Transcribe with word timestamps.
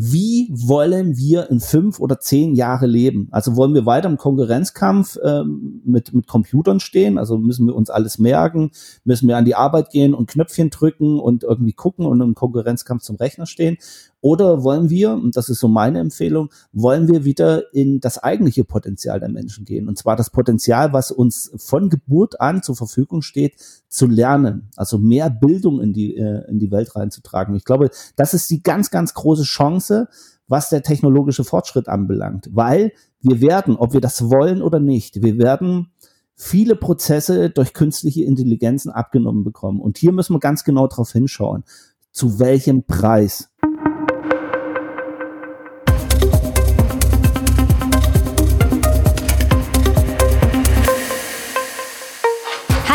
wie 0.00 0.48
wollen 0.52 1.16
wir 1.16 1.50
in 1.50 1.58
fünf 1.58 1.98
oder 1.98 2.20
zehn 2.20 2.54
Jahre 2.54 2.86
leben? 2.86 3.26
Also 3.32 3.56
wollen 3.56 3.74
wir 3.74 3.84
weiter 3.84 4.08
im 4.08 4.16
Konkurrenzkampf 4.16 5.18
ähm, 5.24 5.82
mit, 5.84 6.14
mit 6.14 6.28
Computern 6.28 6.78
stehen? 6.78 7.18
Also 7.18 7.36
müssen 7.36 7.66
wir 7.66 7.74
uns 7.74 7.90
alles 7.90 8.20
merken? 8.20 8.70
Müssen 9.02 9.26
wir 9.26 9.36
an 9.36 9.44
die 9.44 9.56
Arbeit 9.56 9.90
gehen 9.90 10.14
und 10.14 10.30
Knöpfchen 10.30 10.70
drücken 10.70 11.18
und 11.18 11.42
irgendwie 11.42 11.72
gucken 11.72 12.06
und 12.06 12.20
im 12.20 12.36
Konkurrenzkampf 12.36 13.02
zum 13.02 13.16
Rechner 13.16 13.46
stehen? 13.46 13.76
Oder 14.20 14.64
wollen 14.64 14.90
wir, 14.90 15.12
und 15.12 15.36
das 15.36 15.48
ist 15.48 15.60
so 15.60 15.68
meine 15.68 16.00
Empfehlung, 16.00 16.50
wollen 16.72 17.06
wir 17.06 17.24
wieder 17.24 17.72
in 17.72 18.00
das 18.00 18.18
eigentliche 18.18 18.64
Potenzial 18.64 19.20
der 19.20 19.28
Menschen 19.28 19.64
gehen? 19.64 19.88
Und 19.88 19.96
zwar 19.96 20.16
das 20.16 20.30
Potenzial, 20.30 20.92
was 20.92 21.12
uns 21.12 21.52
von 21.56 21.88
Geburt 21.88 22.40
an 22.40 22.62
zur 22.62 22.74
Verfügung 22.74 23.22
steht, 23.22 23.54
zu 23.88 24.06
lernen. 24.06 24.70
Also 24.76 24.98
mehr 24.98 25.30
Bildung 25.30 25.80
in 25.80 25.92
die, 25.92 26.16
äh, 26.16 26.48
in 26.48 26.58
die 26.58 26.72
Welt 26.72 26.96
reinzutragen. 26.96 27.54
Ich 27.54 27.64
glaube, 27.64 27.90
das 28.16 28.34
ist 28.34 28.50
die 28.50 28.62
ganz, 28.62 28.90
ganz 28.90 29.14
große 29.14 29.44
Chance, 29.44 30.08
was 30.48 30.68
der 30.68 30.82
technologische 30.82 31.44
Fortschritt 31.44 31.88
anbelangt. 31.88 32.48
Weil 32.52 32.92
wir 33.20 33.40
werden, 33.40 33.76
ob 33.76 33.92
wir 33.92 34.00
das 34.00 34.30
wollen 34.30 34.62
oder 34.62 34.80
nicht, 34.80 35.22
wir 35.22 35.38
werden 35.38 35.92
viele 36.34 36.76
Prozesse 36.76 37.50
durch 37.50 37.72
künstliche 37.72 38.24
Intelligenzen 38.24 38.90
abgenommen 38.90 39.44
bekommen. 39.44 39.80
Und 39.80 39.98
hier 39.98 40.12
müssen 40.12 40.34
wir 40.34 40.40
ganz 40.40 40.64
genau 40.64 40.86
drauf 40.86 41.12
hinschauen. 41.12 41.64
Zu 42.10 42.38
welchem 42.38 42.84
Preis? 42.84 43.47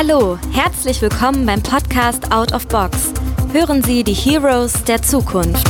Hallo, 0.05 0.37
herzlich 0.51 1.01
willkommen 1.01 1.45
beim 1.45 1.63
Podcast 1.63 2.29
Out 2.29 2.51
of 2.51 2.67
Box. 2.67 3.13
Hören 3.53 3.81
Sie 3.81 4.03
die 4.03 4.13
Heroes 4.13 4.83
der 4.83 5.01
Zukunft. 5.01 5.65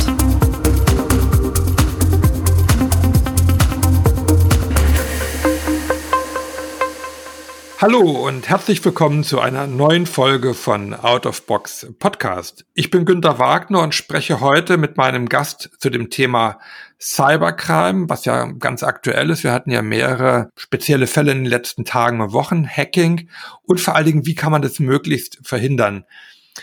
Hallo 7.80 8.26
und 8.26 8.48
herzlich 8.48 8.84
willkommen 8.84 9.22
zu 9.22 9.38
einer 9.38 9.68
neuen 9.68 10.04
Folge 10.04 10.54
von 10.54 10.94
Out 10.94 11.26
of 11.26 11.46
Box 11.46 11.86
Podcast. 12.00 12.64
Ich 12.74 12.90
bin 12.90 13.04
Günter 13.04 13.38
Wagner 13.38 13.82
und 13.82 13.94
spreche 13.94 14.40
heute 14.40 14.78
mit 14.78 14.96
meinem 14.96 15.28
Gast 15.28 15.70
zu 15.78 15.90
dem 15.90 16.10
Thema 16.10 16.58
Cybercrime, 17.00 18.08
was 18.08 18.24
ja 18.24 18.46
ganz 18.52 18.82
aktuell 18.82 19.30
ist. 19.30 19.44
Wir 19.44 19.52
hatten 19.52 19.70
ja 19.70 19.82
mehrere 19.82 20.50
spezielle 20.56 21.06
Fälle 21.06 21.32
in 21.32 21.38
den 21.38 21.46
letzten 21.46 21.84
Tagen 21.84 22.20
und 22.20 22.32
Wochen, 22.32 22.66
Hacking 22.66 23.28
und 23.62 23.80
vor 23.80 23.94
allen 23.94 24.06
Dingen, 24.06 24.26
wie 24.26 24.34
kann 24.34 24.52
man 24.52 24.62
das 24.62 24.78
möglichst 24.80 25.38
verhindern? 25.42 26.04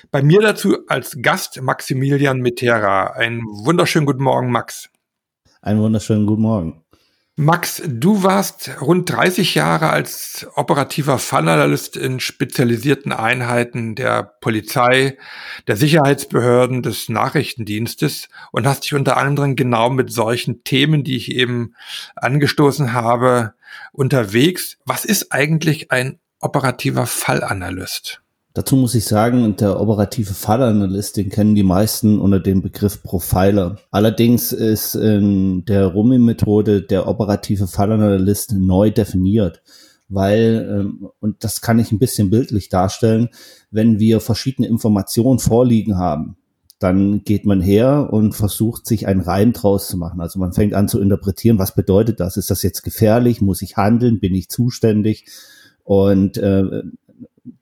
Bei 0.10 0.23
mir 0.23 0.42
dazu 0.42 0.78
als 0.88 1.18
Gast 1.22 1.62
Maximilian 1.62 2.40
Mitera. 2.40 3.08
Einen 3.08 3.42
wunderschönen 3.44 4.06
guten 4.06 4.23
Morgen, 4.23 4.52
Max. 4.52 4.90
Einen 5.62 5.82
wunderschönen 5.82 6.26
guten 6.26 6.42
Morgen. 6.44 6.84
Max, 7.38 7.82
du 7.88 8.24
warst 8.24 8.70
rund 8.82 9.10
30 9.10 9.56
Jahre 9.56 9.90
als 9.90 10.46
operativer 10.56 11.18
Fallanalyst 11.18 11.96
in 11.96 12.20
spezialisierten 12.20 13.14
Einheiten 13.14 13.96
der 13.96 14.23
Polizei, 14.42 15.18
der 15.66 15.78
Sicherheitsbehörden, 15.78 16.84
des 16.84 17.08
Nachrichtendienstes 17.08 18.28
und 18.52 18.68
hast 18.68 18.84
dich 18.84 18.94
unter 18.94 19.16
anderem 19.16 19.56
genau 19.56 19.90
mit 19.90 20.12
solchen 20.12 20.66
Themen, 20.66 21.06
die 21.06 21.16
ich 21.16 21.32
eben 21.32 21.73
angestoßen 22.16 22.92
habe, 22.92 23.54
unterwegs. 23.94 24.78
Was 24.86 25.06
ist 25.06 25.32
eigentlich 25.32 25.90
ein 25.90 26.20
operativer 26.42 27.06
Fallanalyst? 27.06 28.22
Dazu 28.54 28.76
muss 28.76 28.96
ich 28.96 29.06
sagen, 29.06 29.56
der 29.56 29.80
operative 29.80 30.34
Fallanalyst, 30.34 31.16
den 31.16 31.30
kennen 31.30 31.56
die 31.56 31.64
meisten 31.64 32.20
unter 32.20 32.42
dem 32.42 32.62
Begriff 32.62 33.02
Profiler. 33.02 33.78
Allerdings 33.92 34.52
ist 34.52 34.96
in 34.96 35.64
der 35.66 35.88
Rumi-Methode 35.88 36.82
der 36.82 37.08
operative 37.08 37.68
Fallanalyst 37.68 38.54
neu 38.54 38.92
definiert, 38.92 39.62
weil, 40.10 40.68
ähm, 40.70 41.10
und 41.22 41.46
das 41.46 41.62
kann 41.62 41.80
ich 41.80 41.94
ein 41.94 42.00
bisschen 42.00 42.30
bildlich 42.30 42.67
darstellen, 42.67 43.30
wenn 43.70 44.00
wir 44.00 44.20
verschiedene 44.20 44.67
Informationen 44.67 45.40
vorliegen 45.40 45.98
haben, 45.98 46.36
dann 46.78 47.23
geht 47.23 47.45
man 47.45 47.61
her 47.61 48.10
und 48.11 48.34
versucht 48.34 48.86
sich 48.86 49.08
einen 49.08 49.22
Reim 49.22 49.54
draus 49.54 49.88
zu 49.88 49.98
machen. 49.98 50.20
Also 50.20 50.40
man 50.40 50.52
fängt 50.52 50.73
an 50.73 50.90
zu 50.90 51.00
interpretieren, 51.00 51.58
was 51.58 51.73
bedeutet 51.73 52.20
das? 52.20 52.36
Ist 52.36 52.50
das 52.50 52.64
jetzt 52.64 52.82
gefährlich? 52.82 53.40
Muss 53.40 53.61
ich 53.61 53.78
handeln? 53.78 54.20
Bin 54.20 54.36
ich 54.36 54.50
zuständig? 54.50 55.26
Und 55.84 56.38
äh, 56.38 56.82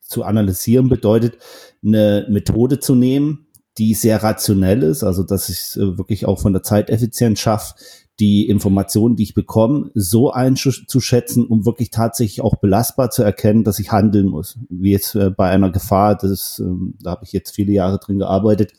zu 0.10 0.24
analysieren 0.24 0.90
bedeutet, 0.90 1.38
eine 1.84 2.26
Methode 2.30 2.80
zu 2.80 2.96
nehmen, 2.96 3.48
die 3.78 3.94
sehr 3.94 4.22
rationell 4.22 4.84
ist, 4.84 5.04
also 5.04 5.24
dass 5.24 5.50
ich 5.50 5.82
äh, 5.82 5.98
wirklich 5.98 6.26
auch 6.26 6.40
von 6.40 6.54
der 6.54 6.64
Zeiteffizienz 6.64 7.40
schaffe, 7.40 7.76
die 8.20 8.50
Informationen, 8.50 9.16
die 9.16 9.24
ich 9.24 9.34
bekomme, 9.34 9.92
so 9.94 10.32
einzuschätzen, 10.32 11.48
um 11.48 11.66
wirklich 11.66 11.90
tatsächlich 11.90 12.42
auch 12.42 12.56
belastbar 12.56 13.12
zu 13.12 13.24
erkennen, 13.24 13.64
dass 13.64 13.80
ich 13.80 13.94
handeln 13.94 14.28
muss. 14.28 14.60
Wie 14.70 14.92
jetzt 14.92 15.16
äh, 15.16 15.30
bei 15.30 15.50
einer 15.50 15.72
Gefahr, 15.72 16.16
das 16.16 16.30
ist, 16.30 16.60
ähm, 16.60 16.96
da 17.02 17.12
habe 17.12 17.24
ich 17.24 17.32
jetzt 17.32 17.56
viele 17.56 17.72
Jahre 17.72 18.00
drin 18.00 18.20
gearbeitet, 18.20 18.74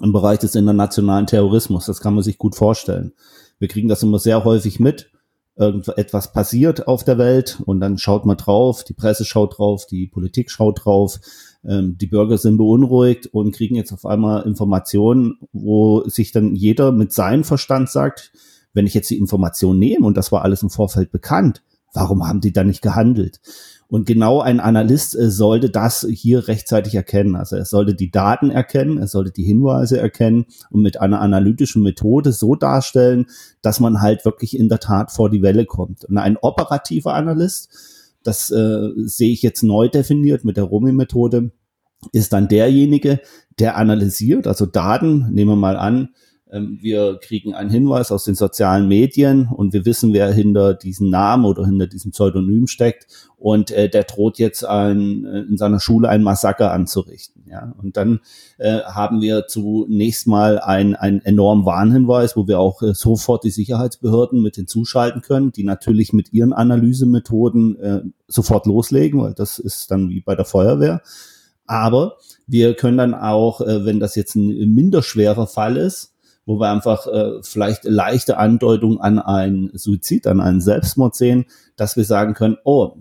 im 0.00 0.12
Bereich 0.12 0.38
des 0.38 0.54
internationalen 0.54 1.26
Terrorismus. 1.26 1.86
Das 1.86 2.00
kann 2.00 2.14
man 2.14 2.24
sich 2.24 2.38
gut 2.38 2.56
vorstellen. 2.56 3.12
Wir 3.58 3.68
kriegen 3.68 3.88
das 3.88 4.02
immer 4.02 4.18
sehr 4.18 4.44
häufig 4.44 4.80
mit 4.80 5.10
irgendetwas 5.56 6.32
passiert 6.32 6.88
auf 6.88 7.04
der 7.04 7.18
Welt 7.18 7.60
und 7.64 7.80
dann 7.80 7.98
schaut 7.98 8.26
man 8.26 8.36
drauf, 8.36 8.82
die 8.82 8.94
Presse 8.94 9.24
schaut 9.24 9.58
drauf, 9.58 9.86
die 9.86 10.06
Politik 10.06 10.50
schaut 10.50 10.84
drauf, 10.84 11.20
ähm, 11.64 11.96
die 11.96 12.06
Bürger 12.06 12.38
sind 12.38 12.56
beunruhigt 12.56 13.28
und 13.28 13.54
kriegen 13.54 13.76
jetzt 13.76 13.92
auf 13.92 14.04
einmal 14.04 14.42
Informationen, 14.42 15.38
wo 15.52 16.02
sich 16.08 16.32
dann 16.32 16.56
jeder 16.56 16.90
mit 16.90 17.12
seinem 17.12 17.44
Verstand 17.44 17.88
sagt, 17.88 18.32
wenn 18.72 18.86
ich 18.86 18.94
jetzt 18.94 19.10
die 19.10 19.18
Information 19.18 19.78
nehme 19.78 20.04
und 20.06 20.16
das 20.16 20.32
war 20.32 20.42
alles 20.42 20.62
im 20.62 20.70
Vorfeld 20.70 21.12
bekannt, 21.12 21.62
warum 21.92 22.26
haben 22.26 22.40
die 22.40 22.52
dann 22.52 22.66
nicht 22.66 22.82
gehandelt? 22.82 23.40
Und 23.88 24.06
genau 24.06 24.40
ein 24.40 24.60
Analyst 24.60 25.16
äh, 25.16 25.30
sollte 25.30 25.70
das 25.70 26.06
hier 26.10 26.48
rechtzeitig 26.48 26.94
erkennen. 26.94 27.36
Also 27.36 27.56
er 27.56 27.64
sollte 27.64 27.94
die 27.94 28.10
Daten 28.10 28.50
erkennen, 28.50 28.98
er 28.98 29.06
sollte 29.06 29.30
die 29.30 29.44
Hinweise 29.44 29.98
erkennen 29.98 30.46
und 30.70 30.82
mit 30.82 31.00
einer 31.00 31.20
analytischen 31.20 31.82
Methode 31.82 32.32
so 32.32 32.54
darstellen, 32.54 33.26
dass 33.62 33.80
man 33.80 34.00
halt 34.00 34.24
wirklich 34.24 34.58
in 34.58 34.68
der 34.68 34.80
Tat 34.80 35.12
vor 35.12 35.30
die 35.30 35.42
Welle 35.42 35.64
kommt. 35.66 36.04
Und 36.04 36.18
ein 36.18 36.36
operativer 36.36 37.14
Analyst, 37.14 37.68
das 38.22 38.50
äh, 38.50 38.90
sehe 38.96 39.32
ich 39.32 39.42
jetzt 39.42 39.62
neu 39.62 39.88
definiert 39.88 40.44
mit 40.44 40.56
der 40.56 40.64
Romi-Methode, 40.64 41.50
ist 42.12 42.32
dann 42.32 42.48
derjenige, 42.48 43.20
der 43.58 43.76
analysiert, 43.76 44.46
also 44.46 44.66
Daten, 44.66 45.32
nehmen 45.32 45.52
wir 45.52 45.56
mal 45.56 45.76
an, 45.76 46.10
wir 46.60 47.18
kriegen 47.20 47.54
einen 47.54 47.70
Hinweis 47.70 48.12
aus 48.12 48.24
den 48.24 48.34
sozialen 48.34 48.86
Medien 48.86 49.48
und 49.48 49.72
wir 49.72 49.84
wissen, 49.84 50.12
wer 50.12 50.32
hinter 50.32 50.74
diesem 50.74 51.10
Namen 51.10 51.44
oder 51.44 51.64
hinter 51.66 51.86
diesem 51.86 52.12
Pseudonym 52.12 52.66
steckt 52.66 53.06
und 53.36 53.70
äh, 53.72 53.88
der 53.90 54.04
droht 54.04 54.38
jetzt 54.38 54.64
ein, 54.64 55.24
äh, 55.24 55.40
in 55.40 55.56
seiner 55.56 55.80
Schule 55.80 56.08
ein 56.08 56.22
Massaker 56.22 56.72
anzurichten. 56.72 57.44
Ja? 57.50 57.74
Und 57.82 57.96
dann 57.96 58.20
äh, 58.58 58.80
haben 58.80 59.20
wir 59.20 59.46
zunächst 59.48 60.26
mal 60.26 60.58
einen 60.58 60.94
enormen 60.94 61.66
Warnhinweis, 61.66 62.36
wo 62.36 62.46
wir 62.46 62.58
auch 62.58 62.82
äh, 62.82 62.94
sofort 62.94 63.44
die 63.44 63.50
Sicherheitsbehörden 63.50 64.40
mit 64.40 64.56
hinzuschalten 64.56 65.20
können, 65.20 65.52
die 65.52 65.64
natürlich 65.64 66.12
mit 66.12 66.32
ihren 66.32 66.52
Analysemethoden 66.52 67.80
äh, 67.80 68.00
sofort 68.28 68.66
loslegen, 68.66 69.20
weil 69.20 69.34
das 69.34 69.58
ist 69.58 69.90
dann 69.90 70.08
wie 70.08 70.20
bei 70.20 70.34
der 70.34 70.44
Feuerwehr. 70.44 71.02
Aber 71.66 72.16
wir 72.46 72.74
können 72.74 72.98
dann 72.98 73.14
auch, 73.14 73.60
äh, 73.60 73.84
wenn 73.84 74.00
das 74.00 74.14
jetzt 74.14 74.36
ein 74.36 74.74
minder 74.74 75.02
schwerer 75.02 75.46
Fall 75.46 75.76
ist, 75.76 76.13
wo 76.46 76.58
wir 76.60 76.70
einfach 76.70 77.06
äh, 77.06 77.42
vielleicht 77.42 77.84
leichte 77.84 78.36
Andeutung 78.36 79.00
an 79.00 79.18
einen 79.18 79.70
Suizid, 79.74 80.26
an 80.26 80.40
einen 80.40 80.60
Selbstmord 80.60 81.14
sehen, 81.14 81.46
dass 81.76 81.96
wir 81.96 82.04
sagen 82.04 82.34
können, 82.34 82.56
oh, 82.64 82.96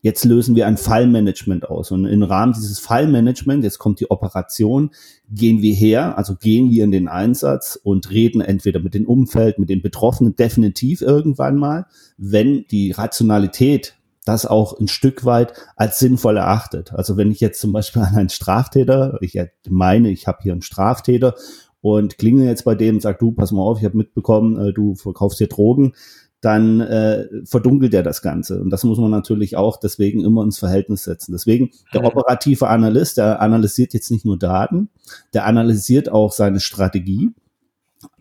jetzt 0.00 0.24
lösen 0.24 0.54
wir 0.54 0.66
ein 0.66 0.76
Fallmanagement 0.76 1.68
aus. 1.68 1.90
Und 1.90 2.06
im 2.06 2.22
Rahmen 2.22 2.52
dieses 2.52 2.78
Fallmanagement, 2.78 3.64
jetzt 3.64 3.78
kommt 3.78 4.00
die 4.00 4.10
Operation, 4.10 4.90
gehen 5.28 5.60
wir 5.62 5.74
her, 5.74 6.16
also 6.16 6.36
gehen 6.36 6.70
wir 6.70 6.84
in 6.84 6.92
den 6.92 7.08
Einsatz 7.08 7.78
und 7.82 8.10
reden 8.10 8.40
entweder 8.40 8.80
mit 8.80 8.94
dem 8.94 9.06
Umfeld, 9.06 9.58
mit 9.58 9.68
den 9.68 9.82
Betroffenen 9.82 10.36
definitiv 10.36 11.02
irgendwann 11.02 11.56
mal, 11.56 11.86
wenn 12.16 12.64
die 12.70 12.92
Rationalität 12.92 13.94
das 14.24 14.44
auch 14.44 14.78
ein 14.78 14.88
Stück 14.88 15.24
weit 15.24 15.54
als 15.74 15.98
sinnvoll 15.98 16.36
erachtet. 16.36 16.92
Also 16.92 17.16
wenn 17.16 17.30
ich 17.30 17.40
jetzt 17.40 17.60
zum 17.60 17.72
Beispiel 17.72 18.02
an 18.02 18.14
einen 18.14 18.28
Straftäter, 18.28 19.18
ich 19.22 19.38
meine, 19.68 20.10
ich 20.10 20.26
habe 20.26 20.38
hier 20.42 20.52
einen 20.52 20.62
Straftäter 20.62 21.34
und 21.80 22.18
klingel 22.18 22.46
jetzt 22.46 22.64
bei 22.64 22.74
dem, 22.74 23.00
sag 23.00 23.18
du, 23.18 23.32
pass 23.32 23.52
mal 23.52 23.62
auf, 23.62 23.78
ich 23.78 23.84
habe 23.84 23.96
mitbekommen, 23.96 24.58
äh, 24.58 24.72
du 24.72 24.94
verkaufst 24.94 25.38
hier 25.38 25.48
Drogen, 25.48 25.94
dann 26.40 26.80
äh, 26.80 27.26
verdunkelt 27.44 27.94
er 27.94 28.02
das 28.02 28.22
Ganze. 28.22 28.60
Und 28.60 28.70
das 28.70 28.84
muss 28.84 28.98
man 28.98 29.10
natürlich 29.10 29.56
auch 29.56 29.78
deswegen 29.78 30.24
immer 30.24 30.44
ins 30.44 30.58
Verhältnis 30.58 31.04
setzen. 31.04 31.32
Deswegen 31.32 31.70
der 31.92 32.04
operative 32.04 32.68
Analyst, 32.68 33.18
der 33.18 33.40
analysiert 33.40 33.92
jetzt 33.92 34.10
nicht 34.10 34.24
nur 34.24 34.38
Daten, 34.38 34.88
der 35.34 35.46
analysiert 35.46 36.10
auch 36.10 36.32
seine 36.32 36.60
Strategie, 36.60 37.30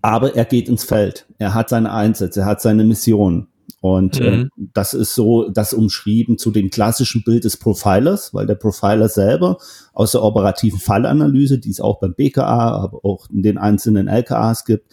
aber 0.01 0.35
er 0.35 0.45
geht 0.45 0.69
ins 0.69 0.83
Feld. 0.83 1.27
Er 1.37 1.53
hat 1.53 1.69
seine 1.69 1.93
Einsätze, 1.93 2.41
er 2.41 2.45
hat 2.47 2.61
seine 2.61 2.83
Mission. 2.83 3.47
Und 3.79 4.19
äh, 4.19 4.31
mhm. 4.31 4.43
äh, 4.43 4.67
das 4.73 4.93
ist 4.93 5.13
so 5.13 5.49
das 5.49 5.73
umschrieben 5.73 6.37
zu 6.37 6.51
dem 6.51 6.69
klassischen 6.69 7.23
Bild 7.23 7.43
des 7.43 7.57
Profilers, 7.57 8.33
weil 8.33 8.47
der 8.47 8.55
Profiler 8.55 9.09
selber 9.09 9.57
aus 9.93 10.13
der 10.13 10.23
operativen 10.23 10.79
Fallanalyse, 10.79 11.59
die 11.59 11.69
es 11.69 11.81
auch 11.81 11.99
beim 11.99 12.15
BKA, 12.15 12.71
aber 12.71 13.05
auch 13.05 13.29
in 13.29 13.43
den 13.43 13.57
einzelnen 13.57 14.07
LKAs 14.07 14.65
gibt, 14.65 14.91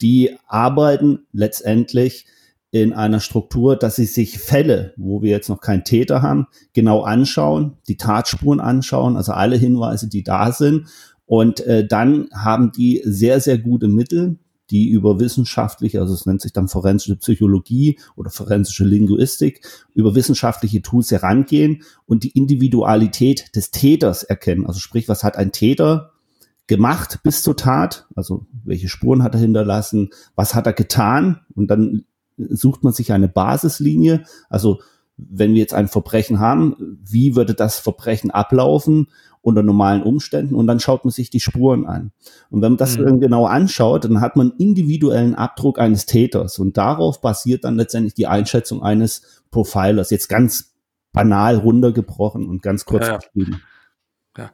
die 0.00 0.36
arbeiten 0.46 1.26
letztendlich 1.32 2.26
in 2.70 2.94
einer 2.94 3.20
Struktur, 3.20 3.76
dass 3.76 3.96
sie 3.96 4.06
sich 4.06 4.38
Fälle, 4.38 4.94
wo 4.96 5.20
wir 5.20 5.30
jetzt 5.30 5.50
noch 5.50 5.60
keinen 5.60 5.84
Täter 5.84 6.22
haben, 6.22 6.46
genau 6.72 7.02
anschauen, 7.02 7.76
die 7.86 7.98
Tatspuren 7.98 8.60
anschauen, 8.60 9.16
also 9.16 9.32
alle 9.32 9.56
Hinweise, 9.56 10.08
die 10.08 10.22
da 10.22 10.52
sind. 10.52 10.86
Und 11.26 11.60
äh, 11.60 11.86
dann 11.86 12.28
haben 12.34 12.72
die 12.72 13.02
sehr, 13.04 13.40
sehr 13.40 13.58
gute 13.58 13.88
Mittel, 13.88 14.38
die 14.72 14.88
über 14.88 15.20
wissenschaftliche, 15.20 16.00
also 16.00 16.14
es 16.14 16.24
nennt 16.24 16.40
sich 16.40 16.54
dann 16.54 16.66
forensische 16.66 17.16
Psychologie 17.16 17.98
oder 18.16 18.30
forensische 18.30 18.84
Linguistik, 18.84 19.60
über 19.94 20.14
wissenschaftliche 20.14 20.80
Tools 20.80 21.10
herangehen 21.10 21.82
und 22.06 22.24
die 22.24 22.30
Individualität 22.30 23.54
des 23.54 23.70
Täters 23.70 24.22
erkennen. 24.22 24.66
Also 24.66 24.80
sprich, 24.80 25.08
was 25.08 25.24
hat 25.24 25.36
ein 25.36 25.52
Täter 25.52 26.12
gemacht 26.68 27.20
bis 27.22 27.42
zur 27.42 27.54
Tat? 27.54 28.06
Also 28.14 28.46
welche 28.64 28.88
Spuren 28.88 29.22
hat 29.22 29.34
er 29.34 29.40
hinterlassen? 29.40 30.08
Was 30.36 30.54
hat 30.54 30.66
er 30.66 30.72
getan? 30.72 31.40
Und 31.54 31.68
dann 31.68 32.04
sucht 32.38 32.82
man 32.82 32.94
sich 32.94 33.12
eine 33.12 33.28
Basislinie. 33.28 34.24
Also 34.48 34.80
wenn 35.18 35.52
wir 35.52 35.60
jetzt 35.60 35.74
ein 35.74 35.88
Verbrechen 35.88 36.40
haben, 36.40 36.98
wie 37.04 37.36
würde 37.36 37.52
das 37.52 37.78
Verbrechen 37.78 38.30
ablaufen 38.30 39.08
unter 39.42 39.62
normalen 39.62 40.02
Umständen? 40.02 40.54
Und 40.54 40.66
dann 40.66 40.80
schaut 40.80 41.04
man 41.04 41.12
sich 41.12 41.28
die 41.28 41.40
Spuren 41.40 41.86
an. 41.86 42.12
Und 42.50 42.62
wenn 42.62 42.72
man 42.72 42.78
das 42.78 42.96
mhm. 42.96 43.20
genau 43.20 43.44
anschaut, 43.46 44.04
dann 44.04 44.20
hat 44.20 44.36
man 44.36 44.52
individuellen 44.58 45.34
Abdruck 45.34 45.78
eines 45.78 46.06
Täters. 46.06 46.58
Und 46.58 46.76
darauf 46.76 47.20
basiert 47.20 47.64
dann 47.64 47.76
letztendlich 47.76 48.14
die 48.14 48.26
Einschätzung 48.26 48.82
eines 48.82 49.42
Profilers. 49.50 50.10
Jetzt 50.10 50.28
ganz 50.28 50.72
banal 51.12 51.56
runtergebrochen 51.56 52.48
und 52.48 52.62
ganz 52.62 52.84
kurz 52.84 53.06
ja, 53.06 53.18
beschrieben. 53.18 53.60
Ja. 54.36 54.50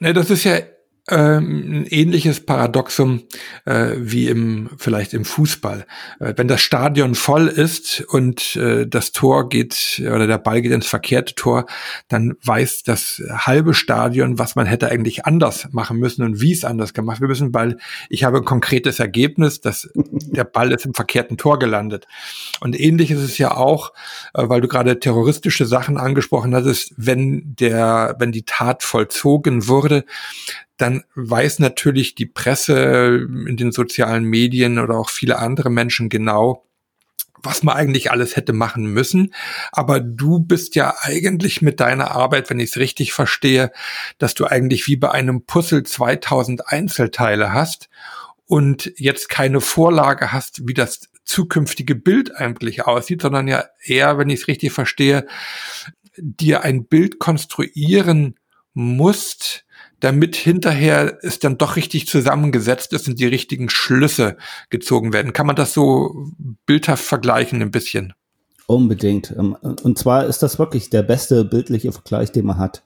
Ne, 0.00 0.12
das 0.12 0.30
ist 0.30 0.44
ja 0.44 0.58
ein 1.06 1.84
ähnliches 1.90 2.46
Paradoxum 2.46 3.24
äh, 3.66 3.90
wie 3.96 4.28
im 4.28 4.70
vielleicht 4.78 5.12
im 5.12 5.26
Fußball. 5.26 5.84
Äh, 6.18 6.32
wenn 6.36 6.48
das 6.48 6.62
Stadion 6.62 7.14
voll 7.14 7.48
ist 7.48 8.00
und 8.08 8.56
äh, 8.56 8.86
das 8.86 9.12
Tor 9.12 9.50
geht 9.50 10.00
oder 10.00 10.26
der 10.26 10.38
Ball 10.38 10.62
geht 10.62 10.72
ins 10.72 10.86
verkehrte 10.86 11.34
Tor, 11.34 11.66
dann 12.08 12.34
weiß 12.42 12.84
das 12.84 13.22
halbe 13.30 13.74
Stadion, 13.74 14.38
was 14.38 14.56
man 14.56 14.64
hätte 14.64 14.90
eigentlich 14.90 15.26
anders 15.26 15.68
machen 15.72 15.98
müssen 15.98 16.22
und 16.22 16.40
wie 16.40 16.52
es 16.52 16.64
anders 16.64 16.94
gemacht 16.94 17.20
werden 17.20 17.28
müssen, 17.28 17.52
weil 17.52 17.76
ich 18.08 18.24
habe 18.24 18.38
ein 18.38 18.46
konkretes 18.46 18.98
Ergebnis, 18.98 19.60
dass 19.60 19.90
der 19.94 20.44
Ball 20.44 20.72
ist 20.72 20.86
im 20.86 20.94
verkehrten 20.94 21.36
Tor 21.36 21.58
gelandet. 21.58 22.06
Und 22.60 22.80
ähnlich 22.80 23.10
ist 23.10 23.20
es 23.20 23.36
ja 23.36 23.54
auch, 23.54 23.92
äh, 24.32 24.48
weil 24.48 24.62
du 24.62 24.68
gerade 24.68 24.98
terroristische 24.98 25.66
Sachen 25.66 25.98
angesprochen 25.98 26.54
hattest, 26.54 26.94
wenn 26.96 27.54
der, 27.56 28.16
wenn 28.18 28.32
die 28.32 28.46
Tat 28.46 28.82
vollzogen 28.82 29.68
wurde, 29.68 30.06
dann 30.76 31.04
weiß 31.14 31.60
natürlich 31.60 32.14
die 32.14 32.26
Presse 32.26 33.28
in 33.46 33.56
den 33.56 33.72
sozialen 33.72 34.24
Medien 34.24 34.78
oder 34.78 34.96
auch 34.96 35.10
viele 35.10 35.38
andere 35.38 35.70
Menschen 35.70 36.08
genau, 36.08 36.66
was 37.44 37.62
man 37.62 37.76
eigentlich 37.76 38.10
alles 38.10 38.36
hätte 38.36 38.52
machen 38.52 38.86
müssen. 38.86 39.34
Aber 39.70 40.00
du 40.00 40.40
bist 40.40 40.74
ja 40.74 40.94
eigentlich 41.00 41.62
mit 41.62 41.78
deiner 41.80 42.10
Arbeit, 42.10 42.50
wenn 42.50 42.58
ich 42.58 42.70
es 42.70 42.76
richtig 42.76 43.12
verstehe, 43.12 43.70
dass 44.18 44.34
du 44.34 44.46
eigentlich 44.46 44.86
wie 44.86 44.96
bei 44.96 45.10
einem 45.10 45.44
Puzzle 45.44 45.84
2000 45.84 46.68
Einzelteile 46.68 47.52
hast 47.52 47.88
und 48.46 48.92
jetzt 48.96 49.28
keine 49.28 49.60
Vorlage 49.60 50.32
hast, 50.32 50.66
wie 50.66 50.74
das 50.74 51.08
zukünftige 51.24 51.94
Bild 51.94 52.34
eigentlich 52.36 52.86
aussieht, 52.86 53.22
sondern 53.22 53.48
ja 53.48 53.64
eher, 53.82 54.18
wenn 54.18 54.30
ich 54.30 54.40
es 54.40 54.48
richtig 54.48 54.72
verstehe, 54.72 55.26
dir 56.16 56.62
ein 56.62 56.86
Bild 56.86 57.18
konstruieren 57.18 58.36
musst, 58.74 59.64
damit 60.04 60.36
hinterher 60.36 61.18
es 61.22 61.38
dann 61.38 61.56
doch 61.56 61.76
richtig 61.76 62.06
zusammengesetzt 62.06 62.92
ist 62.92 63.08
und 63.08 63.18
die 63.18 63.26
richtigen 63.26 63.70
Schlüsse 63.70 64.36
gezogen 64.68 65.14
werden. 65.14 65.32
Kann 65.32 65.46
man 65.46 65.56
das 65.56 65.72
so 65.72 66.26
bildhaft 66.66 67.02
vergleichen 67.02 67.62
ein 67.62 67.70
bisschen? 67.70 68.12
Unbedingt. 68.66 69.34
Ähm, 69.38 69.56
und 69.62 69.98
zwar 69.98 70.26
ist 70.26 70.42
das 70.42 70.58
wirklich 70.58 70.90
der 70.90 71.02
beste 71.02 71.46
bildliche 71.46 71.90
Vergleich, 71.90 72.32
den 72.32 72.44
man 72.44 72.58
hat. 72.58 72.82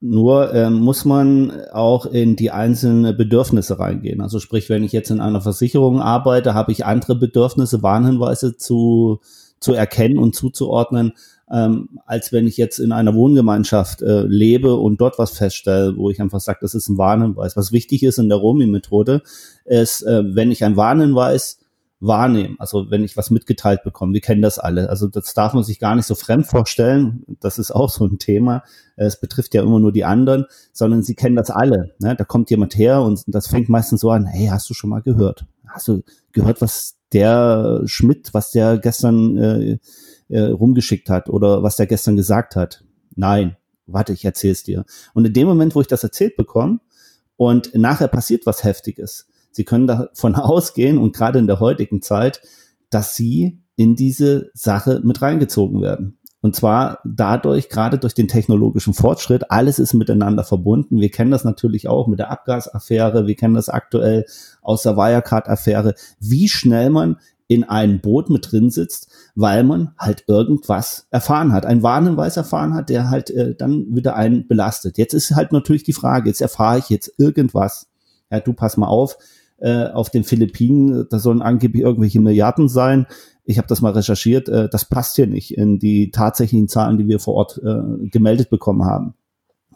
Nur 0.00 0.54
ähm, 0.54 0.74
muss 0.74 1.04
man 1.04 1.52
auch 1.72 2.06
in 2.06 2.36
die 2.36 2.52
einzelnen 2.52 3.16
Bedürfnisse 3.16 3.80
reingehen. 3.80 4.20
Also 4.20 4.38
sprich, 4.38 4.68
wenn 4.68 4.84
ich 4.84 4.92
jetzt 4.92 5.10
in 5.10 5.20
einer 5.20 5.40
Versicherung 5.40 6.00
arbeite, 6.00 6.54
habe 6.54 6.70
ich 6.70 6.86
andere 6.86 7.16
Bedürfnisse, 7.16 7.82
Warnhinweise 7.82 8.56
zu, 8.56 9.20
zu 9.58 9.74
erkennen 9.74 10.18
und 10.18 10.36
zuzuordnen, 10.36 11.14
ähm, 11.52 12.00
als 12.06 12.32
wenn 12.32 12.46
ich 12.46 12.56
jetzt 12.56 12.78
in 12.78 12.92
einer 12.92 13.14
Wohngemeinschaft 13.14 14.00
äh, 14.00 14.22
lebe 14.22 14.74
und 14.74 15.00
dort 15.00 15.18
was 15.18 15.32
feststelle, 15.32 15.96
wo 15.96 16.08
ich 16.08 16.20
einfach 16.20 16.40
sage, 16.40 16.60
das 16.62 16.74
ist 16.74 16.88
ein 16.88 16.96
Warnhinweis. 16.96 17.56
Was 17.56 17.72
wichtig 17.72 18.02
ist 18.02 18.18
in 18.18 18.30
der 18.30 18.38
Romi-Methode, 18.38 19.22
ist, 19.66 20.02
äh, 20.02 20.22
wenn 20.34 20.50
ich 20.50 20.64
einen 20.64 20.76
Warnhinweis 20.76 21.58
wahrnehme, 22.00 22.56
also 22.58 22.90
wenn 22.90 23.04
ich 23.04 23.16
was 23.16 23.30
mitgeteilt 23.30 23.84
bekomme, 23.84 24.14
wir 24.14 24.20
kennen 24.20 24.42
das 24.42 24.58
alle, 24.58 24.88
also 24.90 25.06
das 25.06 25.34
darf 25.34 25.52
man 25.52 25.62
sich 25.62 25.78
gar 25.78 25.94
nicht 25.94 26.06
so 26.06 26.16
fremd 26.16 26.46
vorstellen, 26.46 27.24
das 27.38 27.58
ist 27.58 27.70
auch 27.70 27.90
so 27.90 28.04
ein 28.06 28.18
Thema, 28.18 28.64
es 28.96 29.20
betrifft 29.20 29.54
ja 29.54 29.62
immer 29.62 29.78
nur 29.78 29.92
die 29.92 30.04
anderen, 30.04 30.46
sondern 30.72 31.04
sie 31.04 31.14
kennen 31.14 31.36
das 31.36 31.50
alle, 31.50 31.94
ne? 32.00 32.16
da 32.16 32.24
kommt 32.24 32.50
jemand 32.50 32.76
her 32.76 33.02
und 33.02 33.22
das 33.28 33.46
fängt 33.46 33.68
meistens 33.68 34.00
so 34.00 34.10
an, 34.10 34.26
hey, 34.26 34.48
hast 34.48 34.68
du 34.68 34.74
schon 34.74 34.90
mal 34.90 35.02
gehört? 35.02 35.46
Hast 35.68 35.86
du 35.86 36.02
gehört, 36.32 36.60
was 36.60 36.96
der 37.12 37.82
Schmidt, 37.86 38.32
was 38.32 38.50
der 38.50 38.78
gestern 38.78 39.36
äh, 39.36 39.78
äh, 40.28 40.40
rumgeschickt 40.40 41.10
hat 41.10 41.28
oder 41.28 41.62
was 41.62 41.76
der 41.76 41.86
gestern 41.86 42.16
gesagt 42.16 42.56
hat. 42.56 42.84
Nein, 43.14 43.56
warte, 43.86 44.12
ich 44.12 44.24
erzähl's 44.24 44.62
dir. 44.62 44.84
Und 45.14 45.26
in 45.26 45.32
dem 45.32 45.46
Moment, 45.46 45.74
wo 45.74 45.80
ich 45.80 45.86
das 45.86 46.02
erzählt 46.02 46.36
bekomme 46.36 46.80
und 47.36 47.74
nachher 47.74 48.08
passiert 48.08 48.46
was 48.46 48.64
Heftiges, 48.64 49.28
Sie 49.50 49.64
können 49.64 49.86
davon 49.86 50.34
ausgehen 50.36 50.98
und 50.98 51.14
gerade 51.14 51.38
in 51.38 51.46
der 51.46 51.60
heutigen 51.60 52.02
Zeit, 52.02 52.40
dass 52.90 53.14
Sie 53.14 53.62
in 53.76 53.96
diese 53.96 54.50
Sache 54.54 55.00
mit 55.04 55.22
reingezogen 55.22 55.80
werden. 55.80 56.18
Und 56.42 56.56
zwar 56.56 56.98
dadurch, 57.04 57.68
gerade 57.68 57.98
durch 57.98 58.14
den 58.14 58.26
technologischen 58.26 58.94
Fortschritt, 58.94 59.50
alles 59.50 59.78
ist 59.78 59.94
miteinander 59.94 60.42
verbunden. 60.42 61.00
Wir 61.00 61.10
kennen 61.10 61.30
das 61.30 61.44
natürlich 61.44 61.86
auch 61.86 62.08
mit 62.08 62.18
der 62.18 62.32
Abgasaffäre, 62.32 63.28
wir 63.28 63.36
kennen 63.36 63.54
das 63.54 63.68
aktuell 63.68 64.26
aus 64.60 64.82
der 64.82 64.96
Wirecard-Affäre, 64.96 65.94
wie 66.18 66.48
schnell 66.48 66.90
man 66.90 67.16
in 67.46 67.64
einem 67.64 68.00
Boot 68.00 68.28
mit 68.28 68.50
drin 68.50 68.70
sitzt, 68.70 69.08
weil 69.34 69.62
man 69.62 69.92
halt 69.98 70.24
irgendwas 70.26 71.06
erfahren 71.10 71.52
hat, 71.52 71.64
ein 71.64 71.82
Warnhinweis 71.82 72.36
erfahren 72.36 72.74
hat, 72.74 72.88
der 72.88 73.10
halt 73.10 73.30
äh, 73.30 73.54
dann 73.54 73.94
wieder 73.94 74.16
einen 74.16 74.48
belastet. 74.48 74.98
Jetzt 74.98 75.14
ist 75.14 75.36
halt 75.36 75.52
natürlich 75.52 75.84
die 75.84 75.92
Frage, 75.92 76.28
jetzt 76.28 76.40
erfahre 76.40 76.78
ich 76.78 76.88
jetzt 76.88 77.12
irgendwas. 77.18 77.88
Ja, 78.30 78.40
du 78.40 78.52
pass 78.52 78.76
mal 78.76 78.86
auf, 78.86 79.16
äh, 79.58 79.84
auf 79.86 80.10
den 80.10 80.24
Philippinen, 80.24 81.06
da 81.08 81.18
sollen 81.18 81.42
angeblich 81.42 81.82
irgendwelche 81.82 82.20
Milliarden 82.20 82.68
sein. 82.68 83.06
Ich 83.44 83.58
habe 83.58 83.68
das 83.68 83.80
mal 83.80 83.92
recherchiert, 83.92 84.48
äh, 84.48 84.68
das 84.68 84.84
passt 84.84 85.16
hier 85.16 85.26
nicht 85.26 85.56
in 85.56 85.78
die 85.78 86.10
tatsächlichen 86.10 86.68
Zahlen, 86.68 86.98
die 86.98 87.08
wir 87.08 87.18
vor 87.18 87.34
Ort 87.34 87.60
äh, 87.64 88.08
gemeldet 88.08 88.50
bekommen 88.50 88.84
haben 88.84 89.14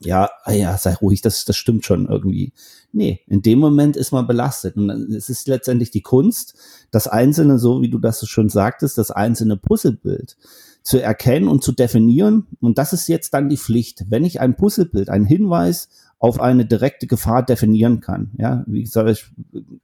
ja, 0.01 0.31
ah 0.45 0.53
ja, 0.53 0.77
sei 0.77 0.95
ruhig, 0.95 1.21
das, 1.21 1.45
das 1.45 1.57
stimmt 1.57 1.85
schon 1.85 2.07
irgendwie. 2.07 2.53
Nee, 2.93 3.21
in 3.27 3.43
dem 3.43 3.59
Moment 3.59 3.97
ist 3.97 4.13
man 4.13 4.27
belastet. 4.27 4.77
Und 4.77 4.91
es 4.91 5.29
ist 5.29 5.49
letztendlich 5.49 5.91
die 5.91 6.03
Kunst, 6.03 6.55
das 6.91 7.09
einzelne, 7.09 7.59
so 7.59 7.83
wie 7.83 7.91
du 7.91 7.99
das 7.99 8.27
schon 8.29 8.49
sagtest, 8.49 8.99
das 8.99 9.11
einzelne 9.11 9.57
Puzzlebild 9.57 10.37
zu 10.83 11.01
erkennen 11.01 11.49
und 11.49 11.63
zu 11.63 11.73
definieren. 11.73 12.47
Und 12.61 12.79
das 12.79 12.93
ist 12.93 13.09
jetzt 13.09 13.35
dann 13.35 13.49
die 13.49 13.57
Pflicht. 13.57 14.05
Wenn 14.09 14.25
ich 14.25 14.41
ein 14.41 14.57
Puzzlebild, 14.57 15.09
einen 15.09 15.27
Hinweis 15.27 15.89
auf 16.19 16.41
eine 16.41 16.65
direkte 16.65 17.07
Gefahr 17.07 17.45
definieren 17.45 18.01
kann, 18.01 18.31
ja, 18.39 18.65
wie 18.67 18.83
gesagt, 18.83 19.11
ich 19.11 19.27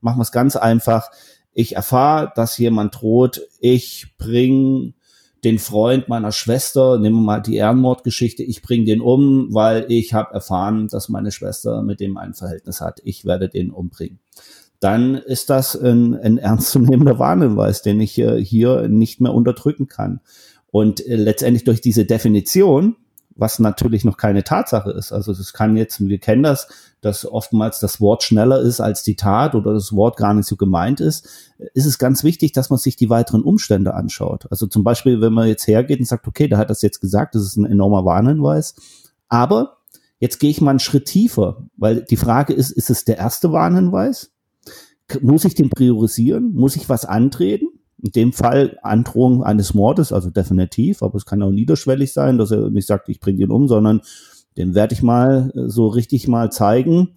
machen 0.01 0.17
wir 0.17 0.23
es 0.23 0.31
ganz 0.31 0.55
einfach. 0.55 1.09
Ich 1.53 1.75
erfahre, 1.75 2.31
dass 2.35 2.57
jemand 2.57 3.01
droht, 3.01 3.41
ich 3.59 4.15
bringe 4.17 4.93
den 5.43 5.59
Freund 5.59 6.07
meiner 6.07 6.31
Schwester, 6.31 6.97
nehmen 6.97 7.17
wir 7.17 7.21
mal 7.21 7.41
die 7.41 7.55
Ehrenmordgeschichte, 7.55 8.43
ich 8.43 8.61
bringe 8.61 8.85
den 8.85 9.01
um, 9.01 9.53
weil 9.53 9.85
ich 9.89 10.13
habe 10.13 10.33
erfahren, 10.33 10.87
dass 10.87 11.09
meine 11.09 11.31
Schwester 11.31 11.81
mit 11.81 11.99
dem 11.99 12.17
ein 12.17 12.33
Verhältnis 12.33 12.79
hat. 12.81 13.01
Ich 13.03 13.25
werde 13.25 13.49
den 13.49 13.71
umbringen. 13.71 14.19
Dann 14.79 15.15
ist 15.15 15.49
das 15.49 15.75
ein, 15.75 16.13
ein 16.15 16.37
ernstzunehmender 16.37 17.19
Warnhinweis, 17.19 17.81
den 17.81 17.99
ich 18.01 18.17
äh, 18.19 18.43
hier 18.43 18.87
nicht 18.87 19.21
mehr 19.21 19.33
unterdrücken 19.33 19.87
kann. 19.87 20.21
Und 20.71 21.05
äh, 21.05 21.15
letztendlich 21.15 21.63
durch 21.63 21.81
diese 21.81 22.05
Definition 22.05 22.95
was 23.35 23.59
natürlich 23.59 24.05
noch 24.05 24.17
keine 24.17 24.43
Tatsache 24.43 24.91
ist. 24.91 25.11
Also 25.11 25.31
es 25.31 25.53
kann 25.53 25.75
jetzt, 25.75 25.99
wir 25.99 26.19
kennen 26.19 26.43
das, 26.43 26.67
dass 27.01 27.25
oftmals 27.25 27.79
das 27.79 27.99
Wort 27.99 28.23
schneller 28.23 28.61
ist 28.61 28.79
als 28.79 29.03
die 29.03 29.15
Tat 29.15 29.55
oder 29.55 29.73
das 29.73 29.93
Wort 29.93 30.17
gar 30.17 30.33
nicht 30.33 30.47
so 30.47 30.55
gemeint 30.55 30.99
ist, 30.99 31.27
ist 31.73 31.85
es 31.85 31.97
ganz 31.97 32.23
wichtig, 32.23 32.53
dass 32.53 32.69
man 32.69 32.79
sich 32.79 32.95
die 32.95 33.09
weiteren 33.09 33.43
Umstände 33.43 33.93
anschaut. 33.93 34.45
Also 34.51 34.67
zum 34.67 34.83
Beispiel, 34.83 35.19
wenn 35.21 35.33
man 35.33 35.47
jetzt 35.47 35.67
hergeht 35.67 35.99
und 35.99 36.05
sagt, 36.05 36.27
okay, 36.27 36.47
der 36.47 36.57
hat 36.57 36.69
das 36.69 36.81
jetzt 36.81 37.01
gesagt, 37.01 37.35
das 37.35 37.43
ist 37.43 37.57
ein 37.57 37.65
enormer 37.65 38.05
Warnhinweis, 38.05 38.75
aber 39.27 39.77
jetzt 40.19 40.39
gehe 40.39 40.49
ich 40.49 40.61
mal 40.61 40.71
einen 40.71 40.79
Schritt 40.79 41.05
tiefer, 41.05 41.63
weil 41.75 42.03
die 42.03 42.17
Frage 42.17 42.53
ist, 42.53 42.71
ist 42.71 42.89
es 42.89 43.03
der 43.03 43.17
erste 43.17 43.51
Warnhinweis? 43.51 44.31
Muss 45.21 45.43
ich 45.45 45.55
den 45.55 45.69
priorisieren? 45.69 46.53
Muss 46.53 46.75
ich 46.75 46.87
was 46.87 47.05
antreten? 47.05 47.67
In 48.03 48.11
dem 48.11 48.33
Fall 48.33 48.77
Androhung 48.83 49.43
eines 49.43 49.73
Mordes, 49.73 50.11
also 50.11 50.29
definitiv, 50.29 51.01
aber 51.01 51.15
es 51.15 51.25
kann 51.25 51.41
auch 51.41 51.51
niederschwellig 51.51 52.11
sein, 52.11 52.37
dass 52.37 52.51
er 52.51 52.69
nicht 52.69 52.87
sagt, 52.87 53.07
ich 53.07 53.21
bringe 53.21 53.41
ihn 53.41 53.51
um, 53.51 53.69
sondern 53.69 54.01
dem 54.57 54.75
werde 54.75 54.93
ich 54.93 55.01
mal 55.01 55.51
äh, 55.55 55.69
so 55.69 55.87
richtig 55.87 56.27
mal 56.27 56.51
zeigen, 56.51 57.15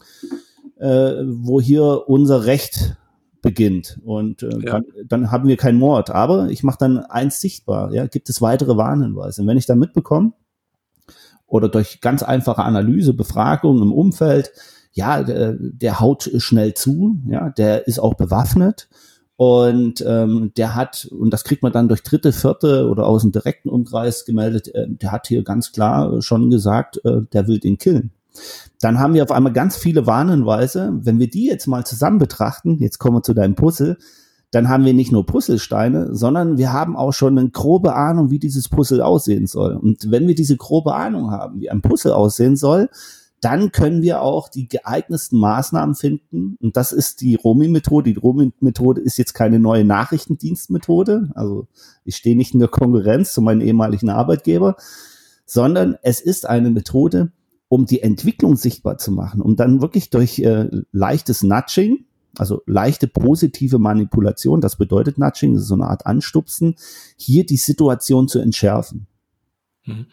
äh, 0.78 1.14
wo 1.26 1.60
hier 1.60 2.04
unser 2.06 2.46
Recht 2.46 2.96
beginnt. 3.42 3.98
Und 4.04 4.44
äh, 4.44 4.58
ja. 4.60 4.72
dann, 4.72 4.84
dann, 5.06 5.30
haben 5.32 5.48
wir 5.48 5.56
keinen 5.56 5.78
Mord. 5.78 6.10
Aber 6.10 6.50
ich 6.50 6.62
mache 6.62 6.78
dann 6.78 6.98
eins 6.98 7.40
sichtbar. 7.40 7.92
Ja, 7.92 8.06
gibt 8.06 8.28
es 8.28 8.40
weitere 8.40 8.76
Warnhinweise? 8.76 9.42
Und 9.42 9.48
wenn 9.48 9.58
ich 9.58 9.66
dann 9.66 9.80
mitbekomme 9.80 10.32
oder 11.46 11.68
durch 11.68 12.00
ganz 12.00 12.22
einfache 12.22 12.62
Analyse, 12.62 13.12
Befragung 13.12 13.82
im 13.82 13.92
Umfeld, 13.92 14.52
ja, 14.92 15.22
der, 15.22 15.56
der 15.58 16.00
haut 16.00 16.30
schnell 16.38 16.74
zu, 16.74 17.16
ja, 17.26 17.50
der 17.50 17.88
ist 17.88 17.98
auch 17.98 18.14
bewaffnet 18.14 18.88
und 19.36 20.02
ähm, 20.06 20.52
der 20.56 20.74
hat, 20.74 21.08
und 21.10 21.30
das 21.30 21.44
kriegt 21.44 21.62
man 21.62 21.72
dann 21.72 21.88
durch 21.88 22.02
dritte, 22.02 22.32
vierte 22.32 22.88
oder 22.88 23.06
aus 23.06 23.22
dem 23.22 23.32
direkten 23.32 23.68
Umkreis 23.68 24.24
gemeldet, 24.24 24.74
äh, 24.74 24.86
der 24.88 25.12
hat 25.12 25.26
hier 25.26 25.42
ganz 25.42 25.72
klar 25.72 26.22
schon 26.22 26.50
gesagt, 26.50 27.04
äh, 27.04 27.22
der 27.32 27.46
will 27.46 27.58
den 27.58 27.76
killen. 27.76 28.12
Dann 28.80 28.98
haben 28.98 29.14
wir 29.14 29.22
auf 29.22 29.30
einmal 29.30 29.52
ganz 29.52 29.76
viele 29.76 30.06
Warnhinweise. 30.06 30.92
Wenn 31.02 31.18
wir 31.18 31.28
die 31.28 31.46
jetzt 31.46 31.66
mal 31.66 31.84
zusammen 31.84 32.18
betrachten, 32.18 32.78
jetzt 32.80 32.98
kommen 32.98 33.16
wir 33.16 33.22
zu 33.22 33.34
deinem 33.34 33.54
Puzzle, 33.54 33.98
dann 34.50 34.68
haben 34.68 34.84
wir 34.84 34.94
nicht 34.94 35.12
nur 35.12 35.26
Puzzlesteine, 35.26 36.14
sondern 36.14 36.56
wir 36.56 36.72
haben 36.72 36.96
auch 36.96 37.12
schon 37.12 37.38
eine 37.38 37.50
grobe 37.50 37.94
Ahnung, 37.94 38.30
wie 38.30 38.38
dieses 38.38 38.68
Puzzle 38.68 39.02
aussehen 39.02 39.46
soll. 39.46 39.74
Und 39.74 40.10
wenn 40.10 40.26
wir 40.28 40.34
diese 40.34 40.56
grobe 40.56 40.94
Ahnung 40.94 41.30
haben, 41.30 41.60
wie 41.60 41.70
ein 41.70 41.82
Puzzle 41.82 42.12
aussehen 42.12 42.56
soll, 42.56 42.88
dann 43.40 43.70
können 43.70 44.02
wir 44.02 44.22
auch 44.22 44.48
die 44.48 44.66
geeignetsten 44.68 45.38
Maßnahmen 45.38 45.94
finden. 45.94 46.56
Und 46.60 46.76
das 46.76 46.92
ist 46.92 47.20
die 47.20 47.34
Romi-Methode. 47.34 48.12
Die 48.12 48.18
Romi-Methode 48.18 49.00
ist 49.00 49.18
jetzt 49.18 49.34
keine 49.34 49.58
neue 49.58 49.84
Nachrichtendienstmethode. 49.84 51.30
Also 51.34 51.68
ich 52.04 52.16
stehe 52.16 52.36
nicht 52.36 52.54
in 52.54 52.60
der 52.60 52.68
Konkurrenz 52.68 53.32
zu 53.32 53.42
meinem 53.42 53.60
ehemaligen 53.60 54.08
Arbeitgeber, 54.08 54.76
sondern 55.44 55.96
es 56.02 56.20
ist 56.20 56.48
eine 56.48 56.70
Methode, 56.70 57.30
um 57.68 57.86
die 57.86 58.02
Entwicklung 58.02 58.56
sichtbar 58.56 58.98
zu 58.98 59.12
machen, 59.12 59.40
um 59.40 59.56
dann 59.56 59.80
wirklich 59.80 60.10
durch 60.10 60.38
äh, 60.38 60.68
leichtes 60.92 61.42
Nudging, 61.42 62.06
also 62.38 62.62
leichte 62.66 63.06
positive 63.08 63.78
Manipulation, 63.78 64.60
das 64.60 64.76
bedeutet 64.76 65.18
Nudging, 65.18 65.58
so 65.58 65.74
eine 65.74 65.86
Art 65.86 66.06
Anstupsen, 66.06 66.76
hier 67.16 67.44
die 67.44 67.56
Situation 67.56 68.28
zu 68.28 68.38
entschärfen. 68.38 69.06
Mhm. 69.86 70.06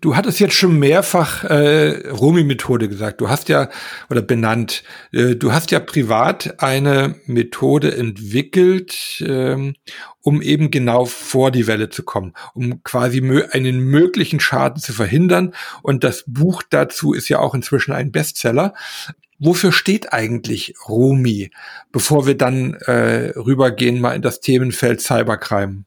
Du 0.00 0.14
hattest 0.14 0.38
jetzt 0.38 0.54
schon 0.54 0.78
mehrfach 0.78 1.42
äh, 1.44 2.08
Romi-Methode 2.08 2.88
gesagt. 2.88 3.20
Du 3.20 3.28
hast 3.28 3.48
ja 3.48 3.68
oder 4.08 4.22
benannt. 4.22 4.84
Äh, 5.12 5.34
du 5.34 5.52
hast 5.52 5.72
ja 5.72 5.80
privat 5.80 6.62
eine 6.62 7.16
Methode 7.26 7.96
entwickelt, 7.96 9.22
ähm, 9.26 9.74
um 10.20 10.42
eben 10.42 10.70
genau 10.70 11.06
vor 11.06 11.50
die 11.50 11.66
Welle 11.66 11.90
zu 11.90 12.04
kommen, 12.04 12.34
um 12.54 12.84
quasi 12.84 13.20
mö 13.20 13.44
einen 13.50 13.80
möglichen 13.80 14.38
Schaden 14.38 14.80
zu 14.80 14.92
verhindern. 14.92 15.54
Und 15.82 16.04
das 16.04 16.22
Buch 16.28 16.62
dazu 16.70 17.12
ist 17.12 17.28
ja 17.28 17.40
auch 17.40 17.54
inzwischen 17.54 17.92
ein 17.92 18.12
Bestseller. 18.12 18.74
Wofür 19.38 19.72
steht 19.72 20.12
eigentlich 20.12 20.74
Romi, 20.88 21.50
bevor 21.90 22.26
wir 22.26 22.36
dann 22.36 22.74
äh, 22.74 23.32
rübergehen 23.36 24.00
mal 24.00 24.14
in 24.14 24.22
das 24.22 24.40
Themenfeld 24.40 25.00
Cybercrime? 25.00 25.85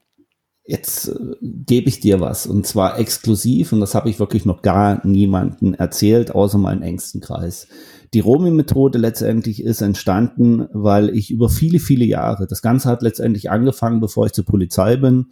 Jetzt 0.70 1.10
äh, 1.10 1.36
gebe 1.42 1.90
ich 1.90 2.00
dir 2.00 2.20
was 2.20 2.46
und 2.46 2.66
zwar 2.66 3.00
exklusiv 3.00 3.74
und 3.74 3.80
das 3.80 3.96
habe 3.96 4.10
ich 4.10 4.20
wirklich 4.20 4.46
noch 4.46 4.62
gar 4.62 5.06
niemanden 5.06 5.74
erzählt, 5.74 6.34
außer 6.34 6.58
meinen 6.58 6.84
engsten 6.84 7.22
Kreis. 7.22 7.68
Die 8.14 8.20
Romi-Methode 8.20 8.98
letztendlich 8.98 9.64
ist 9.64 9.82
entstanden, 9.82 10.68
weil 10.72 11.10
ich 11.10 11.32
über 11.32 11.50
viele, 11.50 11.80
viele 11.80 12.06
Jahre, 12.06 12.48
das 12.48 12.62
Ganze 12.62 12.90
hat 12.90 13.02
letztendlich 13.02 13.52
angefangen, 13.52 14.00
bevor 14.00 14.28
ich 14.28 14.34
zur 14.34 14.46
Polizei 14.46 14.96
bin. 14.96 15.28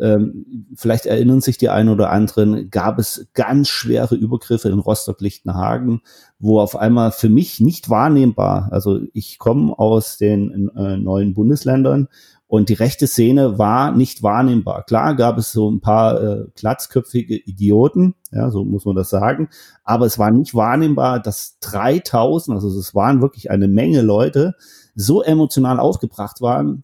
Ähm, 0.00 0.70
vielleicht 0.74 1.04
erinnern 1.06 1.42
sich 1.42 1.58
die 1.58 1.68
einen 1.68 1.90
oder 1.90 2.10
anderen, 2.10 2.70
gab 2.70 2.98
es 2.98 3.26
ganz 3.34 3.68
schwere 3.68 4.14
Übergriffe 4.14 4.68
in 4.68 4.78
Rostock-Lichtenhagen, 4.78 6.00
wo 6.38 6.60
auf 6.60 6.76
einmal 6.76 7.12
für 7.12 7.28
mich 7.28 7.60
nicht 7.60 7.90
wahrnehmbar, 7.90 8.68
also 8.72 9.00
ich 9.12 9.38
komme 9.38 9.78
aus 9.78 10.16
den 10.16 10.70
äh, 10.74 10.96
neuen 10.96 11.34
Bundesländern, 11.34 12.08
und 12.52 12.68
die 12.68 12.74
rechte 12.74 13.06
Szene 13.06 13.58
war 13.58 13.92
nicht 13.92 14.22
wahrnehmbar. 14.22 14.82
Klar 14.82 15.16
gab 15.16 15.38
es 15.38 15.52
so 15.52 15.70
ein 15.70 15.80
paar 15.80 16.22
äh, 16.22 16.44
glatzköpfige 16.54 17.34
Idioten, 17.34 18.14
ja, 18.30 18.50
so 18.50 18.62
muss 18.62 18.84
man 18.84 18.94
das 18.94 19.08
sagen. 19.08 19.48
Aber 19.84 20.04
es 20.04 20.18
war 20.18 20.30
nicht 20.30 20.54
wahrnehmbar, 20.54 21.18
dass 21.18 21.58
3000, 21.60 22.54
also 22.54 22.68
es 22.78 22.94
waren 22.94 23.22
wirklich 23.22 23.50
eine 23.50 23.68
Menge 23.68 24.02
Leute, 24.02 24.54
so 24.94 25.22
emotional 25.22 25.80
aufgebracht 25.80 26.42
waren 26.42 26.82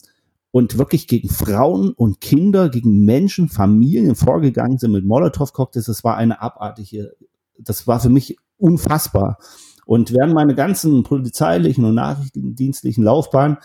und 0.52 0.78
wirklich 0.78 1.06
gegen 1.06 1.28
Frauen 1.28 1.90
und 1.90 2.22
Kinder, 2.22 2.70
gegen 2.70 3.04
Menschen, 3.04 3.50
Familien 3.50 4.14
vorgegangen 4.14 4.78
sind 4.78 4.92
mit 4.92 5.04
Molotow-Cocktails. 5.04 5.84
Das 5.84 6.02
war 6.02 6.16
eine 6.16 6.40
abartige, 6.40 7.12
das 7.58 7.86
war 7.86 8.00
für 8.00 8.08
mich 8.08 8.38
unfassbar. 8.56 9.36
Und 9.84 10.14
während 10.14 10.32
meiner 10.32 10.54
ganzen 10.54 11.02
polizeilichen 11.02 11.84
und 11.84 11.94
nachrichtendienstlichen 11.94 13.04
Laufbahn 13.04 13.58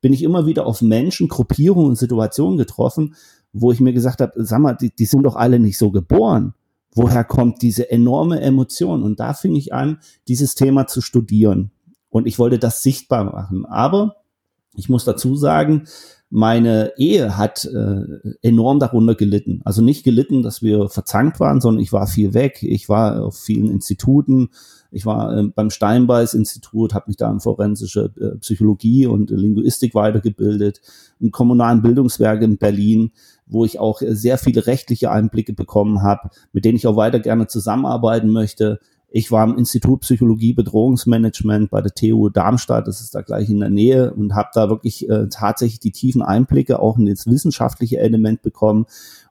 bin 0.00 0.12
ich 0.12 0.22
immer 0.22 0.46
wieder 0.46 0.66
auf 0.66 0.82
Menschen, 0.82 1.28
Gruppierungen 1.28 1.90
und 1.90 1.96
Situationen 1.96 2.56
getroffen, 2.56 3.14
wo 3.52 3.72
ich 3.72 3.80
mir 3.80 3.92
gesagt 3.92 4.20
habe, 4.20 4.32
sag 4.44 4.60
mal, 4.60 4.74
die, 4.74 4.94
die 4.94 5.04
sind 5.04 5.24
doch 5.24 5.36
alle 5.36 5.58
nicht 5.58 5.78
so 5.78 5.90
geboren. 5.90 6.54
Woher 6.94 7.24
kommt 7.24 7.62
diese 7.62 7.90
enorme 7.90 8.40
Emotion? 8.40 9.02
Und 9.02 9.20
da 9.20 9.34
fing 9.34 9.54
ich 9.54 9.72
an, 9.72 9.98
dieses 10.28 10.54
Thema 10.54 10.86
zu 10.86 11.00
studieren. 11.00 11.70
Und 12.08 12.26
ich 12.26 12.38
wollte 12.38 12.58
das 12.58 12.82
sichtbar 12.82 13.24
machen. 13.24 13.64
Aber 13.64 14.16
ich 14.74 14.88
muss 14.88 15.04
dazu 15.04 15.36
sagen, 15.36 15.84
meine 16.30 16.92
Ehe 16.96 17.36
hat 17.36 17.64
äh, 17.64 18.04
enorm 18.42 18.78
darunter 18.78 19.16
gelitten. 19.16 19.62
Also 19.64 19.82
nicht 19.82 20.04
gelitten, 20.04 20.42
dass 20.42 20.62
wir 20.62 20.88
verzankt 20.88 21.40
waren, 21.40 21.60
sondern 21.60 21.82
ich 21.82 21.92
war 21.92 22.06
viel 22.06 22.34
weg. 22.34 22.62
Ich 22.62 22.88
war 22.88 23.24
auf 23.24 23.36
vielen 23.36 23.68
Instituten, 23.68 24.50
ich 24.90 25.06
war 25.06 25.36
äh, 25.36 25.42
beim 25.44 25.70
Steinbeis-Institut, 25.70 26.94
habe 26.94 27.06
mich 27.08 27.16
da 27.16 27.30
in 27.30 27.40
forensische 27.40 28.12
äh, 28.20 28.38
Psychologie 28.38 29.06
und 29.06 29.30
Linguistik 29.30 29.94
weitergebildet, 29.94 30.80
im 31.20 31.30
kommunalen 31.30 31.82
Bildungswerk 31.82 32.42
in 32.42 32.58
Berlin, 32.58 33.12
wo 33.46 33.64
ich 33.64 33.78
auch 33.78 34.02
äh, 34.02 34.14
sehr 34.14 34.38
viele 34.38 34.66
rechtliche 34.66 35.10
Einblicke 35.10 35.52
bekommen 35.52 36.02
habe, 36.02 36.30
mit 36.52 36.64
denen 36.64 36.76
ich 36.76 36.86
auch 36.86 36.96
weiter 36.96 37.20
gerne 37.20 37.46
zusammenarbeiten 37.46 38.30
möchte. 38.30 38.80
Ich 39.12 39.32
war 39.32 39.44
im 39.44 39.58
Institut 39.58 40.00
Psychologie 40.02 40.52
Bedrohungsmanagement 40.52 41.70
bei 41.70 41.80
der 41.80 41.92
TU 41.92 42.28
Darmstadt, 42.28 42.86
das 42.86 43.00
ist 43.00 43.14
da 43.14 43.22
gleich 43.22 43.50
in 43.50 43.58
der 43.58 43.70
Nähe 43.70 44.14
und 44.14 44.34
habe 44.34 44.50
da 44.54 44.68
wirklich 44.68 45.08
äh, 45.08 45.28
tatsächlich 45.28 45.80
die 45.80 45.90
tiefen 45.90 46.22
Einblicke 46.22 46.78
auch 46.78 46.96
in 46.96 47.06
das 47.06 47.26
wissenschaftliche 47.26 47.98
Element 47.98 48.42
bekommen. 48.42 48.86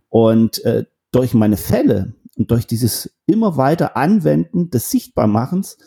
Und 0.10 0.64
äh, 0.66 0.86
durch 1.12 1.34
meine 1.34 1.58
Fälle, 1.58 2.14
und 2.40 2.52
durch 2.52 2.66
dieses 2.66 3.12
immer 3.26 3.58
weiter 3.58 3.98
Anwenden 3.98 4.70
des 4.70 4.90
Sichtbarmachens 4.90 5.78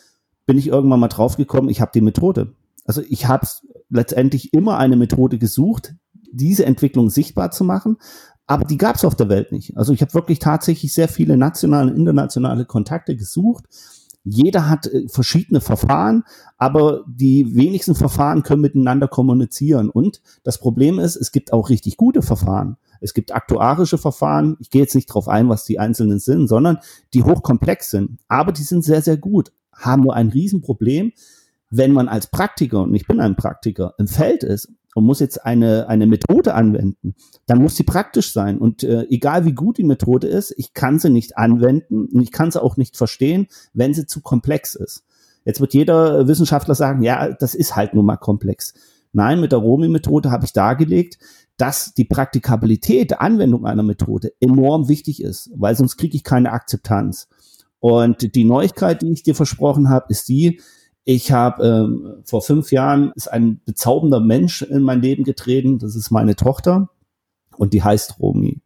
bin 0.44 0.59
ich 0.59 0.66
irgendwann 0.66 1.00
mal 1.00 1.09
draufgekommen, 1.09 1.71
ich 1.71 1.80
habe 1.80 1.92
die 1.94 2.02
Methode. 2.02 2.54
Also 2.85 3.02
ich 3.09 3.26
habe 3.26 3.47
letztendlich 3.88 4.52
immer 4.52 4.76
eine 4.76 4.97
Methode 4.97 5.38
gesucht, 5.38 5.94
diese 6.30 6.66
Entwicklung 6.66 7.09
sichtbar 7.09 7.52
zu 7.52 7.64
machen, 7.64 7.97
aber 8.47 8.66
die 8.66 8.76
gab 8.76 8.97
es 8.97 9.04
auf 9.06 9.14
der 9.14 9.30
Welt 9.30 9.50
nicht. 9.50 9.78
Also 9.78 9.94
ich 9.94 10.02
habe 10.02 10.12
wirklich 10.12 10.40
tatsächlich 10.40 10.92
sehr 10.92 11.09
viele 11.09 11.38
nationale 11.38 11.90
und 11.90 11.97
internationale 11.97 12.66
Kontakte 12.66 13.16
gesucht. 13.16 13.64
Jeder 14.23 14.68
hat 14.68 14.87
äh, 14.87 15.09
verschiedene 15.09 15.62
Verfahren, 15.62 16.25
aber 16.59 17.02
die 17.06 17.54
wenigsten 17.56 17.94
Verfahren 17.94 18.42
können 18.42 18.61
miteinander 18.61 19.09
kommunizieren. 19.09 19.88
Und 19.88 20.21
das 20.42 20.59
Problem 20.59 20.99
ist, 20.99 21.16
es 21.16 21.32
gibt 21.32 21.52
auch 21.54 21.71
richtig 21.71 21.97
gute 21.97 22.21
Verfahren. 22.21 22.76
Es 23.02 23.14
gibt 23.14 23.35
aktuarische 23.35 23.99
Verfahren. 23.99 24.56
Ich 24.61 24.71
gehe 24.71 24.82
jetzt 24.82 24.94
nicht 24.94 25.06
drauf 25.06 25.28
ein, 25.28 25.49
was 25.49 25.64
die 25.64 25.78
einzelnen 25.78 26.18
sind, 26.18 26.49
sondern 26.49 26.78
die 27.14 27.23
hochkomplex 27.23 27.90
sind. 27.90 28.18
Aber 28.28 28.52
die 28.52 28.62
sind 28.62 28.85
sehr, 28.85 29.02
sehr 29.02 29.16
gut. 29.16 29.52
Haben 29.73 30.02
nur 30.02 30.14
ein 30.14 30.28
Riesenproblem, 30.28 31.12
wenn 31.71 31.92
man 31.92 32.09
als 32.09 32.26
Praktiker, 32.26 32.82
und 32.82 32.94
ich 32.94 33.06
bin 33.06 33.21
ein 33.21 33.37
Praktiker, 33.37 33.94
im 33.99 34.06
Feld 34.06 34.44
ist 34.44 34.71
und 34.94 35.04
muss 35.04 35.21
jetzt 35.21 35.44
eine, 35.44 35.88
eine 35.88 36.06
Methode 36.06 36.54
anwenden, 36.54 37.14
dann 37.47 37.62
muss 37.62 37.76
sie 37.76 37.82
praktisch 37.82 38.32
sein. 38.32 38.59
Und 38.59 38.85
äh, 38.85 39.06
egal 39.09 39.47
wie 39.47 39.54
gut 39.54 39.78
die 39.78 39.85
Methode 39.85 40.28
ist, 40.28 40.54
ich 40.56 40.75
kann 40.75 40.99
sie 40.99 41.11
nicht 41.11 41.38
anwenden 41.38 42.06
und 42.06 42.21
ich 42.21 42.30
kann 42.30 42.50
sie 42.50 42.62
auch 42.62 42.76
nicht 42.76 42.97
verstehen, 42.97 43.47
wenn 43.73 43.94
sie 43.94 44.06
zu 44.06 44.21
komplex 44.21 44.75
ist. 44.75 45.04
Jetzt 45.44 45.61
wird 45.61 45.75
jeder 45.75 46.28
Wissenschaftler 46.28 46.75
sagen, 46.75 47.02
ja, 47.02 47.32
das 47.32 47.54
ist 47.54 47.75
halt 47.75 47.94
nun 47.94 48.04
mal 48.04 48.16
komplex. 48.16 48.75
Nein, 49.12 49.40
mit 49.40 49.52
der 49.52 49.59
Romi-Methode 49.59 50.30
habe 50.30 50.44
ich 50.44 50.52
dargelegt, 50.52 51.18
dass 51.56 51.94
die 51.94 52.04
Praktikabilität 52.04 53.11
der 53.11 53.23
Anwendung 53.23 53.66
einer 53.66 53.82
Methode 53.82 54.32
enorm 54.40 54.88
wichtig 54.88 55.23
ist, 55.23 55.50
weil 55.54 55.76
sonst 55.76 55.97
kriege 55.97 56.16
ich 56.16 56.25
keine 56.25 56.52
Akzeptanz. 56.52 57.28
Und 57.78 58.35
die 58.35 58.44
Neuigkeit, 58.44 59.02
die 59.02 59.12
ich 59.12 59.23
dir 59.23 59.35
versprochen 59.35 59.88
habe, 59.88 60.06
ist 60.09 60.28
die, 60.28 60.61
ich 61.04 61.32
habe 61.32 61.66
ähm, 61.66 62.23
vor 62.25 62.42
fünf 62.42 62.71
Jahren 62.71 63.12
ist 63.16 63.26
ein 63.26 63.61
bezaubernder 63.64 64.21
Mensch 64.21 64.62
in 64.62 64.82
mein 64.82 65.02
Leben 65.02 65.25
getreten. 65.25 65.78
Das 65.78 65.97
ist 65.97 66.11
meine 66.11 66.37
Tochter 66.37 66.90
und 67.56 67.73
die 67.73 67.82
heißt 67.82 68.21
Romi. 68.21 68.61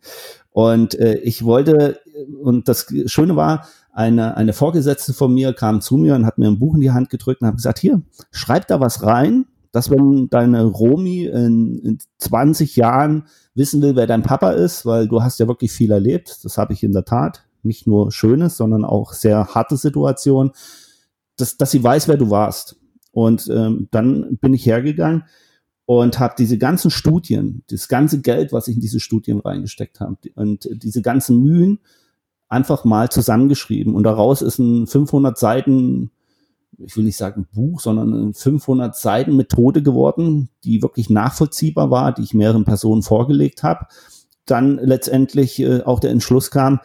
Und 0.50 0.98
äh, 0.98 1.16
ich 1.18 1.44
wollte, 1.44 2.00
und 2.42 2.68
das 2.68 2.86
Schöne 3.06 3.36
war, 3.36 3.66
eine, 3.92 4.36
eine 4.36 4.52
Vorgesetzte 4.52 5.14
von 5.14 5.32
mir 5.32 5.54
kam 5.54 5.80
zu 5.80 5.96
mir 5.96 6.14
und 6.14 6.26
hat 6.26 6.38
mir 6.38 6.48
ein 6.48 6.58
Buch 6.58 6.74
in 6.74 6.82
die 6.82 6.90
Hand 6.90 7.08
gedrückt 7.08 7.40
und 7.40 7.48
hat 7.48 7.56
gesagt, 7.56 7.78
hier, 7.78 8.02
schreib 8.30 8.66
da 8.66 8.80
was 8.80 9.02
rein, 9.02 9.46
dass 9.76 9.90
wenn 9.90 10.30
deine 10.30 10.64
Romi 10.64 11.24
in, 11.26 11.78
in 11.80 11.98
20 12.16 12.76
Jahren 12.76 13.24
wissen 13.54 13.82
will, 13.82 13.94
wer 13.94 14.06
dein 14.06 14.22
Papa 14.22 14.52
ist, 14.52 14.86
weil 14.86 15.06
du 15.06 15.22
hast 15.22 15.38
ja 15.38 15.48
wirklich 15.48 15.70
viel 15.70 15.90
erlebt, 15.90 16.38
das 16.44 16.56
habe 16.56 16.72
ich 16.72 16.82
in 16.82 16.92
der 16.92 17.04
Tat, 17.04 17.44
nicht 17.62 17.86
nur 17.86 18.10
Schönes, 18.10 18.56
sondern 18.56 18.86
auch 18.86 19.12
sehr 19.12 19.48
harte 19.48 19.76
Situationen, 19.76 20.52
dass, 21.36 21.58
dass 21.58 21.72
sie 21.72 21.84
weiß, 21.84 22.08
wer 22.08 22.16
du 22.16 22.30
warst. 22.30 22.76
Und 23.12 23.48
ähm, 23.48 23.88
dann 23.90 24.38
bin 24.38 24.54
ich 24.54 24.64
hergegangen 24.64 25.24
und 25.84 26.18
habe 26.20 26.36
diese 26.38 26.56
ganzen 26.56 26.90
Studien, 26.90 27.62
das 27.68 27.88
ganze 27.88 28.22
Geld, 28.22 28.54
was 28.54 28.68
ich 28.68 28.76
in 28.76 28.80
diese 28.80 29.00
Studien 29.00 29.40
reingesteckt 29.40 30.00
habe 30.00 30.16
und 30.36 30.70
diese 30.72 31.02
ganzen 31.02 31.42
Mühen 31.42 31.80
einfach 32.48 32.86
mal 32.86 33.10
zusammengeschrieben 33.10 33.94
und 33.94 34.04
daraus 34.04 34.40
ist 34.40 34.58
ein 34.58 34.86
500 34.86 35.36
Seiten 35.36 36.12
ich 36.78 36.96
will 36.96 37.04
nicht 37.04 37.16
sagen 37.16 37.46
Buch, 37.52 37.80
sondern 37.80 38.12
eine 38.12 38.34
500 38.34 38.94
Seiten 38.96 39.36
Methode 39.36 39.82
geworden, 39.82 40.48
die 40.64 40.82
wirklich 40.82 41.10
nachvollziehbar 41.10 41.90
war, 41.90 42.12
die 42.12 42.22
ich 42.22 42.34
mehreren 42.34 42.64
Personen 42.64 43.02
vorgelegt 43.02 43.62
habe. 43.62 43.86
Dann 44.44 44.78
letztendlich 44.78 45.58
äh, 45.60 45.82
auch 45.82 46.00
der 46.00 46.10
Entschluss 46.10 46.50
kam, 46.50 46.80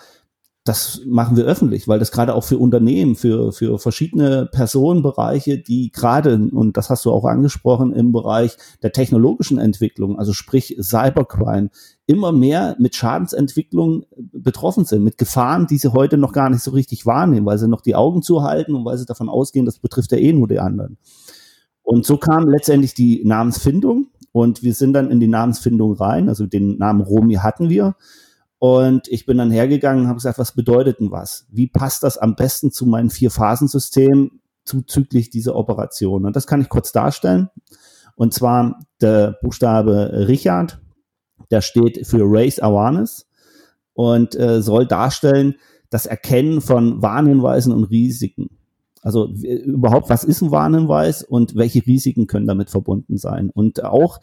das 0.63 1.01
machen 1.07 1.37
wir 1.37 1.45
öffentlich, 1.45 1.87
weil 1.87 1.97
das 1.97 2.11
gerade 2.11 2.35
auch 2.35 2.43
für 2.43 2.59
Unternehmen, 2.59 3.15
für, 3.15 3.51
für 3.51 3.79
verschiedene 3.79 4.45
Personenbereiche, 4.45 5.57
die 5.57 5.91
gerade, 5.91 6.35
und 6.35 6.77
das 6.77 6.91
hast 6.91 7.03
du 7.03 7.11
auch 7.11 7.25
angesprochen, 7.25 7.93
im 7.93 8.11
Bereich 8.11 8.57
der 8.83 8.91
technologischen 8.91 9.57
Entwicklung, 9.57 10.19
also 10.19 10.33
sprich 10.33 10.77
Cybercrime, 10.79 11.71
immer 12.05 12.31
mehr 12.31 12.75
mit 12.77 12.95
Schadensentwicklung 12.95 14.05
betroffen 14.15 14.85
sind, 14.85 15.03
mit 15.03 15.17
Gefahren, 15.17 15.65
die 15.65 15.79
sie 15.79 15.93
heute 15.93 16.17
noch 16.17 16.31
gar 16.31 16.51
nicht 16.51 16.61
so 16.61 16.71
richtig 16.71 17.07
wahrnehmen, 17.07 17.47
weil 17.47 17.57
sie 17.57 17.67
noch 17.67 17.81
die 17.81 17.95
Augen 17.95 18.21
zuhalten 18.21 18.75
und 18.75 18.85
weil 18.85 18.99
sie 18.99 19.05
davon 19.05 19.29
ausgehen, 19.29 19.65
das 19.65 19.79
betrifft 19.79 20.11
ja 20.11 20.19
eh 20.19 20.31
nur 20.31 20.47
die 20.47 20.59
anderen. 20.59 20.97
Und 21.81 22.05
so 22.05 22.17
kam 22.17 22.47
letztendlich 22.47 22.93
die 22.93 23.23
Namensfindung 23.25 24.11
und 24.31 24.61
wir 24.61 24.75
sind 24.75 24.93
dann 24.93 25.09
in 25.09 25.19
die 25.19 25.27
Namensfindung 25.27 25.93
rein, 25.93 26.29
also 26.29 26.45
den 26.45 26.77
Namen 26.77 27.01
Romi 27.01 27.35
hatten 27.35 27.69
wir 27.69 27.95
und 28.63 29.07
ich 29.07 29.25
bin 29.25 29.39
dann 29.39 29.49
hergegangen 29.49 30.03
und 30.03 30.07
habe 30.07 30.17
gesagt, 30.17 30.37
was 30.37 30.51
bedeutet 30.51 30.99
denn 30.99 31.09
was? 31.09 31.47
Wie 31.49 31.65
passt 31.65 32.03
das 32.03 32.19
am 32.19 32.35
besten 32.35 32.71
zu 32.71 32.85
meinem 32.85 33.09
Vier-Phasen-System 33.09 34.39
zuzüglich 34.65 35.31
dieser 35.31 35.55
Operation? 35.55 36.27
Und 36.27 36.35
das 36.35 36.45
kann 36.45 36.61
ich 36.61 36.69
kurz 36.69 36.91
darstellen. 36.91 37.49
Und 38.13 38.35
zwar 38.35 38.77
der 39.01 39.39
Buchstabe 39.41 40.27
Richard, 40.27 40.79
der 41.49 41.61
steht 41.61 42.05
für 42.05 42.21
Race 42.21 42.59
Awareness 42.59 43.27
und 43.93 44.35
äh, 44.35 44.61
soll 44.61 44.85
darstellen 44.85 45.55
das 45.89 46.05
Erkennen 46.05 46.61
von 46.61 47.01
Warnhinweisen 47.01 47.73
und 47.73 47.85
Risiken. 47.85 48.59
Also 49.01 49.29
überhaupt, 49.33 50.09
was 50.09 50.23
ist 50.23 50.41
ein 50.41 50.51
Warnhinweis 50.51 51.23
und 51.23 51.55
welche 51.55 51.85
Risiken 51.85 52.27
können 52.27 52.45
damit 52.45 52.69
verbunden 52.69 53.17
sein? 53.17 53.49
Und 53.49 53.83
auch 53.83 54.19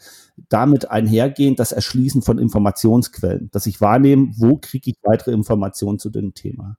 damit 0.47 0.89
einhergehend 0.89 1.59
das 1.59 1.73
Erschließen 1.73 2.21
von 2.21 2.37
Informationsquellen, 2.37 3.49
dass 3.51 3.65
ich 3.65 3.81
wahrnehme, 3.81 4.31
wo 4.37 4.57
kriege 4.57 4.91
ich 4.91 4.97
weitere 5.03 5.31
Informationen 5.31 5.99
zu 5.99 6.09
dem 6.09 6.33
Thema. 6.33 6.77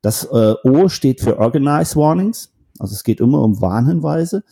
Das 0.00 0.24
äh, 0.24 0.54
O 0.64 0.88
steht 0.88 1.20
für 1.20 1.38
Organized 1.38 1.96
Warnings, 1.96 2.52
also 2.78 2.92
es 2.92 3.02
geht 3.02 3.20
immer 3.20 3.42
um 3.42 3.60
Warnhinweise. 3.60 4.44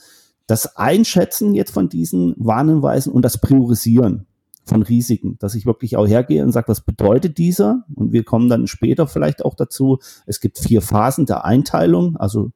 Das 0.47 0.77
Einschätzen 0.77 1.55
jetzt 1.55 1.73
von 1.73 1.89
diesen 1.89 2.35
Warnhinweisen 2.37 3.12
und 3.12 3.23
das 3.23 3.39
Priorisieren 3.39 4.27
von 4.65 4.83
Risiken, 4.83 5.37
dass 5.41 5.55
ich 5.55 5.67
wirklich 5.67 5.97
auch 5.97 6.07
hergehe 6.07 6.45
und 6.45 6.53
sage, 6.53 6.69
was 6.69 6.83
bedeutet 6.83 7.39
dieser? 7.39 7.85
Und 7.95 8.12
wir 8.12 8.25
kommen 8.25 8.49
dann 8.49 8.67
später 8.67 9.07
vielleicht 9.07 9.45
auch 9.45 9.55
dazu. 9.55 9.99
Es 10.27 10.41
gibt 10.41 10.59
vier 10.59 10.83
Phasen 10.83 11.27
der 11.27 11.45
Einteilung, 11.45 12.17
also 12.17 12.53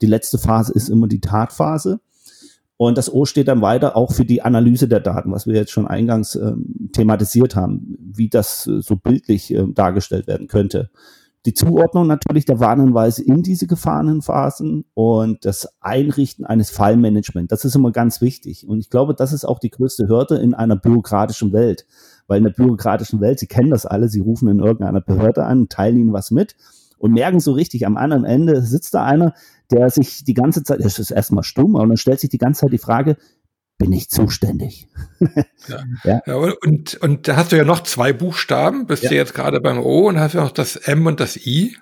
die 0.00 0.06
letzte 0.06 0.38
Phase 0.38 0.72
ist 0.72 0.88
immer 0.88 1.08
die 1.08 1.20
Tatphase. 1.20 2.00
Und 2.76 2.96
das 2.96 3.12
O 3.12 3.24
steht 3.24 3.48
dann 3.48 3.60
weiter 3.60 3.96
auch 3.96 4.12
für 4.12 4.24
die 4.24 4.42
Analyse 4.42 4.86
der 4.86 5.00
Daten, 5.00 5.32
was 5.32 5.48
wir 5.48 5.54
jetzt 5.54 5.72
schon 5.72 5.88
eingangs 5.88 6.36
ähm, 6.36 6.90
thematisiert 6.92 7.56
haben, 7.56 7.98
wie 7.98 8.28
das 8.28 8.68
äh, 8.68 8.80
so 8.80 8.94
bildlich 8.94 9.52
äh, 9.52 9.66
dargestellt 9.74 10.28
werden 10.28 10.46
könnte. 10.46 10.90
Die 11.44 11.54
Zuordnung 11.54 12.06
natürlich 12.06 12.44
der 12.44 12.60
Warnhinweise 12.60 13.24
in 13.24 13.42
diese 13.42 13.66
Gefahrenphasen 13.66 14.84
und 14.94 15.44
das 15.44 15.68
Einrichten 15.80 16.44
eines 16.44 16.70
Fallmanagements. 16.70 17.50
Das 17.50 17.64
ist 17.64 17.74
immer 17.74 17.90
ganz 17.90 18.20
wichtig. 18.20 18.68
Und 18.68 18.78
ich 18.78 18.90
glaube, 18.90 19.14
das 19.14 19.32
ist 19.32 19.44
auch 19.44 19.58
die 19.58 19.70
größte 19.70 20.08
Hürde 20.08 20.36
in 20.36 20.54
einer 20.54 20.76
bürokratischen 20.76 21.52
Welt. 21.52 21.86
Weil 22.28 22.38
in 22.38 22.44
der 22.44 22.52
bürokratischen 22.52 23.20
Welt, 23.20 23.38
Sie 23.40 23.46
kennen 23.46 23.70
das 23.70 23.86
alle, 23.86 24.08
Sie 24.08 24.20
rufen 24.20 24.48
in 24.48 24.60
irgendeiner 24.60 25.00
Behörde 25.00 25.44
an, 25.44 25.68
teilen 25.68 25.96
Ihnen 25.96 26.12
was 26.12 26.30
mit 26.30 26.54
und 26.98 27.12
merken 27.12 27.40
so 27.40 27.52
richtig, 27.52 27.86
am 27.86 27.96
anderen 27.96 28.24
Ende 28.24 28.60
sitzt 28.62 28.94
da 28.94 29.04
einer, 29.04 29.32
der 29.70 29.90
sich 29.90 30.24
die 30.24 30.34
ganze 30.34 30.62
Zeit, 30.62 30.80
das 30.82 30.98
ist 30.98 31.10
erstmal 31.10 31.44
stumm, 31.44 31.76
aber 31.76 31.86
dann 31.86 31.96
stellt 31.96 32.20
sich 32.20 32.30
die 32.30 32.38
ganze 32.38 32.62
Zeit 32.62 32.72
die 32.72 32.78
Frage, 32.78 33.16
bin 33.78 33.92
ich 33.92 34.10
zuständig? 34.10 34.88
ja. 35.68 35.84
ja. 36.04 36.22
ja. 36.26 36.34
und, 36.34 36.96
und 36.96 37.28
da 37.28 37.36
hast 37.36 37.52
du 37.52 37.56
ja 37.56 37.64
noch 37.64 37.82
zwei 37.84 38.12
Buchstaben, 38.12 38.86
bist 38.86 39.04
ja. 39.04 39.10
du 39.10 39.14
jetzt 39.16 39.34
gerade 39.34 39.60
beim 39.60 39.78
O 39.78 40.08
und 40.08 40.18
hast 40.18 40.34
ja 40.34 40.42
noch 40.42 40.50
das 40.50 40.76
M 40.76 41.06
und 41.06 41.20
das 41.20 41.36
I. 41.36 41.76